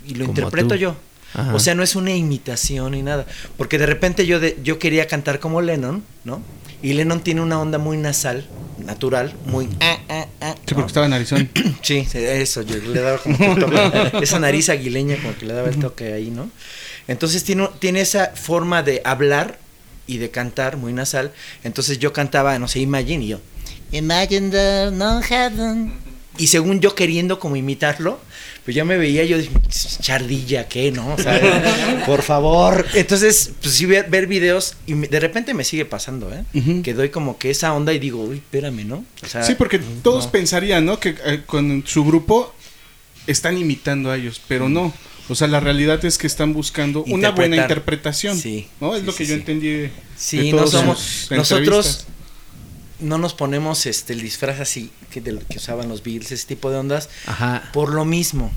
y 0.05 0.15
lo 0.15 0.25
Como 0.25 0.31
interpreto 0.37 0.69
tú. 0.69 0.75
yo. 0.75 0.95
Ajá. 1.33 1.55
O 1.55 1.59
sea, 1.59 1.75
no 1.75 1.83
es 1.83 1.95
una 1.95 2.11
imitación 2.13 2.91
ni 2.91 3.01
nada, 3.03 3.25
porque 3.57 3.77
de 3.77 3.85
repente 3.85 4.25
yo 4.25 4.39
de, 4.39 4.57
yo 4.63 4.79
quería 4.79 5.07
cantar 5.07 5.39
como 5.39 5.61
Lennon, 5.61 6.03
¿no? 6.25 6.41
Y 6.83 6.93
Lennon 6.93 7.21
tiene 7.21 7.41
una 7.41 7.59
onda 7.59 7.77
muy 7.77 7.95
nasal, 7.97 8.45
natural, 8.79 9.33
muy 9.45 9.69
ah, 9.79 9.97
ah, 10.09 10.25
ah, 10.41 10.55
Sí, 10.55 10.71
¿no? 10.71 10.75
porque 10.75 10.87
estaba 10.87 11.05
en 11.05 11.13
Arizona. 11.13 11.47
Sí, 11.83 12.05
sí, 12.09 12.17
eso, 12.17 12.63
yo 12.63 12.75
le 12.77 12.99
daba 13.01 13.17
como 13.19 13.37
que 13.37 13.45
el 13.45 13.59
toque, 13.59 14.11
esa 14.23 14.39
nariz 14.39 14.69
aguileña 14.69 15.15
como 15.21 15.35
que 15.37 15.45
le 15.45 15.53
daba 15.53 15.69
el 15.69 15.77
toque 15.77 16.11
ahí, 16.11 16.31
¿no? 16.31 16.49
Entonces 17.07 17.43
tiene, 17.43 17.69
tiene 17.79 18.01
esa 18.01 18.31
forma 18.35 18.83
de 18.83 19.01
hablar 19.05 19.57
y 20.07 20.17
de 20.17 20.31
cantar 20.31 20.75
muy 20.77 20.91
nasal. 20.91 21.31
Entonces 21.63 21.97
yo 21.99 22.11
cantaba, 22.13 22.57
no 22.59 22.67
sé, 22.67 22.79
Imagine 22.79 23.23
y 23.23 23.27
yo. 23.29 23.39
Imagine 23.91 24.49
the 24.49 24.89
no 24.91 25.21
heaven. 25.21 25.93
Y 26.37 26.47
según 26.47 26.79
yo 26.79 26.95
queriendo 26.95 27.39
como 27.39 27.55
imitarlo, 27.57 28.19
pues 28.63 28.75
yo 28.75 28.85
me 28.85 28.97
veía, 28.97 29.25
yo 29.25 29.37
dije, 29.37 29.51
chardilla, 30.01 30.67
¿qué? 30.67 30.91
¿No? 30.91 31.13
O 31.13 31.17
sea, 31.17 32.03
por 32.05 32.21
favor. 32.21 32.85
Entonces, 32.93 33.51
pues 33.61 33.75
sí, 33.75 33.85
ver, 33.85 34.09
ver 34.09 34.27
videos 34.27 34.75
y 34.87 34.95
me- 34.95 35.07
de 35.07 35.19
repente 35.19 35.53
me 35.53 35.63
sigue 35.63 35.83
pasando, 35.85 36.31
¿eh? 36.33 36.43
Que 36.83 36.93
doy 36.93 37.09
como 37.09 37.37
que 37.37 37.49
esa 37.49 37.73
onda 37.73 37.93
y 37.93 37.99
digo, 37.99 38.23
uy, 38.23 38.37
espérame, 38.37 38.85
¿no? 38.87 39.03
O 39.23 39.27
sea, 39.27 39.43
Sí, 39.43 39.55
porque 39.55 39.79
todos 40.01 40.25
no. 40.25 40.31
pensarían, 40.31 40.85
¿no? 40.85 40.99
Que 40.99 41.15
eh, 41.25 41.41
con 41.45 41.83
su 41.85 42.05
grupo 42.05 42.53
están 43.27 43.57
imitando 43.57 44.09
a 44.09 44.17
ellos, 44.17 44.41
pero 44.47 44.69
no. 44.69 44.93
O 45.29 45.35
sea, 45.35 45.47
la 45.47 45.59
realidad 45.59 46.03
es 46.05 46.17
que 46.17 46.27
están 46.27 46.53
buscando 46.53 47.03
una 47.03 47.31
buena 47.31 47.55
interpretación. 47.57 48.37
Sí, 48.37 48.67
¿no? 48.79 48.95
Es 48.95 49.01
sí, 49.01 49.05
lo 49.05 49.11
que 49.15 49.25
sí, 49.25 49.29
yo 49.29 49.35
sí. 49.35 49.39
entendí. 49.41 49.67
de 49.69 49.91
Sí, 50.17 50.51
todos 50.51 50.73
no 50.73 50.79
somos. 50.79 50.99
sus 50.99 51.31
Nosotros 51.31 51.85
entrevistas. 51.85 52.07
No 53.01 53.17
nos 53.17 53.33
ponemos 53.33 53.85
este 53.85 54.13
el 54.13 54.21
disfraz 54.21 54.59
así 54.59 54.91
que, 55.11 55.21
del 55.21 55.39
que 55.45 55.57
usaban 55.57 55.89
los 55.89 56.03
Beatles, 56.03 56.31
ese 56.31 56.47
tipo 56.47 56.69
de 56.71 56.77
ondas, 56.77 57.09
Ajá. 57.25 57.69
por 57.73 57.93
lo 57.93 58.05
mismo. 58.05 58.51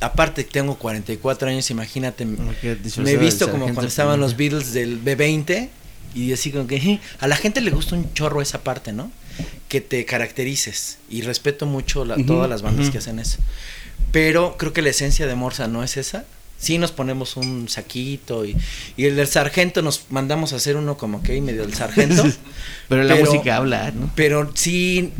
Aparte, 0.00 0.44
tengo 0.44 0.76
44 0.76 1.48
años, 1.50 1.70
imagínate. 1.70 2.24
Me 2.24 2.40
he 2.62 3.04
de 3.04 3.16
visto 3.18 3.50
como 3.50 3.64
cuando 3.64 3.86
estaban 3.86 4.18
los. 4.18 4.36
Beatles 4.36 4.72
del 4.72 5.02
B20 5.02 5.68
y 6.14 6.32
así 6.32 6.50
como 6.50 6.66
que 6.66 6.76
"Eh", 6.76 7.00
a 7.20 7.28
la 7.28 7.36
gente 7.36 7.60
le 7.60 7.70
gusta 7.70 7.96
un 7.96 8.12
chorro 8.14 8.40
esa 8.40 8.62
parte, 8.62 8.92
¿no? 8.92 9.12
Que 9.68 9.80
te 9.82 10.04
caracterices 10.06 10.98
y 11.10 11.20
respeto 11.22 11.66
mucho 11.66 12.04
la- 12.06 12.16
todas 12.26 12.48
las 12.48 12.62
bandas 12.62 12.88
que 12.90 12.98
hacen 12.98 13.18
eso. 13.18 13.38
Pero 14.10 14.56
creo 14.56 14.72
que 14.72 14.80
la 14.82 14.88
esencia 14.90 15.26
de 15.26 15.34
Morsa 15.34 15.68
no 15.68 15.84
es 15.84 15.96
esa. 15.98 16.24
Sí 16.60 16.76
nos 16.76 16.92
ponemos 16.92 17.36
un 17.38 17.68
saquito 17.70 18.44
y, 18.44 18.54
y 18.96 19.06
el 19.06 19.16
del 19.16 19.26
sargento 19.26 19.80
nos 19.80 20.04
mandamos 20.10 20.52
a 20.52 20.56
hacer 20.56 20.76
uno 20.76 20.98
como 20.98 21.22
que 21.22 21.40
medio 21.40 21.62
del 21.62 21.72
sargento. 21.74 22.22
Pero 22.88 23.02
la 23.04 23.14
Pero- 23.14 23.26
música 23.26 23.56
habla, 23.56 23.90
¿no? 23.92 24.10
Pero 24.14 24.50
sí. 24.54 25.10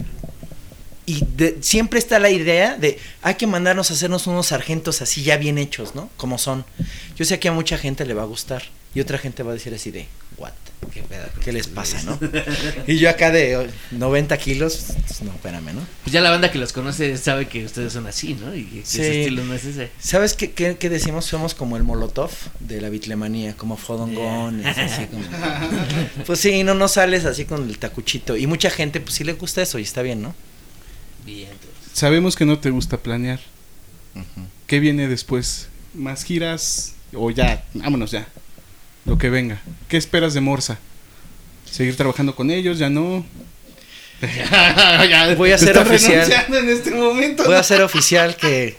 Y 1.07 1.25
de- 1.37 1.57
siempre 1.63 1.99
está 1.99 2.19
la 2.19 2.29
idea 2.31 2.77
de 2.77 2.99
hay 3.23 3.35
que 3.37 3.47
mandarnos 3.47 3.91
a 3.91 3.95
hacernos 3.95 4.27
unos 4.27 4.49
sargentos 4.49 5.01
así 5.03 5.23
ya 5.23 5.39
bien 5.39 5.57
hechos, 5.59 5.95
¿no? 5.95 6.11
Como 6.19 6.37
son. 6.39 6.65
Yo 7.17 7.25
sé 7.25 7.39
que 7.41 7.49
a 7.49 7.53
mucha 7.53 7.79
gente 7.79 8.05
le 8.05 8.15
va 8.15 8.23
a 8.23 8.27
gustar 8.27 8.63
y 8.95 9.01
otra 9.01 9.19
gente 9.19 9.43
va 9.43 9.53
a 9.53 9.55
decir 9.55 9.73
así 9.73 9.91
de, 9.91 10.07
¿what? 10.37 10.53
Qué 10.93 11.03
pedo. 11.03 11.27
¿Qué 11.45 11.53
les 11.53 11.69
pasa, 11.69 12.03
no? 12.03 12.19
Y 12.89 12.99
yo 12.99 13.09
acá 13.11 13.31
de 13.31 13.57
oh, 13.57 13.67
90 13.93 14.37
kilos, 14.39 14.87
pues, 15.07 15.23
no, 15.23 15.31
espérame, 15.31 15.73
¿no? 15.75 15.87
Pues 16.03 16.13
ya 16.13 16.21
la 16.21 16.31
banda 16.31 16.51
que 16.51 16.59
los 16.59 16.73
conoce 16.73 17.17
sabe 17.19 17.47
que 17.47 17.65
ustedes 17.65 17.93
son 17.93 18.07
así, 18.09 18.35
¿no? 18.35 18.55
Y 18.57 18.65
que 18.65 18.81
Sí. 18.85 19.01
ese 19.01 19.21
estilo 19.21 19.45
no 19.45 19.55
es 19.55 19.65
ese. 19.65 19.91
¿Sabes 20.01 20.35
qué, 20.35 20.51
qué, 20.51 20.77
qué 20.79 20.89
decimos? 20.89 21.27
Somos 21.27 21.55
como 21.55 21.77
el 21.77 21.85
molotov 21.85 22.31
de 22.59 22.81
la 22.81 22.89
bitlemanía, 22.89 23.55
como 23.57 23.77
fodongones, 23.77 24.77
así 24.77 25.07
como... 25.07 25.23
Pues 26.27 26.41
sí, 26.41 26.65
no, 26.65 26.75
no 26.75 26.89
sales 26.89 27.25
así 27.27 27.45
con 27.45 27.69
el 27.69 27.79
tacuchito. 27.79 28.37
Y 28.37 28.47
mucha 28.49 28.71
gente, 28.71 29.01
pues 29.01 29.15
sí 29.15 29.23
le 29.25 29.35
gusta 29.35 29.63
eso 29.63 29.79
y 29.79 29.83
está 29.83 30.03
bien, 30.03 30.23
¿no? 30.23 30.35
Bien, 31.25 31.51
entonces. 31.53 31.71
Sabemos 31.93 32.35
que 32.35 32.47
no 32.47 32.59
te 32.59 32.71
gusta 32.71 32.97
planear. 32.97 33.39
¿Qué 34.67 34.81
viene 34.81 35.07
después? 35.07 35.69
¿Más 35.95 36.25
giras? 36.25 36.95
O 37.13 37.31
ya, 37.31 37.65
vámonos 37.75 38.11
ya. 38.11 38.27
Lo 39.07 39.19
que 39.19 39.31
venga. 39.31 39.61
¿Qué 39.89 39.97
esperas 39.97 40.35
de 40.35 40.41
Morsa? 40.41 40.79
¿Seguir 41.71 41.97
trabajando 41.97 42.35
con 42.35 42.51
ellos? 42.51 42.79
¿Ya 42.79 42.91
no? 42.91 43.25
Ya, 45.09 45.35
Voy 45.37 45.51
a 45.53 45.57
ser 45.57 45.79
oficial. 45.79 46.31
en 46.53 46.69
este 46.69 46.91
momento. 46.91 47.45
Voy 47.45 47.55
a 47.55 47.61
hacer 47.61 47.81
oficial 47.81 48.37
que. 48.37 48.77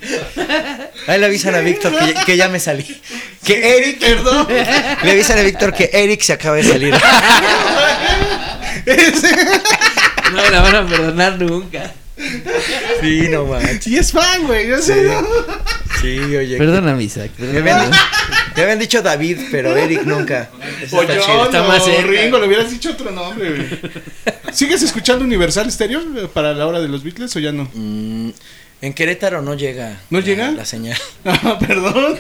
Ahí 1.07 1.19
le 1.19 1.26
avisan 1.26 1.55
a 1.55 1.59
Víctor 1.61 1.97
que, 1.97 2.13
ya- 2.13 2.26
que 2.26 2.38
ya 2.38 2.47
me 2.47 2.59
salí. 2.59 2.86
Que 3.43 3.78
Eric. 3.78 3.99
Perdón. 3.99 4.47
Le 5.03 5.11
avisan 5.11 5.39
a 5.39 5.41
Víctor 5.41 5.74
que 5.74 5.89
Eric 5.91 6.22
se 6.22 6.34
acaba 6.34 6.57
de 6.57 6.63
salir. 6.63 6.93
No 10.32 10.41
me 10.43 10.49
la 10.49 10.61
van 10.61 10.76
a 10.76 10.88
perdonar 10.88 11.39
nunca. 11.41 11.91
Sí, 13.01 13.28
no 13.30 13.45
manches. 13.45 13.84
Sí 13.84 13.97
es 13.97 14.11
fan, 14.11 14.45
güey. 14.45 14.67
Yo 14.67 14.80
sé. 14.82 15.11
Sí, 16.01 16.19
oye. 16.19 16.57
Perdóname, 16.57 17.03
Isaac. 17.03 17.32
Me, 18.62 18.72
habían, 18.72 18.80
dicho 18.80 19.01
David, 19.01 19.38
pero 19.51 19.76
Eric 19.76 20.03
nunca. 20.03 20.49
O 20.91 21.01
Está 21.01 21.16
yo, 21.16 21.22
chido, 21.22 21.45
está 21.45 21.59
no, 21.62 21.68
más. 21.68 21.84
Ringo, 22.03 22.39
le 22.39 22.47
hubieras 22.47 22.72
dicho 22.72 22.91
otro 22.91 23.12
nombre, 23.12 23.49
güey. 23.49 23.68
¿Sigues 24.53 24.82
escuchando 24.82 25.24
Universal 25.24 25.72
Stereo 25.72 26.01
eh, 26.18 26.28
para 26.34 26.53
la 26.53 26.68
hora 26.68 26.80
de 26.80 26.88
los 26.88 27.03
Beatles 27.03 27.36
o 27.36 27.39
ya 27.39 27.51
no? 27.51 27.70
Mm, 27.74 28.32
en 28.82 28.93
Querétaro 28.93 29.41
no 29.43 29.53
llega. 29.53 30.01
¿No 30.09 30.20
la- 30.20 30.26
llega? 30.26 30.51
La 30.51 30.66
señal. 30.66 30.97
Ah, 31.26 31.57
perdón. 31.59 32.18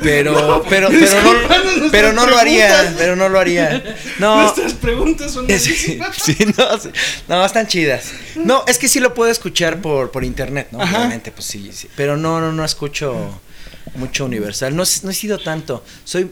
Pero, 0.00 0.64
pero, 0.68 0.88
pero 0.88 0.88
no, 0.88 0.98
nuestras 0.98 1.90
pero 1.90 2.12
no 2.12 2.26
lo 2.26 2.38
haría. 2.38 2.94
Pero 2.96 3.16
no 3.16 3.28
lo 3.28 3.38
haría. 3.38 3.82
No. 4.18 4.42
Nuestras 4.42 4.74
preguntas 4.74 5.32
son 5.32 5.46
Sí, 5.48 5.58
sí, 5.58 5.98
no, 5.98 6.78
sí. 6.78 6.90
no, 7.28 7.44
están 7.44 7.66
chidas. 7.66 8.12
No, 8.36 8.64
es 8.66 8.78
que 8.78 8.88
sí 8.88 9.00
lo 9.00 9.12
puedo 9.14 9.30
escuchar 9.30 9.80
por, 9.82 10.10
por 10.10 10.24
internet, 10.24 10.68
¿no? 10.70 10.80
Ajá. 10.80 10.98
Obviamente, 10.98 11.32
pues 11.32 11.44
sí, 11.46 11.70
sí. 11.72 11.88
Pero 11.96 12.16
no, 12.16 12.40
no, 12.40 12.52
no 12.52 12.64
escucho 12.64 13.40
mucho 13.94 14.24
universal. 14.24 14.74
No, 14.76 14.84
no 15.02 15.10
he 15.10 15.14
sido 15.14 15.38
tanto. 15.38 15.84
Soy 16.04 16.30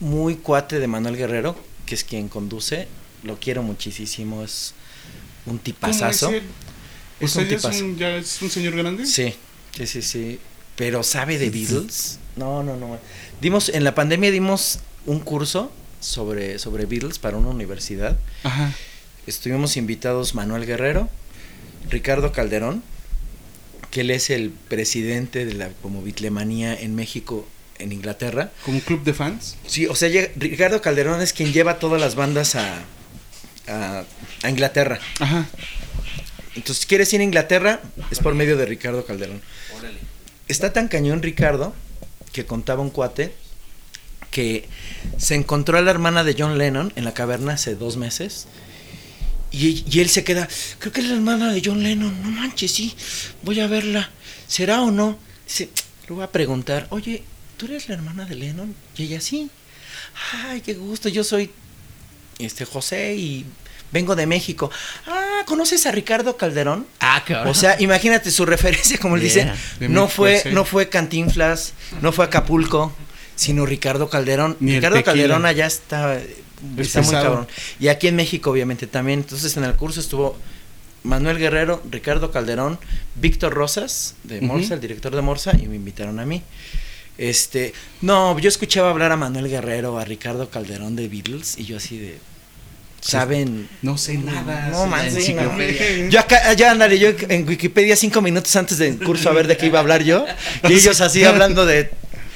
muy 0.00 0.36
cuate 0.36 0.78
de 0.78 0.86
Manuel 0.86 1.16
Guerrero, 1.16 1.56
que 1.86 1.94
es 1.94 2.04
quien 2.04 2.28
conduce. 2.28 2.88
Lo 3.22 3.38
quiero 3.38 3.62
muchísimo. 3.62 4.42
Es 4.42 4.74
un 5.46 5.52
¿Cómo 5.52 5.62
tipazazo. 5.62 6.30
es 7.20 7.36
un 7.36 7.44
ya 7.46 7.54
es 7.56 7.62
tipazo. 7.62 7.84
un, 7.84 7.96
ya 7.96 8.16
es 8.16 8.42
un 8.42 8.50
señor 8.50 8.76
grande. 8.76 9.06
Sí, 9.06 9.34
sí, 9.76 9.86
sí, 9.86 10.02
sí. 10.02 10.38
Pero 10.76 11.02
¿sabe 11.02 11.38
de 11.38 11.50
Beatles? 11.50 12.18
No, 12.36 12.62
no, 12.62 12.76
no. 12.76 12.98
Dimos, 13.40 13.70
en 13.70 13.84
la 13.84 13.94
pandemia 13.94 14.30
dimos 14.30 14.80
un 15.06 15.20
curso 15.20 15.72
sobre, 16.00 16.58
sobre 16.58 16.84
Beatles 16.84 17.18
para 17.18 17.36
una 17.38 17.48
universidad. 17.48 18.18
Ajá. 18.42 18.72
Estuvimos 19.26 19.76
invitados 19.76 20.34
Manuel 20.34 20.66
Guerrero, 20.66 21.08
Ricardo 21.88 22.30
Calderón, 22.32 22.82
que 23.90 24.00
él 24.02 24.10
es 24.10 24.30
el 24.30 24.50
presidente 24.50 25.44
de 25.44 25.54
la 25.54 25.68
como 25.82 26.02
Bitlemanía 26.02 26.74
en 26.74 26.94
México, 26.94 27.46
en 27.78 27.92
Inglaterra. 27.92 28.50
Como 28.64 28.78
un 28.78 28.82
club 28.82 29.04
de 29.04 29.14
fans. 29.14 29.56
Sí, 29.66 29.86
o 29.86 29.94
sea, 29.94 30.08
llega- 30.08 30.30
Ricardo 30.36 30.80
Calderón 30.82 31.20
es 31.20 31.32
quien 31.32 31.52
lleva 31.52 31.78
todas 31.78 32.00
las 32.00 32.14
bandas 32.14 32.54
a, 32.56 32.82
a, 33.68 34.04
a 34.42 34.50
Inglaterra. 34.50 34.98
Ajá. 35.20 35.46
Entonces, 36.54 36.78
si 36.82 36.86
quieres 36.86 37.12
ir 37.12 37.20
a 37.20 37.24
Inglaterra, 37.24 37.80
es 38.10 38.18
por 38.18 38.34
medio 38.34 38.56
de 38.56 38.64
Ricardo 38.66 39.04
Calderón. 39.04 39.42
Está 40.48 40.72
tan 40.72 40.88
cañón 40.88 41.22
Ricardo 41.22 41.74
que 42.32 42.46
contaba 42.46 42.80
un 42.82 42.90
cuate 42.90 43.34
que 44.30 44.68
se 45.18 45.34
encontró 45.34 45.76
a 45.78 45.82
la 45.82 45.90
hermana 45.90 46.22
de 46.24 46.34
John 46.38 46.56
Lennon 46.58 46.92
en 46.96 47.04
la 47.04 47.14
caverna 47.14 47.54
hace 47.54 47.74
dos 47.74 47.96
meses. 47.96 48.46
Y, 49.56 49.84
y 49.90 50.00
él 50.00 50.08
se 50.10 50.22
queda, 50.22 50.48
creo 50.78 50.92
que 50.92 51.00
es 51.00 51.06
la 51.06 51.14
hermana 51.14 51.50
de 51.50 51.62
John 51.64 51.82
Lennon, 51.82 52.22
no 52.22 52.30
manches, 52.30 52.72
sí, 52.72 52.94
voy 53.42 53.60
a 53.60 53.66
verla, 53.66 54.10
¿será 54.46 54.82
o 54.82 54.90
no? 54.90 55.18
Dice, 55.46 55.70
le 56.06 56.14
voy 56.14 56.24
a 56.24 56.30
preguntar, 56.30 56.86
oye, 56.90 57.22
¿tú 57.56 57.64
eres 57.64 57.88
la 57.88 57.94
hermana 57.94 58.26
de 58.26 58.34
Lennon? 58.34 58.74
Y 58.96 59.04
ella, 59.04 59.20
sí. 59.20 59.48
Ay, 60.44 60.60
qué 60.60 60.74
gusto, 60.74 61.08
yo 61.08 61.24
soy 61.24 61.50
este 62.38 62.66
José 62.66 63.14
y 63.14 63.46
vengo 63.92 64.14
de 64.14 64.26
México. 64.26 64.70
Ah, 65.06 65.40
¿conoces 65.46 65.86
a 65.86 65.92
Ricardo 65.92 66.36
Calderón? 66.36 66.86
Ah, 67.00 67.22
cabrón. 67.26 67.48
O 67.48 67.54
sea, 67.54 67.80
imagínate 67.80 68.30
su 68.30 68.44
referencia, 68.44 68.98
como 68.98 69.16
él 69.16 69.22
dice, 69.22 69.52
Yeah. 69.80 69.88
No 69.88 70.08
fue, 70.08 70.42
no 70.52 70.64
fue 70.64 70.88
Cantinflas, 70.88 71.72
no 72.02 72.12
fue 72.12 72.26
Acapulco, 72.26 72.92
sino 73.36 73.64
Ricardo 73.64 74.10
Calderón. 74.10 74.56
Ni 74.60 74.74
Ricardo. 74.74 75.02
Calderón 75.02 75.46
allá 75.46 75.66
está, 75.66 76.20
está 76.78 77.02
muy 77.02 77.12
cabrón. 77.12 77.48
Y 77.78 77.88
aquí 77.88 78.08
en 78.08 78.16
México, 78.16 78.50
obviamente, 78.50 78.86
también. 78.86 79.20
Entonces, 79.20 79.56
en 79.56 79.64
el 79.64 79.74
curso 79.74 80.00
estuvo 80.00 80.36
Manuel 81.02 81.38
Guerrero, 81.38 81.82
Ricardo 81.90 82.30
Calderón, 82.30 82.78
Víctor 83.14 83.54
Rosas, 83.54 84.16
de. 84.24 84.40
Morsa, 84.40 84.74
el 84.74 84.80
director 84.80 85.14
de 85.14 85.22
Morsa, 85.22 85.52
y 85.56 85.66
me 85.66 85.76
invitaron 85.76 86.18
a 86.18 86.26
mí. 86.26 86.42
Este, 87.18 87.72
no, 88.02 88.38
yo 88.38 88.48
escuchaba 88.48 88.90
hablar 88.90 89.12
a 89.12 89.16
Manuel 89.16 89.48
Guerrero, 89.48 89.98
a 89.98 90.04
Ricardo 90.04 90.50
Calderón 90.50 90.96
de 90.96 91.08
Beatles, 91.08 91.56
y 91.58 91.64
yo 91.64 91.78
así 91.78 91.98
de, 91.98 92.18
¿saben? 93.00 93.68
No 93.82 93.96
sé 93.96 94.18
nada. 94.18 94.68
No 94.68 94.84
sí. 94.84 94.90
manches, 94.90 95.16
enciclopedia. 95.16 96.04
no. 96.04 96.10
Yo 96.10 96.20
acá, 96.20 96.52
ya 96.52 96.72
ándale, 96.72 96.98
yo 96.98 97.10
en 97.28 97.48
Wikipedia 97.48 97.96
cinco 97.96 98.20
minutos 98.20 98.54
antes 98.56 98.78
del 98.78 98.98
curso 98.98 99.30
a 99.30 99.32
ver 99.32 99.46
de 99.46 99.56
qué 99.56 99.66
iba 99.66 99.78
a 99.78 99.82
hablar 99.82 100.02
yo. 100.02 100.26
Y 100.68 100.74
ellos 100.74 101.00
así 101.00 101.24
hablando 101.24 101.64
de 101.64 101.90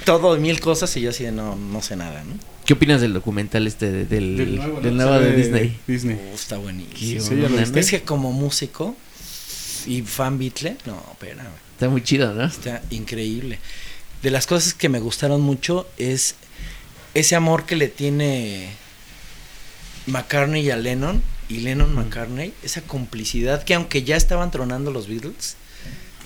todo, 0.05 0.37
mil 0.39 0.61
cosas, 0.61 0.97
y 0.97 1.03
yo 1.03 1.11
así 1.11 1.25
de 1.25 1.33
no, 1.33 1.57
no 1.57 1.83
sé 1.83 1.97
nada, 1.97 2.23
¿no? 2.25 2.35
¿Qué 2.71 2.75
opinas 2.75 3.01
del 3.01 3.13
documental 3.13 3.67
este 3.67 3.91
de- 3.91 4.05
del, 4.05 4.37
Del 4.37 4.55
nuevo, 4.55 4.81
del 4.81 4.97
¿no? 4.97 5.03
nuevo 5.07 5.19
de 5.19 5.35
Disney? 5.35 5.77
Disney. 5.89 6.15
Uh, 6.31 6.35
está 6.37 6.57
buenísimo. 6.57 7.77
Es 7.77 7.91
que 7.91 8.03
como 8.03 8.31
músico 8.33 8.95
y 9.89 10.03
fan 10.03 10.39
Beatle, 10.39 10.77
no, 10.87 11.05
espérame, 11.11 11.49
Está 11.73 11.89
muy 11.89 12.01
chido, 12.05 12.33
¿no? 12.33 12.45
está 12.45 12.81
increíble. 12.91 13.59
De 14.23 14.31
las 14.31 14.47
cosas 14.47 14.73
que 14.73 14.89
me 14.89 15.01
gustaron 15.01 15.41
mucho 15.41 15.89
es 15.99 16.37
ese 17.15 17.35
amor 17.35 17.67
que 17.67 17.75
le 17.75 17.89
tiene 17.89 18.69
McCartney 20.07 20.71
a 20.71 20.77
Lennon 20.77 21.21
y 21.49 21.63
Lennon 21.63 21.93
McCartney, 21.93 22.55
esa 22.63 22.83
complicidad 22.83 23.65
que 23.65 23.75
aunque 23.75 24.05
ya 24.05 24.15
estaban 24.15 24.53
tronando 24.53 24.93
los 24.93 25.09
Beatles, 25.09 25.57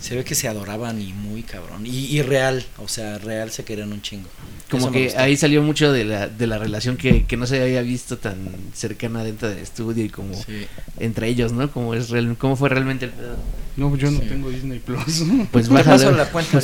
se 0.00 0.16
ve 0.16 0.24
que 0.24 0.34
se 0.34 0.48
adoraban 0.48 1.00
y 1.00 1.12
muy 1.12 1.42
cabrón. 1.42 1.86
Y, 1.86 2.06
y 2.06 2.22
real, 2.22 2.64
o 2.78 2.88
sea, 2.88 3.18
real 3.18 3.50
se 3.50 3.64
querían 3.64 3.92
un 3.92 4.02
chingo. 4.02 4.28
Como 4.70 4.84
Eso 4.84 4.92
que 4.92 5.14
ahí 5.16 5.36
salió 5.36 5.62
mucho 5.62 5.92
de 5.92 6.04
la, 6.04 6.28
de 6.28 6.46
la 6.46 6.58
relación 6.58 6.96
que, 6.96 7.24
que 7.26 7.36
no 7.36 7.46
se 7.46 7.62
había 7.62 7.82
visto 7.82 8.18
tan 8.18 8.36
cercana 8.74 9.22
dentro 9.24 9.48
del 9.48 9.58
estudio 9.58 10.04
y 10.04 10.08
como 10.08 10.34
Sí. 10.34 10.66
entre 10.98 11.28
ellos, 11.28 11.52
¿no? 11.52 11.70
Como 11.70 11.94
es 11.94 12.10
real, 12.10 12.34
cómo 12.38 12.56
fue 12.56 12.68
realmente 12.70 13.06
el 13.06 13.12
pedo. 13.12 13.36
No, 13.76 13.96
yo 13.96 14.10
no 14.10 14.20
Sí. 14.20 14.26
tengo 14.28 14.50
Disney 14.50 14.78
Plus. 14.78 15.24
Pues 15.52 15.68
bájale. 15.68 16.04
paso 16.04 16.10
la 16.12 16.26
cuenta 16.26 16.60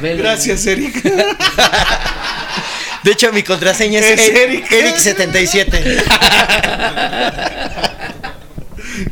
Pues. 0.00 0.14
Gracias, 0.18 0.66
Eric. 0.66 1.02
De 3.02 3.10
hecho, 3.12 3.32
mi 3.32 3.42
contraseña 3.42 4.00
es, 4.00 4.20
Es 4.20 4.28
Eric, 4.30 4.70
Eric. 4.72 4.96
Eric77. 4.96 6.02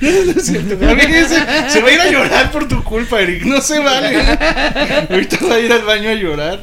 No 0.01 0.09
es 0.09 0.47
cierto, 0.47 0.77
güey. 0.77 0.91
A 0.91 0.95
mí 0.95 1.03
se, 1.03 1.71
se 1.71 1.81
va 1.81 1.89
a 1.89 1.93
ir 1.93 2.01
a 2.01 2.11
llorar 2.11 2.51
por 2.53 2.69
tu 2.69 2.83
culpa, 2.85 3.21
Eric. 3.21 3.45
No 3.45 3.61
se 3.61 3.79
vale. 3.79 4.17
Ahorita 5.11 5.39
va 5.49 5.55
a 5.55 5.61
ir 5.61 5.73
al 5.73 5.83
baño 5.83 6.11
a 6.11 6.15
llorar. 6.15 6.61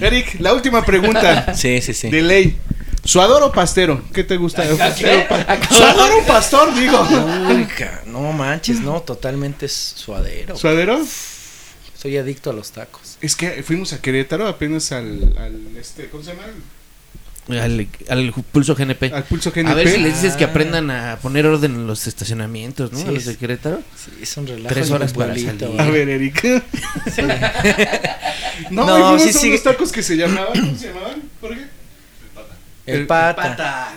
Eric, 0.00 0.36
la 0.40 0.54
última 0.54 0.84
pregunta. 0.84 1.54
Sí, 1.54 1.80
sí, 1.80 1.94
sí. 1.94 2.10
De 2.10 2.22
ley. 2.22 2.56
¿Suador 3.04 3.42
o 3.42 3.52
pastero? 3.52 4.02
¿Qué 4.14 4.24
te 4.24 4.36
gusta? 4.36 4.64
¿Qué? 4.96 5.26
¿Suador 5.70 6.10
o 6.22 6.26
pastor, 6.26 6.74
digo? 6.74 7.06
Uy, 7.50 7.66
no 8.06 8.32
manches, 8.32 8.80
no, 8.80 9.02
totalmente 9.02 9.66
es 9.66 9.72
suadero. 9.72 10.56
¿Suadero? 10.56 11.04
Soy 11.96 12.16
adicto 12.16 12.50
a 12.50 12.52
los 12.52 12.72
tacos. 12.72 13.18
Es 13.20 13.36
que 13.36 13.62
fuimos 13.62 13.92
a 13.92 14.00
Querétaro 14.00 14.46
apenas 14.48 14.92
al, 14.92 15.34
al 15.38 15.76
este, 15.78 16.08
¿cómo 16.08 16.22
se 16.22 16.30
llama? 16.30 16.44
Al, 17.48 17.86
al 18.08 18.32
pulso 18.52 18.74
GNP. 18.74 19.12
Al 19.12 19.24
pulso 19.24 19.50
GNP. 19.52 19.68
A 19.70 19.74
ver 19.74 19.88
si 19.88 19.98
les 19.98 20.14
dices 20.22 20.36
que 20.36 20.44
Ah. 20.44 20.48
aprendan 20.48 20.90
a 20.90 21.18
poner 21.20 21.46
orden 21.46 21.74
en 21.74 21.86
los 21.86 22.06
estacionamientos, 22.06 22.92
¿no? 22.92 22.98
Sí, 22.98 23.04
a 23.08 23.10
los 23.12 23.24
de 23.24 23.36
Querétaro. 23.36 23.82
Sí, 23.96 24.10
es 24.22 24.36
un 24.36 24.46
relajo. 24.46 24.74
Tres 24.74 24.90
horas 24.90 25.12
para 25.12 25.34
salir. 25.34 25.64
A 25.78 25.84
ver, 25.90 26.08
Erika. 26.08 26.62
no, 28.70 28.86
No, 28.86 29.16
y 29.16 29.20
sí 29.20 29.32
sigue- 29.32 29.48
unos 29.54 29.62
tacos 29.62 29.92
que 29.92 30.02
se 30.02 30.16
llamaban. 30.16 30.52
¿Cómo 30.58 30.78
se 30.78 30.88
llamaban? 30.88 31.22
Jorge? 31.40 31.66
El 32.86 33.00
El 33.00 33.06
pata. 33.06 33.94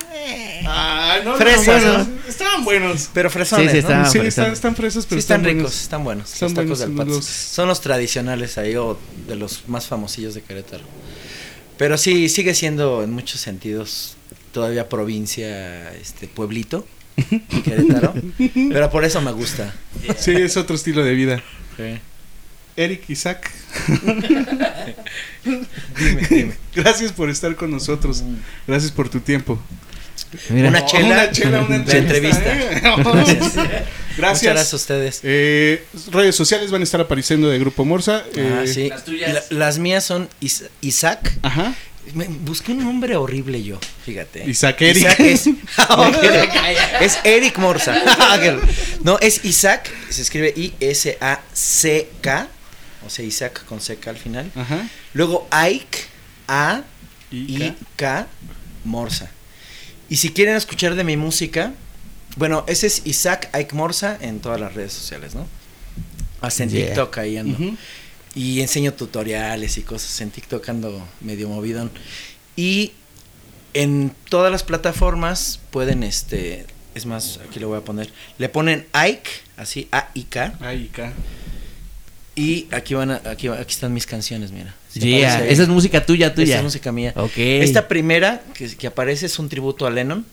Ah, 0.66 1.18
no, 1.26 1.36
Fresas, 1.36 1.84
no, 1.84 1.98
¿no? 2.00 2.08
Estaban 2.28 2.64
buenos. 2.64 3.10
Pero 3.14 3.30
fresones, 3.30 3.72
Sí, 3.72 3.82
sí, 3.82 3.84
¿no? 3.88 3.90
está- 4.02 4.10
sí, 4.12 4.20
están, 4.20 4.54
están 4.54 4.76
fresas, 4.78 5.06
pero 5.06 5.20
Sí, 5.20 5.26
están 5.26 5.44
ricos, 5.44 5.62
buenos. 5.64 5.82
están 5.82 6.04
buenos. 6.06 6.34
Están 6.34 6.48
los 6.48 6.54
tacos 6.56 6.68
buenos, 6.70 6.80
del 6.80 6.88
son 6.88 6.98
Pato. 6.98 7.10
los- 7.18 7.26
Son 7.26 7.68
los 7.68 7.82
tradicionales 7.82 8.58
ahí 8.58 8.76
o 8.78 8.98
de 9.28 9.36
los 9.36 9.68
más 9.68 9.88
famosillos 9.88 10.36
de 10.36 10.42
Querétaro. 10.42 10.84
Pero 11.78 11.98
sí, 11.98 12.30
sigue 12.30 12.54
siendo 12.54 13.04
en 13.04 13.12
muchos 13.12 13.40
sentidos 13.42 14.16
todavía 14.52 14.90
provincia, 14.90 15.92
este 15.94 16.28
pueblito, 16.28 16.88
Querétaro. 17.64 18.14
pero 18.72 18.90
por 18.90 19.06
eso 19.06 19.22
me 19.22 19.32
gusta. 19.32 19.74
Sí, 20.18 20.32
es 20.32 20.58
otro 20.58 20.76
estilo 20.76 21.04
de 21.04 21.14
vida. 21.14 21.44
Sí. 21.78 22.00
Eric, 22.76 23.10
Isaac, 23.10 23.52
Dime, 25.44 26.22
dime. 26.30 26.54
gracias 26.76 27.12
por 27.12 27.30
estar 27.30 27.56
con 27.56 27.72
nosotros. 27.72 28.24
Gracias 28.68 28.92
por 28.92 29.10
tu 29.10 29.20
tiempo. 29.20 29.60
Mira. 30.50 30.70
Una 30.70 30.86
chela. 30.86 31.06
Una 31.08 31.32
chela, 31.32 31.62
una 31.64 31.78
La 31.78 31.98
entrevista. 31.98 32.44
¿eh? 32.56 33.84
Gracias. 34.18 34.44
Gracias. 34.44 34.44
Muchas 34.44 34.54
gracias 34.54 34.74
a 34.74 34.76
ustedes. 34.76 35.20
Eh, 35.24 35.86
redes 36.12 36.36
sociales 36.36 36.72
van 36.72 36.82
a 36.82 36.84
estar 36.84 37.00
apareciendo 37.02 37.48
de 37.50 37.60
Grupo 37.60 37.86
Morsa. 37.86 38.24
Ah, 38.36 38.64
eh, 38.64 38.68
sí. 38.68 38.90
las 38.90 39.06
tuyas. 39.06 39.34
La- 39.34 39.44
las 39.58 39.78
mías 39.80 40.04
son 40.04 40.28
Is- 40.40 40.66
Isaac. 40.82 41.38
Ajá. 41.44 41.74
Me- 42.14 42.26
busqué 42.28 42.72
un 42.72 42.80
nombre 42.86 43.16
horrible 43.18 43.62
yo, 43.64 43.80
fíjate. 44.06 44.50
Isaac 44.50 44.82
Eric. 44.82 45.04
Isaac 45.04 45.20
es, 45.20 45.48
es 47.02 47.20
Eric 47.26 47.58
Morsa. 47.58 48.02
no, 49.04 49.20
es 49.20 49.44
Isaac, 49.44 49.92
se 50.10 50.22
escribe 50.22 50.54
I-S-A-C-K, 50.56 52.48
o 53.06 53.10
sea, 53.10 53.26
Isaac 53.26 53.66
con 53.66 53.82
C-K 53.82 54.10
al 54.10 54.18
final. 54.18 54.50
Ajá. 54.56 54.88
Luego 55.14 55.48
Ike, 55.52 56.00
A-I-K, 56.48 58.28
Morsa. 58.86 59.30
Y 60.10 60.16
si 60.18 60.32
quieren 60.32 60.56
escuchar 60.56 60.96
de 60.96 61.04
mi 61.04 61.18
música, 61.18 61.74
bueno, 62.38 62.64
ese 62.68 62.88
es 62.88 63.02
Isaac 63.06 63.50
Ike 63.54 63.76
Morsa 63.76 64.18
en 64.22 64.40
todas 64.40 64.60
las 64.60 64.74
redes 64.74 64.94
sociales, 64.94 65.36
¿no? 65.36 65.48
Hasta 66.42 66.64
en 66.64 66.70
Yeah. 66.70 66.86
TikTok 66.88 67.18
ahí 67.18 67.38
ando. 67.38 67.58
Y 68.36 68.62
enseño 68.62 68.94
tutoriales 68.94 69.78
y 69.78 69.82
cosas 69.82 70.22
en 70.22 70.30
TikTok 70.30 70.68
ando 70.70 71.08
medio 71.22 71.50
movidón. 71.50 71.90
Y 72.56 72.92
en 73.74 74.12
todas 74.30 74.52
las 74.52 74.64
plataformas 74.64 75.60
pueden, 75.72 76.04
este, 76.04 76.66
es 76.96 77.06
más, 77.06 77.40
aquí 77.48 77.60
lo 77.60 77.68
voy 77.70 77.78
a 77.80 77.82
poner, 77.82 78.12
le 78.38 78.50
ponen 78.50 78.86
Ike, 78.94 79.30
así, 79.58 79.88
A-I-K, 79.92 80.58
Ahí, 80.62 80.88
K. 80.94 81.12
y 82.36 82.68
aquí 82.72 82.94
van 82.94 83.12
a- 83.12 83.22
aquí, 83.26 83.48
aquí 83.48 83.74
están 83.74 83.94
mis 83.94 84.06
canciones, 84.06 84.52
mira. 84.52 84.76
¿Se 84.90 85.00
Yeah, 85.00 85.44
esa 85.46 85.64
es 85.64 85.70
música 85.70 86.06
tuya, 86.06 86.28
Esa 86.28 86.36
tuya. 86.36 86.58
es 86.58 86.64
música 86.64 86.92
mía. 86.92 87.14
Ok. 87.16 87.34
Esta 87.38 87.88
primera 87.88 88.42
que, 88.54 88.76
que 88.76 88.88
aparece 88.88 89.26
es 89.26 89.38
un 89.40 89.50
tributo 89.50 89.86
a 89.88 89.92
Lennon. 89.92 90.26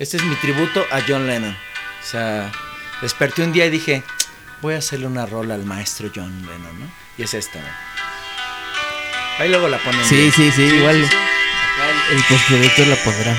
Este 0.00 0.16
es 0.16 0.24
mi 0.24 0.34
tributo 0.36 0.84
a 0.90 1.00
John 1.06 1.26
Lennon. 1.26 1.52
O 1.54 2.06
sea, 2.06 2.50
desperté 3.02 3.42
un 3.42 3.52
día 3.52 3.66
y 3.66 3.70
dije, 3.70 4.02
voy 4.62 4.72
a 4.74 4.78
hacerle 4.78 5.06
una 5.06 5.26
rola 5.26 5.54
al 5.54 5.64
maestro 5.64 6.10
John 6.14 6.40
Lennon, 6.46 6.80
¿no? 6.80 6.90
Y 7.18 7.22
es 7.24 7.34
esta. 7.34 7.58
¿no? 7.60 7.66
Ahí 9.38 9.50
luego 9.50 9.68
la 9.68 9.78
ponen. 9.78 10.02
Sí, 10.06 10.16
bien. 10.16 10.32
sí, 10.32 10.50
sí, 10.52 10.62
igual. 10.62 11.04
Acá 11.04 11.90
el, 12.10 12.16
el 12.16 12.24
postproductor 12.24 12.86
la 12.88 12.96
pondrá. 12.96 13.36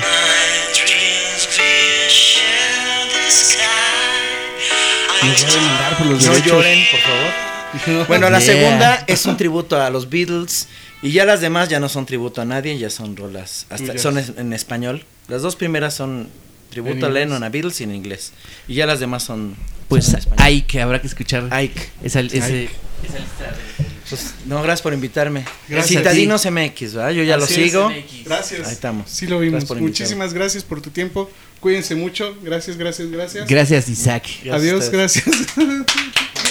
Nos 5.22 5.44
va 5.44 5.48
a 5.48 5.54
demandar 5.54 5.98
por 5.98 6.06
los 6.06 6.22
No 6.26 6.32
derechos. 6.32 6.52
lloren, 6.52 6.84
por 6.90 7.00
favor. 7.00 7.32
Bueno, 8.06 8.28
la 8.28 8.38
Yeah. 8.38 8.54
segunda 8.54 9.04
es 9.06 9.24
un 9.24 9.36
tributo 9.38 9.80
a 9.80 9.88
los 9.88 10.10
Beatles. 10.10 10.68
Y 11.00 11.10
ya 11.12 11.24
las 11.24 11.40
demás 11.40 11.68
ya 11.68 11.80
no 11.80 11.88
son 11.88 12.04
tributo 12.06 12.40
a 12.42 12.44
nadie, 12.44 12.76
ya 12.78 12.90
son 12.90 13.16
rolas. 13.16 13.66
Hasta, 13.70 13.96
son 13.98 14.18
en 14.18 14.52
español. 14.52 15.04
Las 15.26 15.42
dos 15.42 15.56
primeras 15.56 15.94
son 15.94 16.28
tributo 16.72 17.06
a. 17.06 17.10
Lennon, 17.10 17.42
a 17.44 17.48
Beatles 17.48 17.80
y 17.80 17.84
en 17.84 17.94
inglés. 17.94 18.32
Y 18.66 18.74
ya 18.74 18.86
las 18.86 18.98
demás 18.98 19.22
son. 19.22 19.54
Pues 19.88 20.06
son 20.06 20.20
que 20.66 20.80
habrá 20.80 21.00
que 21.00 21.06
escuchar 21.06 21.48
Ike. 21.50 21.80
esa, 22.02 22.20
ese, 22.20 22.36
Ike. 22.38 22.70
esa 23.04 23.18
lista 23.18 23.44
de- 23.44 23.62
Pues, 24.08 24.34
no, 24.46 24.56
gracias 24.62 24.82
por 24.82 24.92
invitarme. 24.94 25.44
Gracias 25.68 25.98
Citadinos 26.00 26.44
MX, 26.46 26.94
¿verdad? 26.94 27.10
Yo 27.10 27.22
ya 27.22 27.36
lo 27.36 27.44
Así 27.44 27.54
sigo. 27.54 27.92
Gracias. 28.24 28.66
Ahí 28.66 28.72
estamos. 28.72 29.10
Sí 29.10 29.26
lo 29.26 29.38
vimos. 29.38 29.52
Gracias 29.52 29.68
por 29.68 29.78
invitarme. 29.78 29.90
Muchísimas 30.04 30.32
gracias 30.34 30.64
por 30.64 30.80
tu 30.80 30.90
tiempo. 30.90 31.30
Cuídense 31.60 31.94
mucho. 31.94 32.36
Gracias, 32.42 32.76
gracias, 32.76 33.10
gracias. 33.10 33.46
Gracias, 33.46 33.88
Isaac. 33.88 34.24
Gracias 34.44 34.54
Adiós, 34.54 34.90
gracias. 34.90 35.24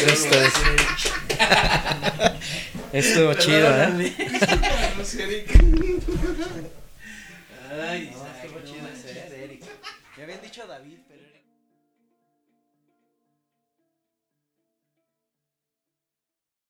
Gracias 0.05 0.33
a. 1.39 2.37
Estuvo 2.93 3.33
chido, 3.35 3.67
¿eh? 3.69 4.13
Ay, 7.89 8.11
Me 10.21 10.25
habían 10.25 10.41
dicho 10.43 10.67
David. 10.67 11.00